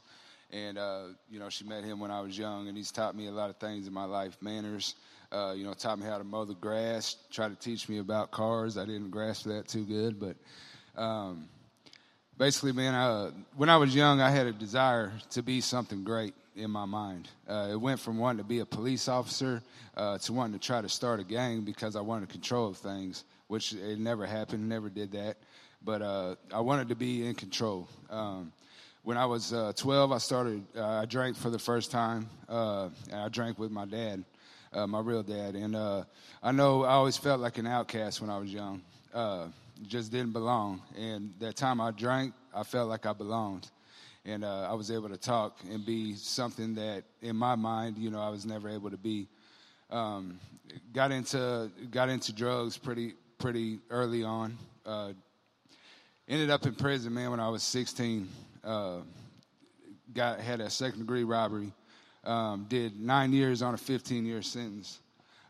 and 0.53 0.79
uh, 0.79 1.05
you 1.31 1.38
know, 1.38 1.49
she 1.49 1.64
met 1.64 1.85
him 1.85 1.99
when 1.99 2.11
I 2.11 2.21
was 2.21 2.37
young, 2.37 2.69
and 2.69 2.77
he's 2.77 2.92
taught 2.92 3.16
me 3.16 3.29
a 3.29 3.33
lot 3.33 3.51
of 3.51 3.57
things 3.57 3.87
in 3.87 3.92
my 3.92 4.05
life, 4.05 4.37
manners. 4.40 4.95
Uh, 5.33 5.55
you 5.57 5.64
know, 5.64 5.75
taught 5.75 5.99
me 5.99 6.07
how 6.07 6.19
to 6.19 6.25
mow 6.25 6.45
the 6.45 6.55
grass. 6.55 7.16
Tried 7.31 7.49
to 7.49 7.57
teach 7.57 7.88
me 7.88 7.99
about 7.99 8.31
cars. 8.31 8.79
I 8.79 8.85
didn't 8.85 9.11
grasp 9.11 9.47
that 9.47 9.69
too 9.69 9.85
good, 9.85 10.21
but. 10.21 10.37
Um, 11.01 11.49
basically, 12.38 12.72
man, 12.72 13.33
when 13.57 13.68
I 13.68 13.77
was 13.77 13.94
young, 13.94 14.20
I 14.20 14.31
had 14.31 14.46
a 14.46 14.53
desire 14.53 15.12
to 15.31 15.42
be 15.42 15.61
something 15.61 16.05
great 16.05 16.35
in 16.57 16.70
my 16.70 16.87
mind. 16.87 17.29
Uh, 17.49 17.68
it 17.70 17.81
went 17.81 18.01
from 18.01 18.18
wanting 18.18 18.38
to 18.38 18.44
be 18.44 18.61
a 18.61 18.66
police 18.66 19.09
officer 19.09 19.62
uh, 19.96 20.18
to 20.18 20.33
wanting 20.33 20.59
to 20.59 20.64
try 20.64 20.81
to 20.81 20.88
start 20.88 21.20
a 21.20 21.25
gang 21.25 21.62
because 21.62 21.96
I 21.96 22.01
wanted 22.01 22.29
control 22.29 22.68
of 22.68 22.79
things, 22.79 23.25
which 23.49 23.72
it 23.72 23.99
never 23.99 24.27
happened, 24.27 24.68
never 24.68 24.88
did 24.88 25.12
that. 25.12 25.37
But 25.85 26.03
uh, 26.03 26.37
I 26.53 26.61
wanted 26.61 26.88
to 26.88 26.94
be 26.94 27.27
in 27.27 27.35
control. 27.35 27.88
Um, 28.11 28.53
when 29.03 29.16
I 29.16 29.27
was 29.27 29.53
uh, 29.53 29.72
12, 29.77 30.11
I 30.11 30.18
started, 30.18 30.64
uh, 30.77 30.85
I 30.85 31.05
drank 31.05 31.37
for 31.37 31.51
the 31.51 31.59
first 31.59 31.90
time, 31.90 32.29
uh, 32.49 32.88
and 33.11 33.20
I 33.20 33.29
drank 33.29 33.59
with 33.59 33.70
my 33.70 33.85
dad, 33.85 34.25
my 34.75 35.01
real 35.01 35.22
dad. 35.22 35.55
And 35.55 35.77
I 35.77 36.53
know 36.53 36.85
I 36.85 36.94
always 36.94 37.16
felt 37.16 37.40
like 37.40 37.59
an 37.59 37.66
outcast 37.66 38.20
when 38.20 38.31
I 38.31 38.38
was 38.38 38.53
young 38.53 38.83
just 39.83 40.11
didn't 40.11 40.33
belong. 40.33 40.83
And 40.97 41.35
that 41.41 41.57
time 41.57 41.81
I 41.81 41.91
drank, 41.91 42.35
I 42.55 42.62
felt 42.62 42.89
like 42.89 43.07
I 43.07 43.12
belonged. 43.12 43.71
And 44.25 44.45
uh, 44.45 44.69
I 44.71 44.75
was 44.75 44.91
able 44.91 45.09
to 45.09 45.17
talk 45.17 45.59
and 45.71 45.87
be 45.87 46.15
something 46.15 46.75
that, 46.75 47.05
in 47.23 47.37
my 47.37 47.55
mind, 47.55 47.99
you 47.99 48.11
know, 48.11 48.21
I 48.21 48.29
was 48.29 48.45
never 48.45 48.69
able 48.69 48.91
to 48.91 48.97
be. 48.97 49.29
Um, 49.89 50.41
got 50.93 51.12
into 51.12 51.71
got 51.93 52.09
into 52.09 52.33
drugs 52.33 52.77
pretty 52.77 53.15
pretty 53.39 53.79
early 53.89 54.25
on. 54.25 54.59
Uh, 54.85 55.12
ended 56.29 56.51
up 56.51 56.67
in 56.67 56.75
prison, 56.75 57.15
man, 57.15 57.31
when 57.31 57.41
I 57.41 57.49
was 57.49 57.62
16. 57.62 58.29
Uh, 58.65 58.99
got 60.12 60.41
had 60.41 60.61
a 60.61 60.71
second 60.71 61.01
degree 61.01 61.25
robbery. 61.25 61.73
Um, 62.25 62.67
did 62.69 62.99
nine 62.99 63.33
years 63.33 63.62
on 63.62 63.75
a 63.75 63.79
15 63.79 64.27
year 64.27 64.43
sentence. 64.43 64.99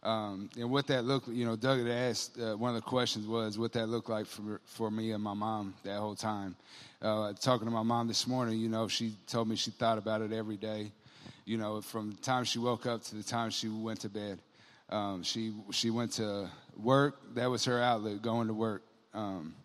Um, 0.06 0.50
and 0.56 0.70
what 0.70 0.86
that 0.86 1.04
looked, 1.04 1.26
you 1.26 1.44
know, 1.44 1.56
Doug 1.56 1.78
had 1.78 1.88
asked, 1.88 2.38
uh, 2.38 2.56
one 2.56 2.76
of 2.76 2.76
the 2.76 2.88
questions 2.88 3.26
was 3.26 3.58
what 3.58 3.72
that 3.72 3.88
looked 3.88 4.08
like 4.08 4.26
for, 4.26 4.60
for 4.64 4.88
me 4.88 5.10
and 5.10 5.20
my 5.20 5.34
mom 5.34 5.74
that 5.82 5.98
whole 5.98 6.14
time. 6.14 6.54
Uh, 7.02 7.32
talking 7.32 7.66
to 7.66 7.72
my 7.72 7.82
mom 7.82 8.06
this 8.06 8.24
morning, 8.24 8.60
you 8.60 8.68
know, 8.68 8.86
she 8.86 9.16
told 9.26 9.48
me 9.48 9.56
she 9.56 9.72
thought 9.72 9.98
about 9.98 10.22
it 10.22 10.32
every 10.32 10.56
day, 10.56 10.92
you 11.44 11.58
know, 11.58 11.80
from 11.80 12.12
the 12.12 12.16
time 12.18 12.44
she 12.44 12.60
woke 12.60 12.86
up 12.86 13.02
to 13.02 13.16
the 13.16 13.22
time 13.24 13.50
she 13.50 13.68
went 13.68 14.00
to 14.02 14.08
bed. 14.08 14.38
Um, 14.90 15.24
she, 15.24 15.52
she 15.72 15.90
went 15.90 16.12
to 16.12 16.48
work, 16.80 17.34
that 17.34 17.50
was 17.50 17.64
her 17.64 17.82
outlet, 17.82 18.22
going 18.22 18.46
to 18.46 18.54
work. 18.54 18.84
Um, 19.12 19.56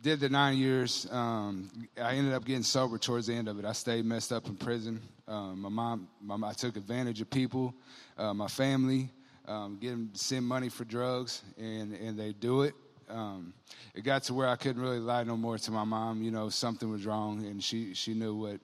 did 0.00 0.20
the 0.20 0.30
nine 0.30 0.56
years. 0.56 1.06
Um, 1.10 1.70
I 2.00 2.14
ended 2.14 2.32
up 2.32 2.46
getting 2.46 2.62
sober 2.62 2.96
towards 2.96 3.26
the 3.26 3.34
end 3.34 3.48
of 3.48 3.58
it. 3.58 3.66
I 3.66 3.72
stayed 3.72 4.06
messed 4.06 4.32
up 4.32 4.46
in 4.46 4.56
prison. 4.56 5.02
Um, 5.32 5.62
my, 5.62 5.70
mom, 5.70 6.08
my 6.20 6.48
I 6.48 6.52
took 6.52 6.76
advantage 6.76 7.22
of 7.22 7.30
people, 7.30 7.74
uh, 8.18 8.34
my 8.34 8.48
family, 8.48 9.08
um, 9.48 9.78
get 9.80 9.92
them 9.92 10.10
send 10.12 10.44
money 10.44 10.68
for 10.68 10.84
drugs, 10.84 11.40
and, 11.56 11.94
and 11.94 12.18
they 12.18 12.34
do 12.34 12.62
it. 12.62 12.74
Um, 13.08 13.54
it 13.94 14.02
got 14.02 14.24
to 14.24 14.34
where 14.34 14.46
I 14.46 14.56
couldn't 14.56 14.82
really 14.82 14.98
lie 14.98 15.24
no 15.24 15.38
more 15.38 15.56
to 15.56 15.70
my 15.70 15.84
mom. 15.84 16.22
You 16.22 16.32
know, 16.32 16.50
something 16.50 16.90
was 16.90 17.06
wrong, 17.06 17.46
and 17.46 17.64
she, 17.64 17.94
she 17.94 18.12
knew 18.12 18.34
what 18.34 18.60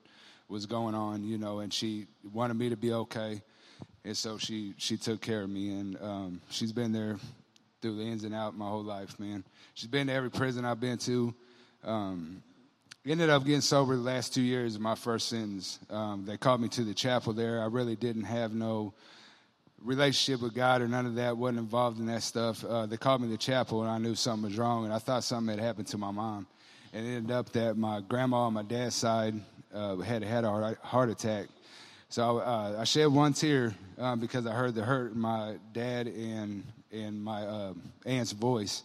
was 0.51 0.67
going 0.67 0.95
on, 0.95 1.25
you 1.25 1.39
know, 1.39 1.61
and 1.61 1.73
she 1.73 2.07
wanted 2.35 2.55
me 2.55 2.69
to 2.69 2.77
be 2.77 2.93
okay. 2.93 3.41
And 4.05 4.15
so 4.15 4.37
she, 4.37 4.75
she 4.77 4.99
took 4.99 5.23
care 5.23 5.41
of 5.41 5.49
me, 5.49 5.71
and 5.71 5.97
um, 6.03 6.41
she's 6.51 6.73
been 6.73 6.93
there 6.93 7.17
through 7.81 7.97
the 7.97 8.03
ins 8.03 8.25
and 8.25 8.35
out 8.35 8.55
my 8.55 8.69
whole 8.69 8.85
life, 8.85 9.19
man. 9.19 9.43
She's 9.73 9.89
been 9.89 10.09
to 10.09 10.13
every 10.13 10.31
prison 10.31 10.67
I've 10.67 10.81
been 10.81 10.99
to. 10.99 11.35
Um, 11.83 12.43
ended 13.09 13.31
up 13.31 13.45
getting 13.45 13.61
sober 13.61 13.97
the 13.97 14.03
last 14.03 14.35
two 14.35 14.43
years 14.43 14.75
of 14.75 14.81
my 14.81 14.95
first 14.95 15.29
sentence. 15.29 15.79
Um, 15.89 16.25
they 16.27 16.37
called 16.37 16.61
me 16.61 16.69
to 16.69 16.85
the 16.85 16.93
chapel 16.93 17.33
there. 17.33 17.63
I 17.63 17.67
really 17.67 17.97
didn't 17.97 18.25
have 18.25 18.53
no 18.53 18.93
relationship 19.83 20.43
with 20.43 20.55
God 20.55 20.83
or 20.83 20.89
none 20.89 21.07
of 21.07 21.15
that. 21.15 21.37
wasn't 21.37 21.59
involved 21.59 21.99
in 21.99 22.07
that 22.07 22.23
stuff. 22.23 22.65
Uh, 22.65 22.87
they 22.87 22.97
called 22.97 23.23
me 23.23 23.29
to 23.29 23.33
the 23.33 23.39
chapel, 23.39 23.83
and 23.83 23.91
I 23.91 23.99
knew 23.99 24.15
something 24.15 24.51
was 24.51 24.59
wrong, 24.59 24.85
and 24.85 24.93
I 24.93 24.99
thought 24.99 25.25
something 25.25 25.57
had 25.57 25.65
happened 25.65 25.87
to 25.89 25.99
my 25.99 26.11
mom. 26.11 26.47
And 26.93 27.07
it 27.07 27.17
ended 27.17 27.31
up 27.31 27.51
that 27.53 27.77
my 27.77 28.01
grandma 28.01 28.39
on 28.47 28.55
my 28.55 28.63
dad's 28.63 28.95
side 28.95 29.35
uh, 29.73 29.97
had 29.97 30.23
had 30.23 30.45
a 30.45 30.77
heart 30.83 31.09
attack. 31.09 31.47
So 32.11 32.39
uh, 32.39 32.77
I 32.79 32.85
shed 32.85 33.07
one 33.09 33.33
tear 33.33 33.75
um, 33.99 34.21
because 34.21 34.47
I 34.47 34.53
heard 34.53 34.75
the 34.75 34.83
hurt 34.83 35.13
in 35.13 35.21
my 35.21 35.57
dad 35.73 36.09
and 36.09 36.65
and 36.91 37.23
my 37.23 37.43
uh, 37.43 37.75
aunt's 38.07 38.33
voice. 38.33 38.83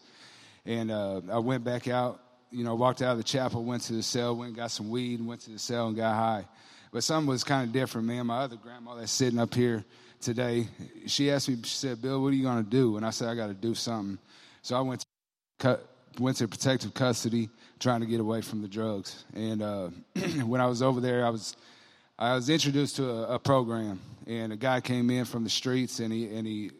And 0.66 0.92
uh, 0.92 1.22
I 1.32 1.40
went 1.40 1.64
back 1.64 1.88
out, 1.88 2.20
you 2.54 2.64
know, 2.64 2.76
walked 2.76 3.02
out 3.02 3.12
of 3.12 3.18
the 3.18 3.24
chapel, 3.24 3.64
went 3.64 3.84
to 3.84 3.94
the 3.94 4.04
cell, 4.04 4.36
went 4.36 4.56
got 4.56 4.72
some 4.72 4.90
weed, 4.90 5.26
went 5.26 5.42
to 5.42 5.52
the 5.52 5.60
cell 5.60 5.88
and 5.88 5.96
got 5.96 6.16
high. 6.16 6.46
But 6.92 7.04
something 7.04 7.28
was 7.28 7.44
kind 7.44 7.68
of 7.68 7.74
different, 7.74 8.08
Me 8.08 8.18
and 8.18 8.28
My 8.28 8.42
other 8.42 8.56
grandma 8.56 8.96
that's 8.96 9.12
sitting 9.12 9.40
up 9.40 9.54
here 9.54 9.84
today, 10.22 10.68
she 11.08 11.32
asked 11.32 11.50
me, 11.50 11.58
she 11.64 11.76
said, 11.76 12.02
Bill, 12.02 12.22
what 12.22 12.30
are 12.30 12.36
you 12.36 12.44
going 12.44 12.64
to 12.64 12.70
do? 12.70 12.98
And 12.98 13.06
I 13.06 13.10
said, 13.10 13.30
I 13.30 13.36
got 13.36 13.48
to 13.48 13.54
do 13.54 13.74
something. 13.74 14.20
So 14.62 14.78
I 14.78 14.82
went 14.82 15.04
to, 15.60 15.80
went 16.20 16.38
to 16.38 16.48
protective 16.48 16.94
custody, 16.94 17.50
trying 17.80 18.02
to 18.02 18.06
get 18.06 18.20
away 18.20 18.42
from 18.42 18.62
the 18.62 18.68
drugs. 18.68 19.26
And 19.34 19.62
uh, 19.62 19.90
when 20.46 20.62
I 20.62 20.68
was 20.68 20.84
over 20.84 21.02
there, 21.02 21.26
I 21.26 21.30
was 21.30 21.56
I 22.18 22.36
was 22.36 22.50
introduced 22.50 22.98
to 22.98 23.10
a, 23.10 23.36
a, 23.36 23.40
program, 23.40 24.00
and 24.28 24.54
a 24.54 24.56
guy 24.56 24.82
came 24.82 25.10
in 25.10 25.26
from 25.26 25.44
the 25.44 25.50
streets, 25.50 26.00
and 26.00 26.14
he 26.14 26.34
and 26.34 26.46
he 26.46 26.72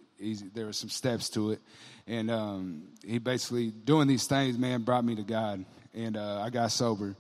there 0.54 0.66
were 0.66 0.74
some 0.74 0.90
steps 0.90 1.30
to 1.30 1.52
it, 1.52 1.62
and 2.08 2.32
um, 2.32 2.84
he 3.06 3.20
basically 3.20 3.72
doing 3.72 4.08
these 4.08 4.26
things, 4.26 4.58
man, 4.58 4.82
brought 4.82 5.06
me 5.06 5.16
to 5.16 5.24
God, 5.24 5.66
and 5.94 6.18
uh, 6.18 6.42
I 6.42 6.50
got 6.50 6.72
sober, 6.72 7.16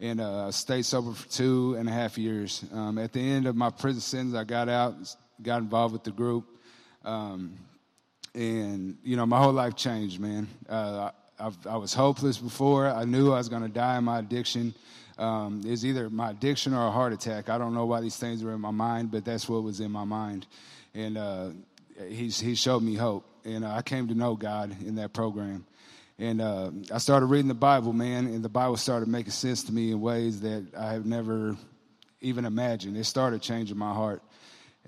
and 0.00 0.20
uh, 0.20 0.50
stayed 0.50 0.84
sober 0.84 1.12
for 1.12 1.28
two 1.28 1.76
and 1.78 1.88
a 1.88 1.92
half 1.92 2.16
years. 2.16 2.64
Um, 2.72 2.98
at 2.98 3.12
the 3.12 3.20
end 3.20 3.46
of 3.46 3.56
my 3.56 3.70
prison 3.70 4.00
sentence, 4.00 4.34
I 4.34 4.44
got 4.44 4.68
out, 4.68 4.94
got 5.42 5.58
involved 5.58 5.92
with 5.92 6.04
the 6.04 6.12
group, 6.12 6.46
um, 7.04 7.54
and 8.34 8.96
you 9.02 9.16
know 9.16 9.26
my 9.26 9.38
whole 9.38 9.52
life 9.52 9.76
changed, 9.76 10.20
man. 10.20 10.48
Uh, 10.68 11.10
I've, 11.38 11.66
i 11.66 11.76
was 11.76 11.92
hopeless 11.92 12.38
before. 12.38 12.88
I 12.88 13.04
knew 13.04 13.32
I 13.32 13.38
was 13.38 13.48
going 13.48 13.62
to 13.62 13.68
die 13.68 13.98
in 13.98 14.04
my 14.04 14.20
addiction. 14.20 14.74
Um, 15.18 15.62
it 15.64 15.70
was 15.70 15.84
either 15.84 16.10
my 16.10 16.30
addiction 16.30 16.74
or 16.74 16.86
a 16.86 16.90
heart 16.90 17.12
attack. 17.12 17.48
I 17.48 17.58
don't 17.58 17.74
know 17.74 17.86
why 17.86 18.00
these 18.00 18.16
things 18.16 18.42
were 18.42 18.52
in 18.52 18.60
my 18.60 18.70
mind, 18.70 19.10
but 19.10 19.24
that's 19.24 19.48
what 19.48 19.62
was 19.62 19.80
in 19.80 19.90
my 19.90 20.04
mind. 20.04 20.46
And 20.94 21.16
uh, 21.16 21.50
he's, 22.08 22.40
he 22.40 22.54
showed 22.54 22.82
me 22.82 22.94
hope. 22.94 23.24
And 23.44 23.64
uh, 23.64 23.70
I 23.70 23.82
came 23.82 24.08
to 24.08 24.14
know 24.14 24.36
God 24.36 24.76
in 24.84 24.96
that 24.96 25.12
program. 25.12 25.66
And 26.18 26.40
uh, 26.40 26.70
I 26.92 26.98
started 26.98 27.26
reading 27.26 27.48
the 27.48 27.54
Bible, 27.54 27.92
man, 27.92 28.26
and 28.26 28.44
the 28.44 28.48
Bible 28.48 28.76
started 28.76 29.08
making 29.08 29.32
sense 29.32 29.64
to 29.64 29.72
me 29.72 29.90
in 29.90 30.00
ways 30.00 30.40
that 30.42 30.64
I 30.76 30.92
have 30.92 31.06
never 31.06 31.56
even 32.20 32.44
imagined. 32.44 32.96
It 32.96 33.04
started 33.04 33.42
changing 33.42 33.76
my 33.76 33.92
heart. 33.92 34.22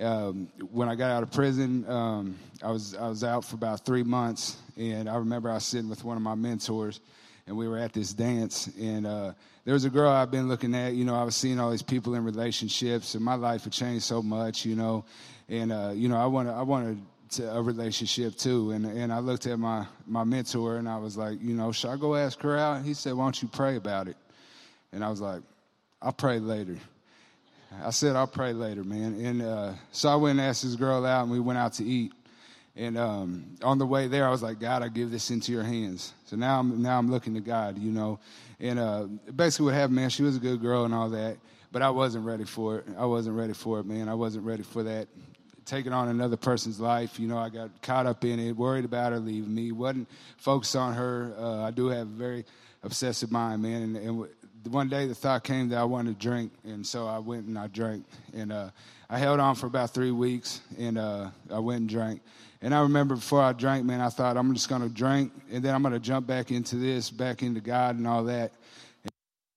Um, 0.01 0.49
when 0.71 0.89
I 0.89 0.95
got 0.95 1.11
out 1.11 1.23
of 1.23 1.33
prison, 1.33 1.89
um, 1.89 2.37
I 2.63 2.71
was 2.71 2.95
I 2.95 3.09
was 3.09 3.25
out 3.25 3.45
for 3.45 3.55
about 3.57 3.85
three 3.85 4.03
months, 4.03 4.57
and 4.77 5.09
I 5.09 5.17
remember 5.17 5.51
I 5.51 5.55
was 5.55 5.65
sitting 5.65 5.89
with 5.89 6.05
one 6.05 6.17
of 6.17 6.23
my 6.23 6.35
mentors, 6.35 7.01
and 7.47 7.57
we 7.57 7.67
were 7.67 7.79
at 7.79 7.95
this 7.95 8.13
dance, 8.13 8.69
and 8.79 9.07
uh, 9.07 9.33
there 9.65 9.73
was 9.73 9.87
a 9.87 9.91
girl 9.91 10.11
I've 10.11 10.31
been 10.31 10.49
looking 10.49 10.75
at. 10.75 10.93
You 10.93 11.07
know, 11.07 11.15
I 11.15 11.25
was 11.25 11.35
seeing 11.35 11.59
all 11.59 11.71
these 11.71 11.83
people 11.83 12.15
in 12.15 12.25
relationships, 12.25 13.15
and 13.15 13.25
my 13.25 13.37
life 13.37 13.65
had 13.65 13.73
changed 13.73 14.05
so 14.05 14.23
much. 14.23 14.67
You 14.67 14.77
know, 14.77 15.07
and 15.49 15.73
uh, 15.73 15.93
you 15.95 16.09
know, 16.09 16.17
I 16.17 16.27
wanted 16.27 16.53
I 16.53 16.63
wanted 16.63 17.01
to 17.33 17.57
a 17.57 17.63
relationship 17.63 18.37
too, 18.37 18.71
and 18.71 18.87
and 18.87 19.13
I 19.13 19.19
looked 19.19 19.47
at 19.47 19.59
my 19.59 19.87
my 20.07 20.25
mentor, 20.25 20.77
and 20.77 20.89
I 20.89 20.99
was 20.99 21.17
like, 21.17 21.43
you 21.43 21.55
know, 21.55 21.73
should 21.73 21.91
I 21.91 21.97
go 21.97 22.15
ask 22.15 22.41
her 22.43 22.57
out? 22.57 22.85
He 22.85 22.95
said, 22.95 23.15
why 23.15 23.25
don't 23.25 23.41
you 23.43 23.49
pray 23.49 23.77
about 23.77 24.09
it? 24.09 24.17
And 24.93 25.05
I 25.05 25.11
was 25.11 25.21
like, 25.21 25.43
I'll 26.01 26.13
pray 26.13 26.39
later. 26.39 26.77
I 27.85 27.91
said, 27.91 28.17
I'll 28.17 28.27
pray 28.27 28.53
later, 28.53 28.85
man. 28.85 29.21
And 29.21 29.43
uh, 29.43 29.73
so 29.93 30.09
I 30.09 30.17
went 30.17 30.39
and 30.39 30.49
asked 30.49 30.63
this 30.63 30.77
girl 30.77 31.05
out, 31.05 31.23
and 31.23 31.33
we 31.33 31.41
went 31.41 31.59
out 31.59 31.75
to 31.75 31.85
eat. 31.85 32.13
And 32.77 32.99
um, 32.99 33.57
on 33.63 33.79
the 33.79 33.87
way 33.87 34.07
there, 34.07 34.27
I 34.27 34.31
was 34.31 34.43
like, 34.43 34.61
God, 34.61 34.83
I 34.83 34.89
give 34.89 35.11
this 35.11 35.31
into 35.31 35.51
your 35.51 35.63
hands. 35.63 36.13
So 36.27 36.37
now 36.37 36.61
I'm 36.61 36.83
now 36.83 36.99
I'm 36.99 37.11
looking 37.11 37.35
to 37.35 37.41
God, 37.41 37.79
you 37.79 37.91
know. 37.91 38.19
And 38.61 38.79
uh, 38.79 39.05
basically, 39.35 39.67
what 39.67 39.75
happened, 39.75 39.97
man, 39.97 40.11
she 40.11 40.23
was 40.23 40.37
a 40.37 40.41
good 40.41 40.61
girl 40.61 40.85
and 40.85 40.95
all 40.95 41.09
that, 41.11 41.39
but 41.73 41.83
I 41.83 41.91
wasn't 41.91 42.27
ready 42.27 42.45
for 42.45 42.79
it. 42.79 42.87
I 42.99 43.07
wasn't 43.07 43.37
ready 43.37 43.55
for 43.55 43.81
it, 43.81 43.87
man. 43.87 44.09
I 44.09 44.15
wasn't 44.15 44.45
ready 44.45 44.63
for 44.63 44.83
that. 44.83 45.09
Taking 45.67 45.93
on 45.93 46.09
another 46.09 46.37
person's 46.37 46.81
life, 46.81 47.19
you 47.21 47.27
know, 47.27 47.39
I 47.39 47.49
got 47.49 47.83
caught 47.83 48.07
up 48.07 48.25
in 48.25 48.39
it, 48.39 48.57
worried 48.57 48.85
about 48.85 49.13
her 49.13 49.19
leaving 49.19 49.55
me, 49.55 49.73
wasn't 49.73 50.09
focused 50.39 50.77
on 50.77 50.95
her. 50.95 51.35
Uh, 51.37 51.63
I 51.63 51.73
do 51.73 51.89
have 51.89 52.07
a 52.07 52.11
very 52.11 52.45
obsessive 52.85 53.33
mind, 53.33 53.63
man, 53.63 53.83
and, 53.83 53.97
and 53.97 54.29
one 54.69 54.89
day 54.89 55.07
the 55.07 55.15
thought 55.15 55.45
came 55.45 55.69
that 55.71 55.79
I 55.79 55.85
wanted 55.85 56.19
to 56.19 56.27
drink, 56.27 56.53
and 56.65 56.87
so 56.87 57.07
I 57.07 57.19
went 57.19 57.47
and 57.47 57.59
I 57.59 57.67
drank. 57.67 58.05
And 58.35 58.53
uh, 58.53 58.71
I 59.09 59.19
held 59.19 59.41
on 59.41 59.55
for 59.55 59.67
about 59.67 59.91
three 59.91 60.11
weeks, 60.11 60.61
and 60.79 60.99
uh, 60.99 61.31
I 61.51 61.59
went 61.59 61.81
and 61.81 61.89
drank. 61.89 62.23
And 62.63 62.75
I 62.75 62.81
remember 62.81 63.15
before 63.15 63.43
I 63.43 63.53
drank, 63.53 63.85
man, 63.85 64.01
I 64.01 64.09
thought 64.09 64.37
I'm 64.37 64.53
just 64.55 64.69
going 64.69 64.83
to 64.83 64.89
drink, 64.89 65.33
and 65.51 65.65
then 65.65 65.75
I'm 65.75 65.83
going 65.83 65.95
to 65.95 66.01
jump 66.01 66.27
back 66.27 66.51
into 66.51 66.77
this, 66.77 67.11
back 67.11 67.43
into 67.43 67.61
God 67.61 67.97
and 67.97 68.07
all 68.07 68.25
that. 68.25 68.53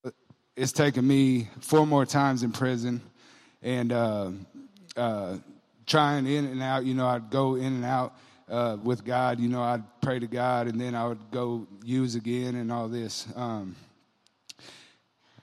And 0.03 0.13
it's 0.55 0.71
taken 0.71 1.07
me 1.07 1.49
four 1.61 1.87
more 1.87 2.05
times 2.05 2.43
in 2.43 2.51
prison, 2.51 3.01
and 3.61 3.91
uh, 3.91 4.31
uh, 4.95 5.37
trying 5.89 6.25
in 6.25 6.45
and 6.45 6.61
out. 6.61 6.85
You 6.85 6.93
know, 6.93 7.07
I'd 7.07 7.29
go 7.29 7.55
in 7.55 7.65
and 7.65 7.85
out. 7.85 8.15
Uh, 8.47 8.77
with 8.81 9.05
God, 9.05 9.39
you 9.39 9.47
know, 9.47 9.61
I'd 9.61 9.83
pray 10.01 10.17
to 10.17 10.25
God 10.25 10.65
and 10.65 10.81
then 10.81 10.95
I 10.95 11.07
would 11.07 11.19
go 11.29 11.67
use 11.83 12.15
again 12.15 12.55
and 12.55 12.71
all 12.71 12.87
this. 12.87 13.27
Um, 13.35 13.75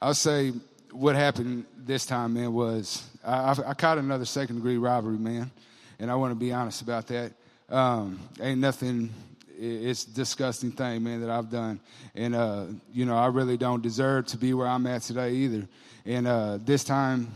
I'll 0.03 0.13
say 0.13 0.53
what 0.91 1.15
happened 1.15 1.67
this 1.77 2.07
time, 2.07 2.35
man, 2.35 2.53
was 2.53 3.09
I, 3.25 3.57
I, 3.67 3.75
caught 3.75 3.99
another 3.99 4.25
second 4.25 4.57
degree 4.57 4.77
robbery, 4.77 5.19
man, 5.19 5.51
and 5.99 6.11
I 6.11 6.15
want 6.15 6.33
to 6.33 6.35
be 6.35 6.53
honest 6.53 6.83
about 6.83 7.07
that. 7.09 7.33
Um, 7.69 8.19
ain't 8.41 8.61
nothing. 8.61 9.13
It's 9.59 10.05
disgusting 10.05 10.73
thing, 10.73 11.03
man, 11.03 11.21
that 11.23 11.31
I've 11.31 11.51
done, 11.51 11.81
and 12.15 12.35
uh, 12.35 12.67
you 12.93 13.07
know 13.07 13.17
I 13.17 13.27
really 13.27 13.57
don't 13.57 13.83
deserve 13.83 14.27
to 14.27 14.37
be 14.37 14.53
where 14.53 14.67
I'm 14.67 14.87
at 14.87 15.03
today 15.03 15.33
either. 15.33 15.67
And 16.05 16.27
uh, 16.27 16.59
this 16.63 16.85
time, 16.85 17.33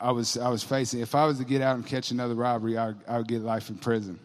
I 0.00 0.12
was 0.12 0.36
I 0.36 0.48
was 0.48 0.62
facing. 0.62 1.00
If 1.00 1.14
I 1.14 1.24
was 1.26 1.38
to 1.38 1.44
get 1.44 1.62
out 1.62 1.76
and 1.76 1.86
catch 1.86 2.10
another 2.10 2.34
robbery, 2.34 2.76
I, 2.76 2.94
I 3.08 3.18
would 3.18 3.28
get 3.28 3.42
life 3.42 3.70
in 3.70 3.76
prison. 3.76 4.18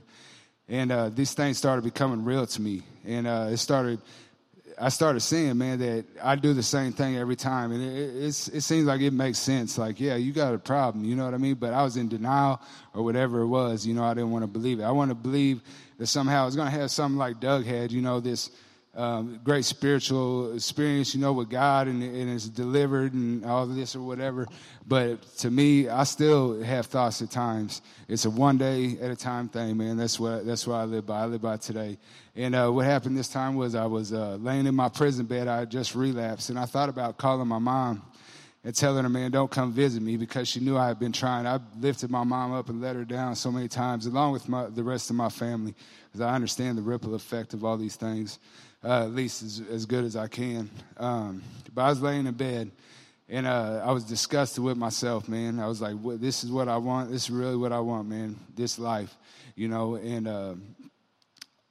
And 0.67 0.91
uh, 0.91 1.09
these 1.09 1.33
things 1.33 1.57
started 1.57 1.83
becoming 1.83 2.25
real 2.25 2.45
to 2.47 2.61
me, 2.61 2.81
and 3.05 3.27
uh, 3.27 3.49
it 3.51 3.57
started 3.57 3.99
I 4.79 4.89
started 4.89 5.21
seeing, 5.21 5.57
man, 5.57 5.79
that 5.79 6.05
I 6.21 6.35
do 6.35 6.53
the 6.53 6.63
same 6.63 6.91
thing 6.91 7.15
every 7.15 7.35
time, 7.35 7.71
and 7.71 7.81
it, 7.81 8.25
it 8.25 8.33
seems 8.33 8.85
like 8.85 9.01
it 9.01 9.13
makes 9.13 9.39
sense. 9.39 9.77
Like, 9.77 9.99
yeah, 9.99 10.15
you 10.15 10.33
got 10.33 10.53
a 10.53 10.57
problem, 10.57 11.05
you 11.05 11.15
know 11.15 11.25
what 11.25 11.33
I 11.33 11.37
mean? 11.37 11.55
But 11.55 11.73
I 11.73 11.83
was 11.83 11.97
in 11.97 12.09
denial 12.09 12.61
or 12.93 13.03
whatever 13.03 13.41
it 13.41 13.47
was. 13.47 13.85
You 13.85 13.93
know, 13.93 14.03
I 14.03 14.13
didn't 14.13 14.31
want 14.31 14.43
to 14.43 14.47
believe 14.47 14.79
it. 14.79 14.83
I 14.83 14.91
want 14.91 15.11
to 15.11 15.15
believe 15.15 15.61
that 15.97 16.07
somehow 16.07 16.47
it's 16.47 16.55
going 16.55 16.71
to 16.71 16.77
have 16.77 16.91
something 16.91 17.17
like 17.17 17.39
Doug 17.39 17.65
had. 17.65 17.91
You 17.91 18.01
know, 18.01 18.19
this 18.19 18.51
um, 18.95 19.41
great 19.43 19.65
spiritual 19.65 20.53
experience, 20.53 21.13
you 21.13 21.19
know, 21.19 21.33
with 21.33 21.49
God 21.49 21.87
and, 21.87 22.01
and 22.01 22.29
it's 22.29 22.47
delivered 22.47 23.13
and 23.13 23.45
all 23.45 23.65
this 23.65 23.95
or 23.95 24.01
whatever. 24.01 24.47
But 24.87 25.21
to 25.39 25.51
me, 25.51 25.89
I 25.89 26.05
still 26.05 26.61
have 26.63 26.85
thoughts 26.85 27.21
at 27.21 27.29
times. 27.29 27.81
It's 28.07 28.25
a 28.25 28.29
one 28.29 28.57
day 28.57 28.97
at 29.01 29.11
a 29.11 29.15
time 29.15 29.49
thing, 29.49 29.77
man. 29.77 29.97
That's 29.97 30.19
what 30.19 30.45
that's 30.45 30.65
what 30.65 30.75
I 30.75 30.85
live 30.85 31.05
by. 31.05 31.23
I 31.23 31.25
live 31.25 31.41
by 31.41 31.57
today. 31.57 31.97
And 32.35 32.55
uh, 32.55 32.69
what 32.69 32.85
happened 32.85 33.17
this 33.17 33.27
time 33.27 33.55
was 33.55 33.75
I 33.75 33.85
was 33.85 34.13
uh, 34.13 34.37
laying 34.39 34.65
in 34.65 34.75
my 34.75 34.89
prison 34.89 35.25
bed. 35.25 35.47
I 35.47 35.65
just 35.65 35.95
relapsed, 35.95 36.49
and 36.49 36.59
I 36.59 36.65
thought 36.65 36.89
about 36.89 37.17
calling 37.17 37.47
my 37.47 37.59
mom 37.59 38.03
and 38.63 38.75
telling 38.75 39.03
her, 39.03 39.09
man, 39.09 39.29
don't 39.29 39.51
come 39.51 39.71
visit 39.71 40.01
me 40.01 40.17
because 40.17 40.47
she 40.47 40.59
knew 40.59 40.77
I 40.77 40.87
had 40.87 40.99
been 40.99 41.11
trying. 41.11 41.45
I 41.45 41.59
lifted 41.79 42.09
my 42.09 42.23
mom 42.23 42.51
up 42.51 42.69
and 42.69 42.81
let 42.81 42.95
her 42.95 43.05
down 43.05 43.35
so 43.35 43.51
many 43.51 43.67
times, 43.67 44.05
along 44.05 44.33
with 44.33 44.49
my, 44.49 44.65
the 44.67 44.83
rest 44.83 45.09
of 45.09 45.15
my 45.15 45.29
family, 45.29 45.75
because 46.07 46.21
I 46.21 46.33
understand 46.33 46.77
the 46.77 46.81
ripple 46.81 47.13
effect 47.13 47.53
of 47.53 47.63
all 47.63 47.77
these 47.77 47.95
things 47.95 48.39
uh, 48.85 49.03
at 49.03 49.11
least 49.11 49.41
as, 49.41 49.61
as 49.71 49.85
good 49.85 50.05
as 50.05 50.15
I 50.15 50.27
can. 50.27 50.69
Um, 50.97 51.41
but 51.73 51.81
I 51.81 51.89
was 51.89 52.01
laying 52.01 52.27
in 52.27 52.33
bed 52.35 52.71
and 53.27 53.47
uh, 53.47 53.81
I 53.83 53.91
was 53.91 54.03
disgusted 54.03 54.63
with 54.63 54.77
myself, 54.77 55.27
man. 55.27 55.59
I 55.59 55.67
was 55.67 55.81
like, 55.81 55.95
"This 56.19 56.43
is 56.43 56.51
what 56.51 56.67
I 56.67 56.77
want. 56.77 57.09
This 57.11 57.23
is 57.23 57.31
really 57.31 57.55
what 57.55 57.71
I 57.71 57.79
want, 57.79 58.07
man. 58.07 58.35
This 58.55 58.77
life, 58.77 59.15
you 59.55 59.67
know." 59.67 59.95
And 59.95 60.27
uh, 60.27 60.53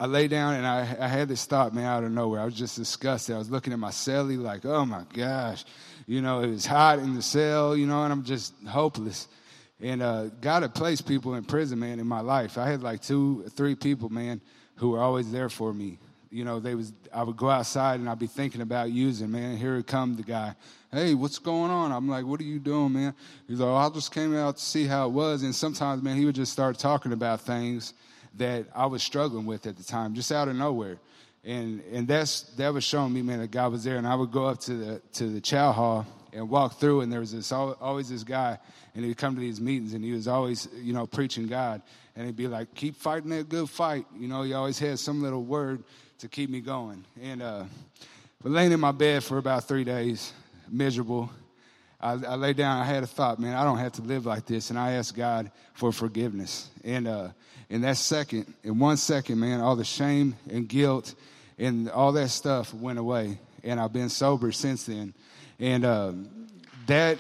I 0.01 0.07
lay 0.07 0.27
down 0.27 0.55
and 0.55 0.67
I, 0.67 0.81
I, 0.81 1.07
had 1.07 1.29
this 1.29 1.45
thought, 1.45 1.73
man, 1.73 1.85
out 1.85 2.03
of 2.03 2.11
nowhere. 2.11 2.41
I 2.41 2.45
was 2.45 2.55
just 2.55 2.75
disgusted. 2.77 3.37
I 3.37 3.39
was 3.39 3.51
looking 3.51 3.73
at 3.73 3.79
my 3.79 3.91
cellie, 3.91 4.37
like, 4.37 4.65
"Oh 4.65 4.85
my 4.85 5.05
gosh," 5.13 5.65
you 6.07 6.21
know. 6.21 6.41
It 6.41 6.49
was 6.49 6.67
hot 6.67 6.99
in 6.99 7.15
the 7.15 7.23
cell, 7.23 7.77
you 7.77 7.87
know, 7.87 8.03
and 8.03 8.13
I'm 8.13 8.25
just 8.25 8.53
hopeless. 8.67 9.29
And 9.81 10.03
uh, 10.03 10.27
God 10.41 10.63
had 10.63 10.75
placed 10.75 11.07
people 11.07 11.35
in 11.35 11.45
prison, 11.45 11.79
man, 11.79 12.01
in 12.01 12.07
my 12.09 12.21
life. 12.21 12.59
I 12.59 12.67
had 12.69 12.83
like 12.83 13.01
two, 13.03 13.45
three 13.51 13.77
people, 13.77 14.09
man, 14.09 14.41
who 14.77 14.91
were 14.91 15.01
always 15.01 15.31
there 15.31 15.49
for 15.49 15.73
me 15.73 15.99
you 16.35 16.45
know, 16.45 16.59
they 16.59 16.75
was 16.75 16.93
I 17.13 17.23
would 17.23 17.37
go 17.37 17.49
outside 17.49 18.01
and 18.01 18.11
I'd 18.11 18.19
be 18.19 18.27
thinking 18.27 18.61
about 18.61 18.91
using, 18.91 19.31
man. 19.31 19.57
Here 19.57 19.77
would 19.77 19.87
come 19.87 20.17
the 20.17 20.25
guy. 20.25 20.57
Hey, 20.91 21.15
what's 21.15 21.39
going 21.39 21.71
on? 21.71 21.93
I'm 21.93 22.09
like, 22.09 22.27
what 22.27 22.41
are 22.41 22.45
you 22.45 22.59
doing, 22.59 22.93
man? 22.93 23.15
He's 23.47 23.61
like, 23.61 23.69
I 23.69 23.95
just 23.95 24.13
came 24.13 24.35
out 24.35 24.57
to 24.57 24.63
see 24.63 24.85
how 24.85 25.07
it 25.07 25.13
was. 25.13 25.45
And 25.45 25.55
sometimes, 25.55 26.03
man, 26.03 26.17
he 26.17 26.25
would 26.25 26.35
just 26.35 26.53
start 26.53 26.77
talking 26.77 27.13
about 27.13 27.41
things 27.43 27.95
that 28.37 28.67
I 28.75 28.87
was 28.87 29.05
struggling 29.05 29.47
with 29.47 29.65
at 29.69 29.77
the 29.77 29.85
time, 29.85 30.13
just 30.15 30.33
out 30.33 30.49
of 30.49 30.57
nowhere. 30.57 30.99
And 31.45 31.81
and 31.93 32.09
that's 32.09 32.43
that 32.57 32.75
was 32.75 32.83
showing 32.83 33.13
me, 33.13 33.23
man, 33.23 33.39
that 33.39 33.53
God 33.53 33.71
was 33.71 33.85
there. 33.85 33.97
And 33.97 34.07
I 34.07 34.17
would 34.17 34.33
go 34.33 34.47
up 34.47 34.59
to 34.63 34.75
the 34.75 35.03
to 35.13 35.29
the 35.29 35.41
chow 35.41 35.71
hall 35.71 36.05
and 36.33 36.51
walk 36.51 36.81
through, 36.81 37.03
and 37.03 37.13
there 37.13 37.21
was 37.21 37.31
this 37.31 37.53
always 37.53 38.09
this 38.09 38.25
guy, 38.25 38.59
and 38.97 39.05
he'd 39.05 39.17
come 39.17 39.37
to 39.37 39.41
these 39.41 39.61
meetings, 39.61 39.95
and 39.95 40.05
he 40.05 40.11
was 40.11 40.27
always, 40.27 40.67
you 40.83 40.93
know, 40.93 41.07
preaching 41.07 41.47
God, 41.47 41.81
and 42.17 42.27
he'd 42.27 42.35
be 42.35 42.49
like, 42.49 42.75
"Keep 42.75 42.97
fighting 42.97 43.31
that 43.31 43.49
good 43.49 43.71
fight," 43.71 44.05
you 44.19 44.27
know. 44.27 44.43
He 44.43 44.53
always 44.53 44.81
had 44.81 44.99
some 44.99 45.23
little 45.23 45.45
word 45.45 45.85
to 46.25 46.29
keep 46.31 46.49
me 46.49 46.63
going. 46.63 47.05
And 47.21 47.43
uh, 47.43 47.65
but 48.43 48.51
laying 48.51 48.73
in 48.73 48.81
my 48.81 48.93
bed 48.93 49.23
for 49.23 49.37
about 49.37 49.65
three 49.65 49.85
days, 49.85 50.33
miserable. 50.71 51.31
I, 52.01 52.13
I 52.13 52.35
lay 52.37 52.55
down. 52.55 52.81
I 52.81 52.85
had 52.87 53.03
a 53.03 53.07
thought, 53.07 53.39
man. 53.39 53.55
I 53.55 53.63
don't 53.63 53.77
have 53.77 53.93
to 53.93 54.03
live 54.03 54.25
like 54.25 54.47
this, 54.47 54.71
and 54.71 54.79
I 54.79 54.93
asked 54.93 55.15
God 55.15 55.51
for 55.75 55.93
forgiveness. 55.93 56.71
And 56.83 57.07
uh, 57.07 57.29
in 57.69 57.83
that 57.83 57.99
second, 57.99 58.55
in 58.63 58.79
one 58.79 58.97
second, 58.97 59.39
man, 59.39 59.61
all 59.61 59.77
the 59.77 59.85
shame 59.85 60.35
and 60.49 60.67
guilt 60.67 61.15
and 61.59 61.91
all 61.91 62.13
that 62.13 62.31
stuff 62.31 62.73
went 62.73 62.99
away. 62.99 63.39
And 63.63 63.79
I've 63.79 63.93
been 63.93 64.09
sober 64.09 64.51
since 64.51 64.85
then. 64.85 65.13
And 65.59 65.85
uh, 65.85 66.13
that. 66.87 67.19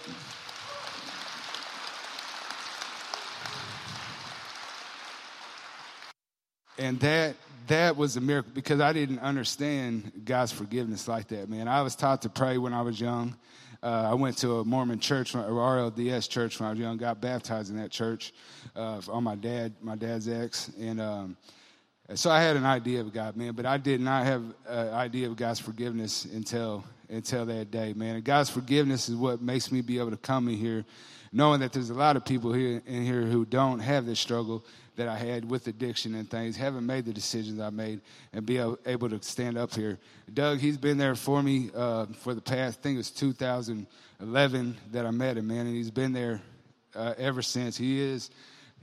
And 6.78 6.98
that 7.00 7.36
that 7.66 7.96
was 7.96 8.16
a 8.16 8.20
miracle 8.20 8.52
because 8.54 8.80
I 8.80 8.92
didn't 8.92 9.20
understand 9.20 10.22
God's 10.24 10.52
forgiveness 10.52 11.08
like 11.08 11.28
that, 11.28 11.48
man. 11.48 11.68
I 11.68 11.82
was 11.82 11.96
taught 11.96 12.22
to 12.22 12.28
pray 12.28 12.58
when 12.58 12.72
I 12.72 12.82
was 12.82 13.00
young. 13.00 13.36
Uh, 13.82 14.08
I 14.10 14.14
went 14.14 14.38
to 14.38 14.60
a 14.60 14.64
Mormon 14.64 14.98
church, 14.98 15.34
or 15.34 15.42
RLDS 15.42 16.28
church 16.28 16.58
when 16.58 16.68
I 16.68 16.70
was 16.70 16.78
young. 16.78 16.96
Got 16.96 17.20
baptized 17.20 17.70
in 17.70 17.76
that 17.76 17.90
church 17.90 18.32
uh, 18.74 19.00
on 19.08 19.24
my 19.24 19.34
dad, 19.34 19.74
my 19.82 19.94
dad's 19.94 20.28
ex, 20.28 20.70
and 20.80 21.00
um, 21.00 21.36
so 22.14 22.30
I 22.30 22.42
had 22.42 22.56
an 22.56 22.66
idea 22.66 23.00
of 23.00 23.12
God, 23.12 23.36
man. 23.36 23.54
But 23.54 23.64
I 23.66 23.78
did 23.78 24.00
not 24.00 24.24
have 24.24 24.42
an 24.66 24.88
idea 24.90 25.26
of 25.26 25.36
God's 25.36 25.60
forgiveness 25.60 26.26
until 26.26 26.84
until 27.08 27.46
that 27.46 27.70
day, 27.70 27.92
man. 27.92 28.16
And 28.16 28.24
God's 28.24 28.50
forgiveness 28.50 29.08
is 29.08 29.16
what 29.16 29.42
makes 29.42 29.70
me 29.70 29.80
be 29.80 29.98
able 29.98 30.10
to 30.10 30.16
come 30.16 30.48
in 30.48 30.56
here, 30.56 30.84
knowing 31.32 31.60
that 31.60 31.72
there's 31.72 31.90
a 31.90 31.94
lot 31.94 32.16
of 32.16 32.24
people 32.24 32.52
here 32.52 32.82
in 32.86 33.04
here 33.04 33.22
who 33.22 33.44
don't 33.44 33.80
have 33.80 34.06
this 34.06 34.18
struggle 34.18 34.64
that 34.96 35.08
I 35.08 35.16
had 35.16 35.50
with 35.50 35.66
addiction 35.66 36.14
and 36.14 36.30
things, 36.30 36.56
haven't 36.56 36.86
made 36.86 37.04
the 37.04 37.12
decisions 37.12 37.60
I 37.60 37.70
made, 37.70 38.00
and 38.32 38.46
be 38.46 38.58
able 38.58 39.08
to 39.10 39.22
stand 39.22 39.58
up 39.58 39.74
here. 39.74 39.98
Doug, 40.32 40.58
he's 40.58 40.78
been 40.78 40.98
there 40.98 41.14
for 41.14 41.42
me 41.42 41.70
uh, 41.74 42.06
for 42.06 42.34
the 42.34 42.40
past, 42.40 42.78
I 42.78 42.82
think 42.82 42.94
it 42.94 42.98
was 42.98 43.10
2011 43.10 44.76
that 44.92 45.06
I 45.06 45.10
met 45.10 45.36
him, 45.36 45.46
man, 45.48 45.66
and 45.66 45.74
he's 45.74 45.90
been 45.90 46.12
there 46.12 46.40
uh, 46.94 47.14
ever 47.18 47.42
since. 47.42 47.76
He 47.76 48.00
is 48.00 48.30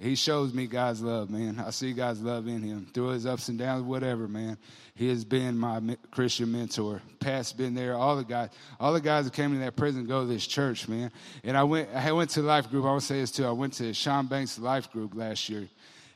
he 0.02 0.16
shows 0.16 0.52
me 0.52 0.66
God's 0.66 1.02
love, 1.02 1.30
man. 1.30 1.64
I 1.64 1.70
see 1.70 1.94
God's 1.94 2.22
love 2.22 2.48
in 2.48 2.64
him 2.64 2.88
through 2.92 3.10
his 3.10 3.28
ups 3.28 3.50
and 3.50 3.60
downs, 3.60 3.84
whatever, 3.84 4.28
man. 4.28 4.58
He 4.96 5.10
has 5.10 5.24
been 5.24 5.56
my 5.56 5.80
Christian 6.10 6.52
mentor. 6.52 7.04
Pat's 7.20 7.54
been 7.54 7.76
there. 7.76 7.96
All 7.96 8.16
the 8.16 8.24
guys, 8.24 8.50
all 8.80 8.94
the 8.94 9.02
guys 9.02 9.26
that 9.26 9.34
came 9.34 9.54
to 9.54 9.60
that 9.60 9.76
prison 9.76 10.08
go 10.08 10.22
to 10.22 10.28
this 10.28 10.48
church, 10.48 10.88
man. 10.88 11.12
And 11.44 11.56
I 11.56 11.64
went, 11.64 11.90
I 11.94 12.12
went 12.14 12.32
to 12.32 12.42
life 12.42 12.70
group. 12.72 12.84
I 12.86 12.96
to 12.96 13.02
say 13.02 13.20
this 13.20 13.32
too. 13.32 13.46
I 13.46 13.52
went 13.52 13.74
to 13.74 13.94
Sean 13.94 14.26
Banks 14.26 14.58
life 14.58 14.92
group 14.92 15.14
last 15.14 15.48
year, 15.50 15.70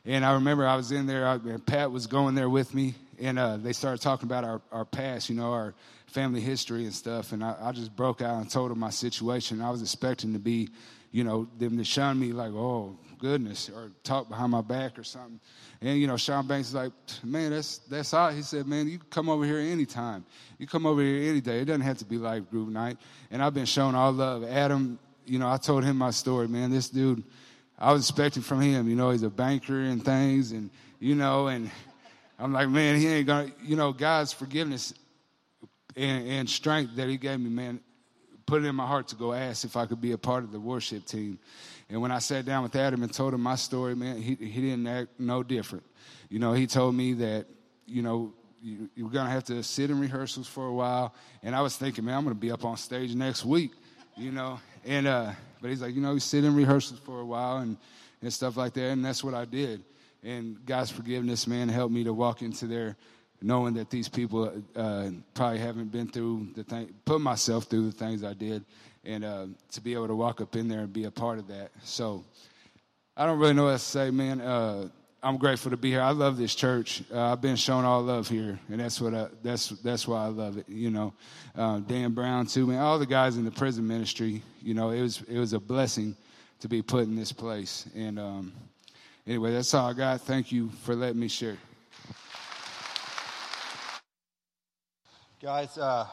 and 0.06 0.24
I 0.24 0.34
remember 0.34 0.66
I 0.66 0.76
was 0.76 0.92
in 0.92 1.06
there. 1.06 1.26
I, 1.26 1.34
and 1.34 1.66
Pat 1.66 1.90
was 1.90 2.06
going 2.06 2.34
there 2.34 2.48
with 2.48 2.74
me, 2.74 2.94
and 3.20 3.38
uh, 3.38 3.56
they 3.56 3.72
started 3.72 4.00
talking 4.00 4.26
about 4.26 4.44
our, 4.44 4.62
our 4.70 4.84
past, 4.84 5.28
you 5.28 5.34
know, 5.34 5.52
our 5.52 5.74
family 6.06 6.40
history 6.40 6.84
and 6.84 6.94
stuff. 6.94 7.32
And 7.32 7.42
I, 7.42 7.56
I 7.60 7.72
just 7.72 7.94
broke 7.94 8.22
out 8.22 8.40
and 8.40 8.50
told 8.50 8.70
them 8.70 8.78
my 8.78 8.90
situation. 8.90 9.60
I 9.60 9.70
was 9.70 9.82
expecting 9.82 10.32
to 10.32 10.38
be, 10.38 10.68
you 11.10 11.24
know, 11.24 11.48
them 11.58 11.76
to 11.76 11.84
shun 11.84 12.18
me 12.18 12.32
like, 12.32 12.52
oh, 12.52 12.96
goodness, 13.18 13.68
or 13.68 13.90
talk 14.04 14.28
behind 14.28 14.52
my 14.52 14.60
back 14.60 14.98
or 14.98 15.04
something. 15.04 15.40
And 15.80 15.98
you 15.98 16.06
know, 16.06 16.16
Sean 16.16 16.46
Banks 16.46 16.68
is 16.68 16.74
like, 16.74 16.92
man, 17.24 17.50
that's 17.50 17.78
that's 17.78 18.14
all. 18.14 18.30
He 18.30 18.42
said, 18.42 18.66
man, 18.66 18.88
you 18.88 18.98
can 18.98 19.08
come 19.08 19.28
over 19.28 19.44
here 19.44 19.58
anytime. 19.58 20.24
You 20.58 20.66
come 20.66 20.86
over 20.86 21.02
here 21.02 21.28
any 21.30 21.40
day. 21.40 21.60
It 21.60 21.66
doesn't 21.66 21.82
have 21.82 21.98
to 21.98 22.04
be 22.04 22.16
life 22.18 22.48
group 22.50 22.68
night. 22.68 22.98
And 23.30 23.42
I've 23.42 23.54
been 23.54 23.66
shown 23.66 23.94
all 23.94 24.12
love. 24.12 24.44
Adam, 24.44 24.98
you 25.26 25.38
know, 25.38 25.48
I 25.48 25.56
told 25.56 25.84
him 25.84 25.96
my 25.96 26.10
story, 26.10 26.48
man. 26.48 26.70
This 26.70 26.88
dude, 26.88 27.24
I 27.78 27.92
was 27.92 28.08
expecting 28.08 28.42
from 28.42 28.60
him. 28.60 28.88
You 28.88 28.96
know, 28.96 29.10
he's 29.10 29.22
a 29.22 29.30
banker 29.30 29.78
and 29.80 30.04
things, 30.04 30.52
and 30.52 30.70
you 30.98 31.14
know, 31.14 31.48
and 31.48 31.70
I'm 32.38 32.52
like, 32.52 32.68
man, 32.68 32.96
he 32.96 33.06
ain't 33.08 33.26
gonna. 33.26 33.52
You 33.62 33.76
know, 33.76 33.92
God's 33.92 34.32
forgiveness 34.32 34.94
and, 35.96 36.28
and 36.28 36.50
strength 36.50 36.96
that 36.96 37.08
He 37.08 37.16
gave 37.16 37.40
me, 37.40 37.50
man, 37.50 37.80
put 38.44 38.62
it 38.62 38.66
in 38.66 38.74
my 38.74 38.86
heart 38.86 39.08
to 39.08 39.16
go 39.16 39.32
ask 39.32 39.64
if 39.64 39.76
I 39.76 39.86
could 39.86 40.00
be 40.00 40.12
a 40.12 40.18
part 40.18 40.44
of 40.44 40.52
the 40.52 40.60
worship 40.60 41.06
team. 41.06 41.38
And 41.88 42.00
when 42.00 42.12
I 42.12 42.18
sat 42.18 42.44
down 42.44 42.62
with 42.62 42.76
Adam 42.76 43.02
and 43.02 43.12
told 43.12 43.34
him 43.34 43.40
my 43.40 43.54
story, 43.54 43.94
man, 43.96 44.20
he, 44.20 44.34
he 44.34 44.60
didn't 44.60 44.86
act 44.86 45.08
no 45.18 45.42
different. 45.42 45.84
You 46.28 46.38
know, 46.38 46.52
he 46.52 46.66
told 46.66 46.94
me 46.94 47.14
that, 47.14 47.46
you 47.86 48.02
know, 48.02 48.34
you, 48.60 48.90
you're 48.96 49.10
to 49.10 49.24
have 49.24 49.44
to 49.44 49.62
sit 49.62 49.90
in 49.90 50.00
rehearsals 50.00 50.48
for 50.48 50.66
a 50.66 50.72
while. 50.72 51.14
And 51.42 51.54
I 51.54 51.60
was 51.60 51.76
thinking, 51.76 52.04
man, 52.04 52.16
I'm 52.16 52.24
to 52.34 52.34
be 52.34 52.50
up 52.50 52.64
on 52.64 52.76
stage 52.76 53.14
next 53.14 53.44
week, 53.44 53.70
you 54.16 54.32
know. 54.32 54.58
And, 54.84 55.06
uh, 55.06 55.32
but 55.66 55.70
he's 55.70 55.82
like, 55.82 55.96
you 55.96 56.00
know, 56.00 56.12
you 56.12 56.20
sit 56.20 56.44
in 56.44 56.54
rehearsals 56.54 57.00
for 57.00 57.18
a 57.18 57.24
while 57.26 57.56
and, 57.56 57.76
and 58.22 58.32
stuff 58.32 58.56
like 58.56 58.72
that. 58.74 58.90
And 58.90 59.04
that's 59.04 59.24
what 59.24 59.34
I 59.34 59.44
did. 59.44 59.82
And 60.22 60.64
God's 60.64 60.92
forgiveness, 60.92 61.48
man, 61.48 61.68
helped 61.68 61.92
me 61.92 62.04
to 62.04 62.12
walk 62.12 62.40
into 62.40 62.68
there 62.68 62.96
knowing 63.42 63.74
that 63.74 63.90
these 63.90 64.08
people 64.08 64.62
uh, 64.76 65.10
probably 65.34 65.58
haven't 65.58 65.90
been 65.90 66.06
through 66.06 66.50
the 66.54 66.62
thing, 66.62 66.94
put 67.04 67.20
myself 67.20 67.64
through 67.64 67.86
the 67.86 67.90
things 67.90 68.22
I 68.22 68.32
did 68.32 68.64
and 69.04 69.24
uh, 69.24 69.46
to 69.72 69.80
be 69.80 69.92
able 69.92 70.06
to 70.06 70.14
walk 70.14 70.40
up 70.40 70.54
in 70.54 70.68
there 70.68 70.82
and 70.82 70.92
be 70.92 71.02
a 71.02 71.10
part 71.10 71.40
of 71.40 71.48
that. 71.48 71.72
So 71.82 72.24
I 73.16 73.26
don't 73.26 73.40
really 73.40 73.54
know 73.54 73.64
what 73.64 73.72
to 73.72 73.78
say, 73.80 74.12
man. 74.12 74.40
Uh, 74.40 74.88
I'm 75.22 75.38
grateful 75.38 75.70
to 75.70 75.76
be 75.76 75.90
here. 75.90 76.02
I 76.02 76.10
love 76.10 76.36
this 76.36 76.54
church. 76.54 77.02
Uh, 77.12 77.32
I've 77.32 77.40
been 77.40 77.56
shown 77.56 77.84
all 77.84 78.02
love 78.02 78.28
here, 78.28 78.58
and 78.68 78.78
that's 78.78 79.00
what 79.00 79.14
I, 79.14 79.28
that's 79.42 79.70
that's 79.70 80.06
why 80.06 80.24
I 80.24 80.28
love 80.28 80.58
it. 80.58 80.68
You 80.68 80.90
know, 80.90 81.14
uh, 81.56 81.80
Dan 81.80 82.12
Brown 82.12 82.46
too, 82.46 82.66
man. 82.66 82.78
All 82.78 82.98
the 82.98 83.06
guys 83.06 83.36
in 83.36 83.44
the 83.44 83.50
prison 83.50 83.86
ministry. 83.86 84.42
You 84.62 84.74
know, 84.74 84.90
it 84.90 85.00
was 85.00 85.22
it 85.22 85.38
was 85.38 85.52
a 85.52 85.58
blessing 85.58 86.16
to 86.60 86.68
be 86.68 86.82
put 86.82 87.04
in 87.04 87.16
this 87.16 87.32
place. 87.32 87.88
And 87.94 88.18
um, 88.18 88.52
anyway, 89.26 89.52
that's 89.52 89.72
all 89.74 89.88
I 89.88 89.92
got. 89.94 90.20
Thank 90.20 90.52
you 90.52 90.70
for 90.82 90.94
letting 90.94 91.20
me 91.20 91.28
share. 91.28 91.56
Guys, 95.42 95.76
uh, 95.78 96.06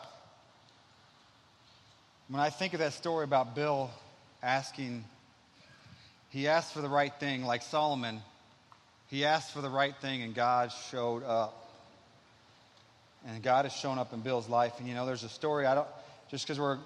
when 2.29 2.39
I 2.41 2.49
think 2.49 2.73
of 2.73 2.79
that 2.79 2.93
story 2.93 3.23
about 3.23 3.55
Bill 3.55 3.89
asking, 4.41 5.03
he 6.29 6.47
asked 6.47 6.73
for 6.73 6.81
the 6.81 6.89
right 6.89 7.13
thing, 7.19 7.43
like 7.43 7.61
Solomon. 7.61 8.21
He 9.13 9.25
asked 9.25 9.51
for 9.51 9.61
the 9.61 9.69
right 9.69 9.95
thing, 9.97 10.23
and 10.23 10.33
God 10.33 10.71
showed 10.89 11.23
up. 11.23 11.69
And 13.27 13.43
God 13.43 13.65
has 13.65 13.71
shown 13.71 13.99
up 13.99 14.11
in 14.11 14.21
Bill's 14.21 14.49
life. 14.49 14.73
And 14.79 14.87
you 14.87 14.95
know, 14.95 15.05
there's 15.05 15.21
a 15.21 15.29
story. 15.29 15.67
I 15.67 15.75
don't 15.75 15.87
just 16.31 16.47
because 16.47 16.59
we're 16.59 16.79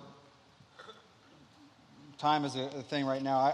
time 2.17 2.43
is 2.43 2.57
a, 2.57 2.63
a 2.63 2.81
thing 2.81 3.05
right 3.05 3.23
now. 3.23 3.37
I, 3.37 3.53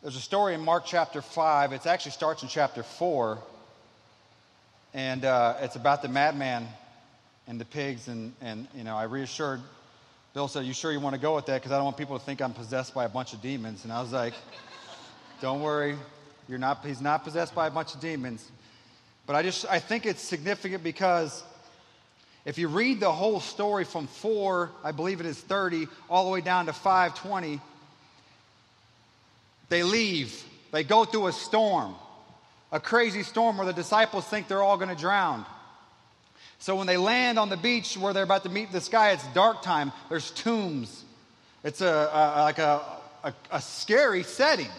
there's 0.00 0.14
a 0.14 0.20
story 0.20 0.54
in 0.54 0.60
Mark 0.60 0.84
chapter 0.86 1.20
five. 1.20 1.72
It 1.72 1.84
actually 1.88 2.12
starts 2.12 2.44
in 2.44 2.48
chapter 2.48 2.84
four, 2.84 3.42
and 4.94 5.24
uh, 5.24 5.56
it's 5.60 5.74
about 5.74 6.02
the 6.02 6.08
madman 6.08 6.68
and 7.48 7.60
the 7.60 7.64
pigs. 7.64 8.06
And 8.06 8.32
and 8.40 8.68
you 8.76 8.84
know, 8.84 8.96
I 8.96 9.04
reassured 9.04 9.60
Bill 10.34 10.46
said, 10.46 10.66
You 10.66 10.72
sure 10.72 10.92
you 10.92 11.00
want 11.00 11.16
to 11.16 11.20
go 11.20 11.34
with 11.34 11.46
that? 11.46 11.62
Because 11.62 11.72
I 11.72 11.78
don't 11.78 11.86
want 11.86 11.96
people 11.96 12.16
to 12.16 12.24
think 12.24 12.40
I'm 12.40 12.54
possessed 12.54 12.94
by 12.94 13.06
a 13.06 13.08
bunch 13.08 13.32
of 13.32 13.42
demons. 13.42 13.82
And 13.82 13.92
I 13.92 14.00
was 14.00 14.12
like, 14.12 14.34
Don't 15.40 15.62
worry. 15.62 15.96
You're 16.48 16.58
not, 16.58 16.84
he's 16.84 17.00
not 17.00 17.24
possessed 17.24 17.54
by 17.54 17.66
a 17.66 17.70
bunch 17.70 17.94
of 17.94 18.00
demons. 18.00 18.48
But 19.26 19.34
I 19.36 19.42
just 19.42 19.66
I 19.68 19.80
think 19.80 20.06
it's 20.06 20.22
significant 20.22 20.84
because 20.84 21.42
if 22.44 22.58
you 22.58 22.68
read 22.68 23.00
the 23.00 23.10
whole 23.10 23.40
story 23.40 23.84
from 23.84 24.06
4, 24.06 24.70
I 24.84 24.92
believe 24.92 25.18
it 25.18 25.26
is 25.26 25.38
30, 25.38 25.88
all 26.08 26.24
the 26.24 26.30
way 26.30 26.40
down 26.40 26.66
to 26.66 26.72
520, 26.72 27.60
they 29.68 29.82
leave. 29.82 30.44
They 30.70 30.84
go 30.84 31.04
through 31.04 31.26
a 31.26 31.32
storm, 31.32 31.96
a 32.70 32.78
crazy 32.78 33.24
storm 33.24 33.56
where 33.56 33.66
the 33.66 33.72
disciples 33.72 34.24
think 34.26 34.46
they're 34.46 34.62
all 34.62 34.76
going 34.76 34.94
to 34.94 35.00
drown. 35.00 35.44
So 36.60 36.76
when 36.76 36.86
they 36.86 36.96
land 36.96 37.38
on 37.38 37.48
the 37.48 37.56
beach 37.56 37.96
where 37.96 38.12
they're 38.12 38.22
about 38.22 38.44
to 38.44 38.48
meet 38.48 38.70
this 38.70 38.88
guy, 38.88 39.10
it's 39.10 39.26
dark 39.34 39.62
time. 39.62 39.90
There's 40.08 40.30
tombs. 40.30 41.04
It's 41.64 41.80
a, 41.80 42.10
a 42.12 42.42
like 42.42 42.58
a, 42.58 42.80
a, 43.24 43.34
a 43.50 43.60
scary 43.60 44.22
setting. 44.22 44.70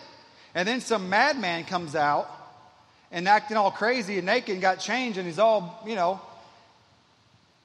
And 0.57 0.67
then 0.67 0.81
some 0.81 1.07
madman 1.07 1.65
comes 1.65 1.95
out 1.95 2.27
and 3.11 3.27
acting 3.27 3.57
all 3.57 3.69
crazy 3.69 4.17
and 4.17 4.25
naked 4.25 4.53
and 4.53 4.61
got 4.61 4.79
changed 4.79 5.19
and 5.19 5.27
he's 5.27 5.37
all, 5.37 5.83
you 5.85 5.93
know. 5.93 6.19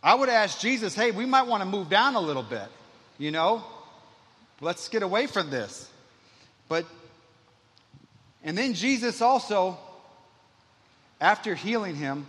I 0.02 0.14
would 0.14 0.28
ask 0.28 0.60
Jesus, 0.60 0.94
hey, 0.94 1.10
we 1.10 1.24
might 1.24 1.46
want 1.46 1.62
to 1.62 1.64
move 1.66 1.88
down 1.88 2.16
a 2.16 2.20
little 2.20 2.42
bit, 2.42 2.68
you 3.16 3.30
know? 3.30 3.64
Let's 4.60 4.90
get 4.90 5.02
away 5.02 5.26
from 5.26 5.48
this. 5.48 5.88
But, 6.68 6.84
and 8.44 8.58
then 8.58 8.74
Jesus 8.74 9.22
also, 9.22 9.78
after 11.18 11.54
healing 11.54 11.96
him, 11.96 12.26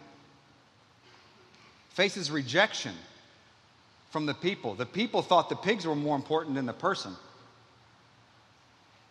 faces 1.90 2.32
rejection 2.32 2.94
from 4.12 4.28
the 4.28 4.34
people. 4.34 4.76
The 4.76 4.86
people 4.86 5.24
thought 5.24 5.50
the 5.50 5.58
pigs 5.58 5.86
were 5.86 5.94
more 5.94 6.16
important 6.16 6.56
than 6.56 6.68
the 6.68 6.72
person. 6.72 7.18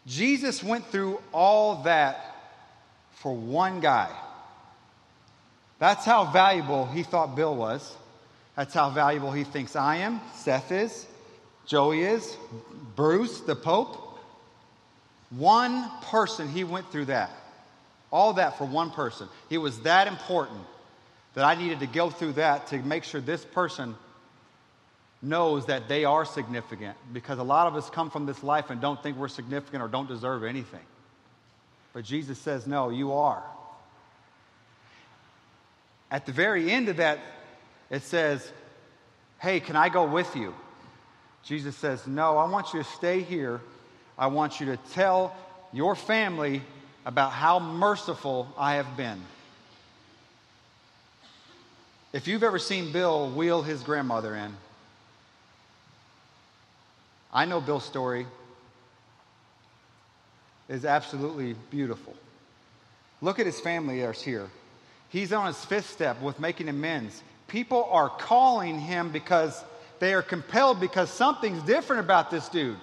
Jesus 0.07 0.63
went 0.63 0.87
through 0.87 1.21
all 1.33 1.83
that 1.85 2.35
for 3.13 3.35
one 3.35 3.81
guy. 3.81 4.11
That's 5.79 6.05
how 6.05 6.25
valuable 6.27 6.87
he 6.87 7.03
thought 7.03 7.37
Bill 7.37 7.55
was. 7.55 7.97
That's 8.57 8.75
how 8.75 8.91
valuable 8.91 9.33
he 9.33 9.45
thinks 9.45 9.77
I 9.77 9.97
am, 9.97 10.21
Seth 10.35 10.71
is, 10.73 11.07
Joey 11.67 12.03
is, 12.03 12.37
Bruce, 12.97 13.41
the 13.41 13.57
Pope. 13.57 14.19
One 15.31 15.91
person, 16.03 16.49
he 16.49 16.65
went 16.65 16.91
through 16.93 17.07
that. 17.07 17.31
All 18.11 18.35
that 18.35 18.59
for 18.59 18.67
one 18.67 18.91
person. 18.91 19.29
He 19.49 19.57
was 19.57 19.81
that 19.81 20.07
important 20.07 20.61
that 21.35 21.45
I 21.45 21.55
needed 21.55 21.81
to 21.81 21.87
go 21.87 22.11
through 22.11 22.35
that 22.35 22.67
to 22.69 22.79
make 22.79 23.05
sure 23.05 23.21
this 23.21 23.45
person 23.45 23.95
knows 25.23 25.67
that 25.67 25.89
they 25.89 26.05
are 26.05 26.25
significant 26.25 26.97
because 27.13 27.39
a 27.39 27.43
lot 27.45 27.69
of 27.69 27.77
us 27.77 27.89
come 27.89 28.11
from 28.11 28.27
this 28.27 28.43
life 28.43 28.71
and 28.71 28.81
don't 28.81 29.01
think 29.03 29.17
we're 29.17 29.29
significant 29.29 29.83
or 29.83 29.89
don't 29.89 30.09
deserve 30.09 30.43
anything. 30.43 30.81
But 31.93 32.05
Jesus 32.05 32.39
says, 32.39 32.67
No, 32.67 32.91
you 32.91 33.13
are. 33.13 33.43
At 36.11 36.27
the 36.27 36.33
very 36.33 36.71
end 36.71 36.89
of 36.89 36.97
that, 36.97 37.21
it 37.89 38.03
says, 38.03 38.51
Hey, 39.39 39.61
can 39.61 39.77
I 39.77 39.89
go 39.89 40.05
with 40.05 40.35
you? 40.35 40.55
Jesus 41.45 41.77
says, 41.77 42.07
No, 42.07 42.37
I 42.37 42.49
want 42.49 42.75
you 42.75 42.83
to 42.83 42.89
stay 42.91 43.23
here. 43.23 43.61
I 44.19 44.27
want 44.27 44.61
you 44.61 44.67
to 44.67 44.77
tell 44.93 45.35
your 45.73 45.95
family 45.95 46.63
about 47.07 47.33
how 47.33 47.59
merciful 47.59 48.49
I 48.57 48.75
have 48.75 48.97
been. 48.97 49.21
If 52.13 52.29
you've 52.29 52.43
ever 52.43 52.59
seen 52.59 52.93
Bill 52.93 53.31
wheel 53.31 53.63
his 53.63 53.83
grandmother 53.83 54.37
in, 54.37 54.55
I 57.33 57.45
know 57.47 57.61
Bill's 57.61 57.85
story 57.85 58.27
is 60.69 60.85
absolutely 60.85 61.55
beautiful. 61.71 62.15
Look 63.21 63.39
at 63.39 63.47
his 63.47 63.61
family 63.61 64.01
that's 64.01 64.23
here. 64.23 64.49
He's 65.09 65.33
on 65.33 65.47
his 65.47 65.63
fifth 65.65 65.91
step 65.91 66.21
with 66.21 66.41
making 66.41 66.69
amends. 66.69 67.23
People 67.49 67.85
are 67.91 68.09
calling 68.09 68.79
him 68.79 69.11
because 69.11 69.65
they 70.01 70.15
are 70.15 70.23
compelled 70.23 70.81
because 70.81 71.11
something's 71.11 71.63
different 71.63 72.01
about 72.01 72.31
this 72.31 72.49
dude. 72.49 72.77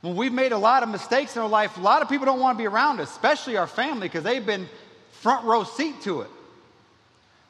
When 0.00 0.16
we've 0.16 0.32
made 0.32 0.52
a 0.52 0.58
lot 0.58 0.82
of 0.82 0.88
mistakes 0.88 1.36
in 1.36 1.42
our 1.42 1.48
life, 1.48 1.76
a 1.76 1.80
lot 1.80 2.02
of 2.02 2.08
people 2.08 2.26
don't 2.26 2.40
want 2.40 2.58
to 2.58 2.62
be 2.62 2.66
around 2.66 3.00
us, 3.00 3.10
especially 3.10 3.56
our 3.56 3.68
family, 3.68 4.08
because 4.08 4.24
they've 4.24 4.44
been 4.44 4.68
front 5.12 5.44
row 5.44 5.62
seat 5.62 6.00
to 6.02 6.22
it. 6.22 6.30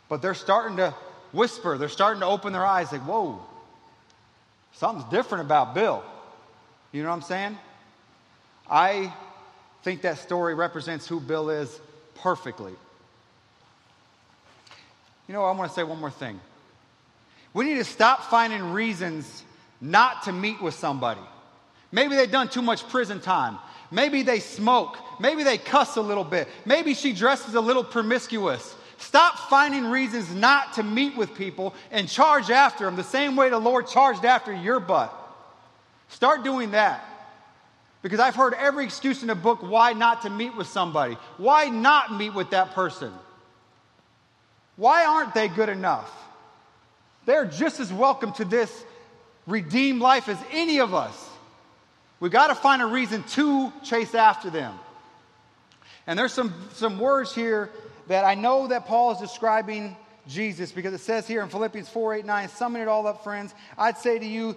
But 0.08 0.20
they're 0.20 0.34
starting 0.34 0.76
to 0.76 0.94
whisper, 1.32 1.78
they're 1.78 1.88
starting 1.88 2.20
to 2.20 2.26
open 2.26 2.52
their 2.52 2.66
eyes 2.66 2.92
like, 2.92 3.00
whoa, 3.02 3.40
something's 4.74 5.08
different 5.10 5.44
about 5.44 5.74
Bill. 5.74 6.02
You 6.92 7.02
know 7.02 7.08
what 7.08 7.16
I'm 7.16 7.22
saying? 7.22 7.58
I 8.70 9.12
think 9.82 10.02
that 10.02 10.18
story 10.18 10.54
represents 10.54 11.06
who 11.06 11.20
Bill 11.20 11.50
is 11.50 11.80
perfectly. 12.16 12.72
You 15.28 15.34
know, 15.34 15.44
I 15.44 15.52
want 15.52 15.70
to 15.70 15.74
say 15.74 15.82
one 15.82 15.98
more 15.98 16.10
thing. 16.10 16.40
We 17.54 17.64
need 17.64 17.76
to 17.76 17.84
stop 17.84 18.24
finding 18.24 18.72
reasons 18.72 19.44
not 19.80 20.24
to 20.24 20.32
meet 20.32 20.62
with 20.62 20.74
somebody. 20.74 21.20
Maybe 21.90 22.16
they've 22.16 22.30
done 22.30 22.48
too 22.48 22.62
much 22.62 22.88
prison 22.88 23.20
time. 23.20 23.58
Maybe 23.90 24.22
they 24.22 24.40
smoke. 24.40 24.96
Maybe 25.20 25.42
they 25.42 25.58
cuss 25.58 25.96
a 25.96 26.00
little 26.00 26.24
bit. 26.24 26.48
Maybe 26.64 26.94
she 26.94 27.12
dresses 27.12 27.54
a 27.54 27.60
little 27.60 27.84
promiscuous. 27.84 28.74
Stop 29.02 29.36
finding 29.50 29.86
reasons 29.86 30.32
not 30.32 30.74
to 30.74 30.84
meet 30.84 31.16
with 31.16 31.34
people 31.34 31.74
and 31.90 32.08
charge 32.08 32.50
after 32.50 32.84
them 32.84 32.94
the 32.94 33.02
same 33.02 33.34
way 33.34 33.50
the 33.50 33.58
Lord 33.58 33.88
charged 33.88 34.24
after 34.24 34.52
your 34.52 34.78
butt. 34.78 35.12
Start 36.08 36.44
doing 36.44 36.70
that. 36.70 37.04
Because 38.00 38.20
I've 38.20 38.36
heard 38.36 38.54
every 38.54 38.84
excuse 38.84 39.20
in 39.22 39.28
the 39.28 39.34
book 39.34 39.60
why 39.60 39.92
not 39.92 40.22
to 40.22 40.30
meet 40.30 40.56
with 40.56 40.68
somebody. 40.68 41.16
Why 41.36 41.68
not 41.68 42.14
meet 42.14 42.32
with 42.32 42.50
that 42.50 42.72
person? 42.72 43.12
Why 44.76 45.04
aren't 45.04 45.34
they 45.34 45.48
good 45.48 45.68
enough? 45.68 46.10
They're 47.26 47.46
just 47.46 47.80
as 47.80 47.92
welcome 47.92 48.32
to 48.34 48.44
this 48.44 48.84
redeemed 49.48 50.00
life 50.00 50.28
as 50.28 50.38
any 50.52 50.78
of 50.78 50.94
us. 50.94 51.28
We 52.20 52.30
got 52.30 52.46
to 52.48 52.54
find 52.54 52.80
a 52.80 52.86
reason 52.86 53.24
to 53.24 53.72
chase 53.82 54.14
after 54.14 54.48
them. 54.48 54.78
And 56.06 56.16
there's 56.16 56.32
some, 56.32 56.54
some 56.74 57.00
words 57.00 57.34
here 57.34 57.68
that 58.08 58.24
I 58.24 58.34
know 58.34 58.66
that 58.68 58.86
Paul 58.86 59.12
is 59.12 59.18
describing 59.18 59.96
Jesus 60.28 60.72
because 60.72 60.94
it 60.94 61.00
says 61.00 61.26
here 61.26 61.42
in 61.42 61.48
Philippians 61.48 61.88
4 61.88 62.14
8 62.14 62.26
9, 62.26 62.48
summing 62.48 62.82
it 62.82 62.88
all 62.88 63.06
up, 63.06 63.24
friends, 63.24 63.54
I'd 63.76 63.98
say 63.98 64.18
to 64.18 64.26
you, 64.26 64.56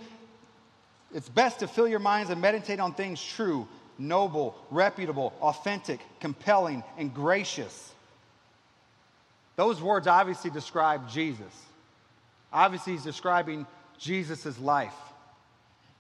it's 1.13 1.29
best 1.29 1.59
to 1.59 1.67
fill 1.67 1.87
your 1.87 1.99
minds 1.99 2.29
and 2.29 2.41
meditate 2.41 2.79
on 2.79 2.93
things 2.93 3.23
true, 3.23 3.67
noble, 3.97 4.55
reputable, 4.69 5.33
authentic, 5.41 5.99
compelling, 6.19 6.83
and 6.97 7.13
gracious. 7.13 7.93
Those 9.55 9.81
words 9.81 10.07
obviously 10.07 10.51
describe 10.51 11.09
Jesus. 11.09 11.53
Obviously, 12.51 12.93
he's 12.93 13.03
describing 13.03 13.65
Jesus' 13.97 14.59
life. 14.59 14.93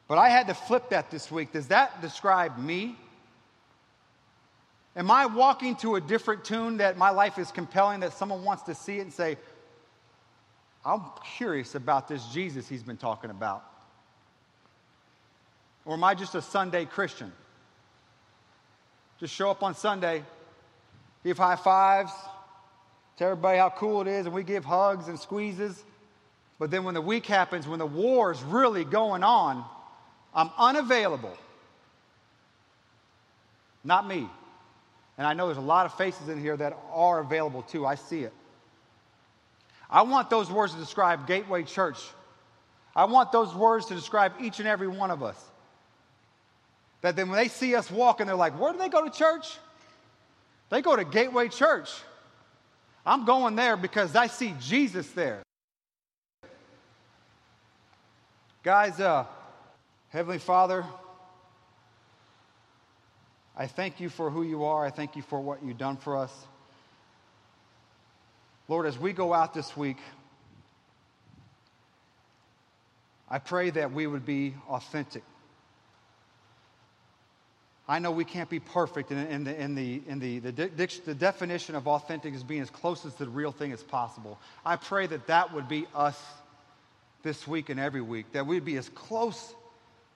But 0.07 0.17
I 0.17 0.29
had 0.29 0.47
to 0.47 0.53
flip 0.53 0.89
that 0.89 1.09
this 1.09 1.31
week. 1.31 1.51
Does 1.53 1.67
that 1.67 2.01
describe 2.01 2.57
me? 2.57 2.97
Am 4.95 5.11
I 5.11 5.25
walking 5.25 5.75
to 5.77 5.95
a 5.95 6.01
different 6.01 6.45
tune 6.45 6.77
that 6.77 6.97
my 6.97 7.09
life 7.09 7.37
is 7.37 7.51
compelling, 7.51 7.99
that 7.99 8.13
someone 8.13 8.43
wants 8.43 8.63
to 8.63 8.75
see 8.75 8.97
it 8.97 9.01
and 9.01 9.13
say, 9.13 9.37
I'm 10.85 11.01
curious 11.37 11.75
about 11.75 12.07
this 12.07 12.25
Jesus 12.27 12.67
he's 12.69 12.83
been 12.83 12.97
talking 12.97 13.29
about? 13.29 13.63
Or 15.83 15.93
am 15.93 16.03
I 16.03 16.15
just 16.15 16.33
a 16.35 16.41
Sunday 16.41 16.85
Christian? 16.85 17.31
Just 19.19 19.33
show 19.33 19.49
up 19.49 19.63
on 19.63 19.75
Sunday, 19.75 20.23
give 21.23 21.37
high 21.37 21.55
fives, 21.55 22.11
tell 23.17 23.31
everybody 23.31 23.57
how 23.57 23.69
cool 23.69 24.01
it 24.01 24.07
is, 24.07 24.25
and 24.25 24.35
we 24.35 24.43
give 24.43 24.63
hugs 24.63 25.07
and 25.07 25.19
squeezes. 25.19 25.83
But 26.57 26.71
then 26.71 26.83
when 26.85 26.93
the 26.93 27.01
week 27.01 27.25
happens, 27.25 27.67
when 27.67 27.79
the 27.79 27.85
war 27.85 28.31
is 28.31 28.41
really 28.43 28.85
going 28.85 29.23
on, 29.23 29.63
I'm 30.33 30.51
unavailable. 30.57 31.37
Not 33.83 34.07
me. 34.07 34.29
And 35.17 35.25
I 35.25 35.33
know 35.33 35.45
there's 35.47 35.57
a 35.57 35.61
lot 35.61 35.85
of 35.85 35.93
faces 35.93 36.27
in 36.29 36.39
here 36.39 36.57
that 36.57 36.77
are 36.93 37.19
available 37.19 37.61
too. 37.61 37.85
I 37.85 37.95
see 37.95 38.21
it. 38.21 38.33
I 39.89 40.01
want 40.01 40.29
those 40.29 40.51
words 40.51 40.73
to 40.73 40.79
describe 40.79 41.27
Gateway 41.27 41.63
Church. 41.63 41.99
I 42.95 43.05
want 43.05 43.31
those 43.31 43.53
words 43.53 43.85
to 43.87 43.95
describe 43.95 44.33
each 44.41 44.59
and 44.59 44.67
every 44.67 44.87
one 44.87 45.11
of 45.11 45.21
us. 45.23 45.41
That 47.01 47.15
then 47.15 47.29
when 47.29 47.37
they 47.37 47.49
see 47.49 47.75
us 47.75 47.91
walking, 47.91 48.25
they're 48.25 48.35
like, 48.35 48.59
where 48.59 48.71
do 48.71 48.79
they 48.79 48.89
go 48.89 49.03
to 49.03 49.15
church? 49.15 49.57
They 50.69 50.81
go 50.81 50.95
to 50.95 51.05
Gateway 51.05 51.49
Church. 51.49 51.89
I'm 53.05 53.25
going 53.25 53.55
there 53.55 53.77
because 53.77 54.15
I 54.15 54.27
see 54.27 54.55
Jesus 54.59 55.07
there. 55.11 55.43
Guys, 58.63 58.99
uh, 58.99 59.25
Heavenly 60.09 60.39
Father, 60.39 60.83
I 63.57 63.67
thank 63.67 63.99
you 63.99 64.09
for 64.09 64.29
who 64.29 64.43
you 64.43 64.65
are. 64.65 64.85
I 64.85 64.89
thank 64.89 65.15
you 65.15 65.21
for 65.21 65.39
what 65.39 65.63
you've 65.63 65.77
done 65.77 65.97
for 65.97 66.17
us. 66.17 66.31
Lord, 68.67 68.85
as 68.85 68.97
we 68.97 69.13
go 69.13 69.33
out 69.33 69.53
this 69.53 69.77
week, 69.77 69.97
I 73.29 73.39
pray 73.39 73.69
that 73.69 73.91
we 73.91 74.07
would 74.07 74.25
be 74.25 74.55
authentic. 74.67 75.23
I 77.87 77.99
know 77.99 78.11
we 78.11 78.25
can't 78.25 78.49
be 78.49 78.59
perfect, 78.59 79.11
and 79.11 79.47
in 79.47 79.75
the, 79.75 79.99
the, 79.99 80.39
the, 80.39 80.51
the, 80.51 81.01
the 81.05 81.13
definition 81.13 81.75
of 81.75 81.87
authentic 81.87 82.33
is 82.33 82.43
being 82.43 82.61
as 82.61 82.71
close 82.71 83.05
as 83.05 83.13
the 83.15 83.29
real 83.29 83.51
thing 83.51 83.71
as 83.71 83.83
possible. 83.83 84.39
I 84.65 84.75
pray 84.75 85.05
that 85.05 85.27
that 85.27 85.53
would 85.53 85.67
be 85.67 85.85
us 85.93 86.19
this 87.21 87.47
week 87.47 87.69
and 87.69 87.79
every 87.79 88.01
week, 88.01 88.31
that 88.33 88.47
we'd 88.47 88.65
be 88.65 88.77
as 88.77 88.89
close 88.89 89.53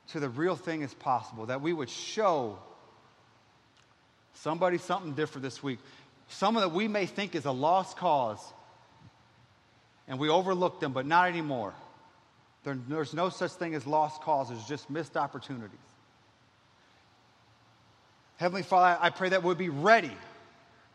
to 0.09 0.19
the 0.19 0.29
real 0.29 0.55
thing 0.55 0.81
as 0.81 0.93
possible, 0.95 1.45
that 1.45 1.61
we 1.61 1.71
would 1.71 1.89
show 1.89 2.57
somebody 4.41 4.77
something 4.77 5.13
different 5.13 5.43
this 5.43 5.61
week, 5.61 5.79
someone 6.29 6.63
that 6.63 6.73
we 6.73 6.87
may 6.87 7.05
think 7.05 7.35
is 7.35 7.45
a 7.45 7.51
lost 7.51 7.97
cause, 7.97 8.39
and 10.07 10.19
we 10.19 10.29
overlook 10.29 10.79
them, 10.79 10.93
but 10.93 11.05
not 11.05 11.27
anymore. 11.27 11.73
There, 12.63 12.77
there's 12.87 13.13
no 13.13 13.29
such 13.29 13.51
thing 13.51 13.75
as 13.75 13.85
lost 13.85 14.21
causes, 14.21 14.63
just 14.67 14.89
missed 14.89 15.15
opportunities. 15.17 15.77
Heavenly 18.37 18.63
Father, 18.63 18.97
I 19.01 19.09
pray 19.09 19.29
that 19.29 19.43
we'll 19.43 19.55
be 19.55 19.69
ready. 19.69 20.11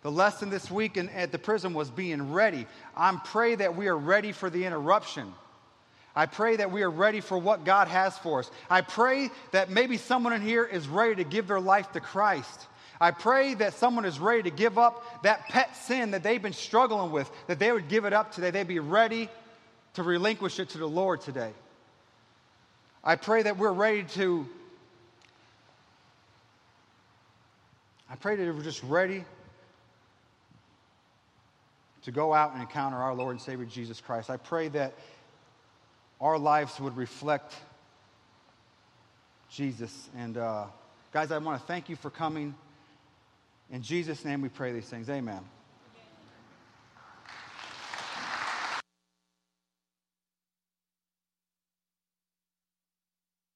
The 0.03 0.11
lesson 0.11 0.51
this 0.51 0.71
week 0.71 0.97
in, 0.97 1.09
at 1.11 1.33
the 1.33 1.39
prison 1.39 1.75
was 1.75 1.91
being 1.91 2.33
ready. 2.33 2.67
I 2.97 3.19
pray 3.25 3.55
that 3.55 3.77
we 3.77 3.89
are 3.89 3.97
ready 3.97 4.33
for 4.33 4.51
the 4.51 4.65
interruption. 4.65 5.33
I 6.17 6.27
pray 6.27 6.57
that 6.57 6.71
we 6.71 6.83
are 6.83 6.91
ready 6.91 7.21
for 7.21 7.37
what 7.39 7.65
God 7.65 7.89
has 7.89 8.17
for 8.19 8.41
us. 8.41 8.51
I 8.71 8.83
pray 8.83 9.31
that 9.51 9.71
maybe 9.71 9.97
someone 9.97 10.33
in 10.33 10.43
here 10.43 10.65
is 10.65 10.89
ready 10.89 11.17
to 11.17 11.25
give 11.25 11.49
their 11.49 11.61
life 11.61 11.91
to 11.93 12.01
Christ. 12.01 12.67
I 13.05 13.11
pray 13.11 13.53
that 13.53 13.75
someone 13.75 14.07
is 14.07 14.19
ready 14.19 14.45
to 14.45 14.51
give 14.51 14.79
up 14.79 15.23
that 15.25 15.47
pet 15.49 15.77
sin 15.77 16.13
that 16.13 16.23
they've 16.23 16.41
been 16.41 16.55
struggling 16.55 17.13
with, 17.13 17.31
that 17.49 17.59
they 17.59 17.71
would 17.71 17.89
give 17.89 18.07
it 18.07 18.15
up 18.15 18.33
today. 18.33 18.51
They'd 18.51 18.67
be 18.67 18.79
ready 18.79 19.29
to 19.93 20.03
relinquish 20.03 20.59
it 20.59 20.71
to 20.71 20.79
the 20.79 20.87
Lord 20.87 21.21
today. 21.21 21.53
I 23.05 23.17
pray 23.17 23.43
that 23.43 23.59
we're 23.59 23.75
ready 23.75 24.05
to 24.15 24.49
I 28.09 28.17
pray 28.17 28.37
that 28.37 28.55
we're 28.55 28.63
just 28.63 28.83
ready 28.85 29.27
to 32.05 32.11
go 32.11 32.33
out 32.33 32.53
and 32.55 32.63
encounter 32.63 32.97
our 32.97 33.15
Lord 33.15 33.33
and 33.33 33.41
Savior 33.43 33.67
Jesus 33.67 34.01
Christ. 34.01 34.31
I 34.31 34.39
pray 34.39 34.69
that 34.69 34.95
our 36.23 36.39
lives 36.39 36.81
would 36.81 36.97
reflect 36.97 37.55
Jesus. 39.51 40.09
And 40.17 40.39
uh, 40.39 40.65
guys, 41.13 41.31
I 41.31 41.37
want 41.37 41.61
to 41.61 41.67
thank 41.67 41.91
you 41.91 41.97
for 41.97 42.09
coming. 42.09 42.55
In 43.71 43.83
Jesus' 43.83 44.25
name 44.25 44.41
we 44.41 44.49
pray 44.49 44.73
these 44.73 44.89
things. 44.89 45.09
Amen. 45.09 45.41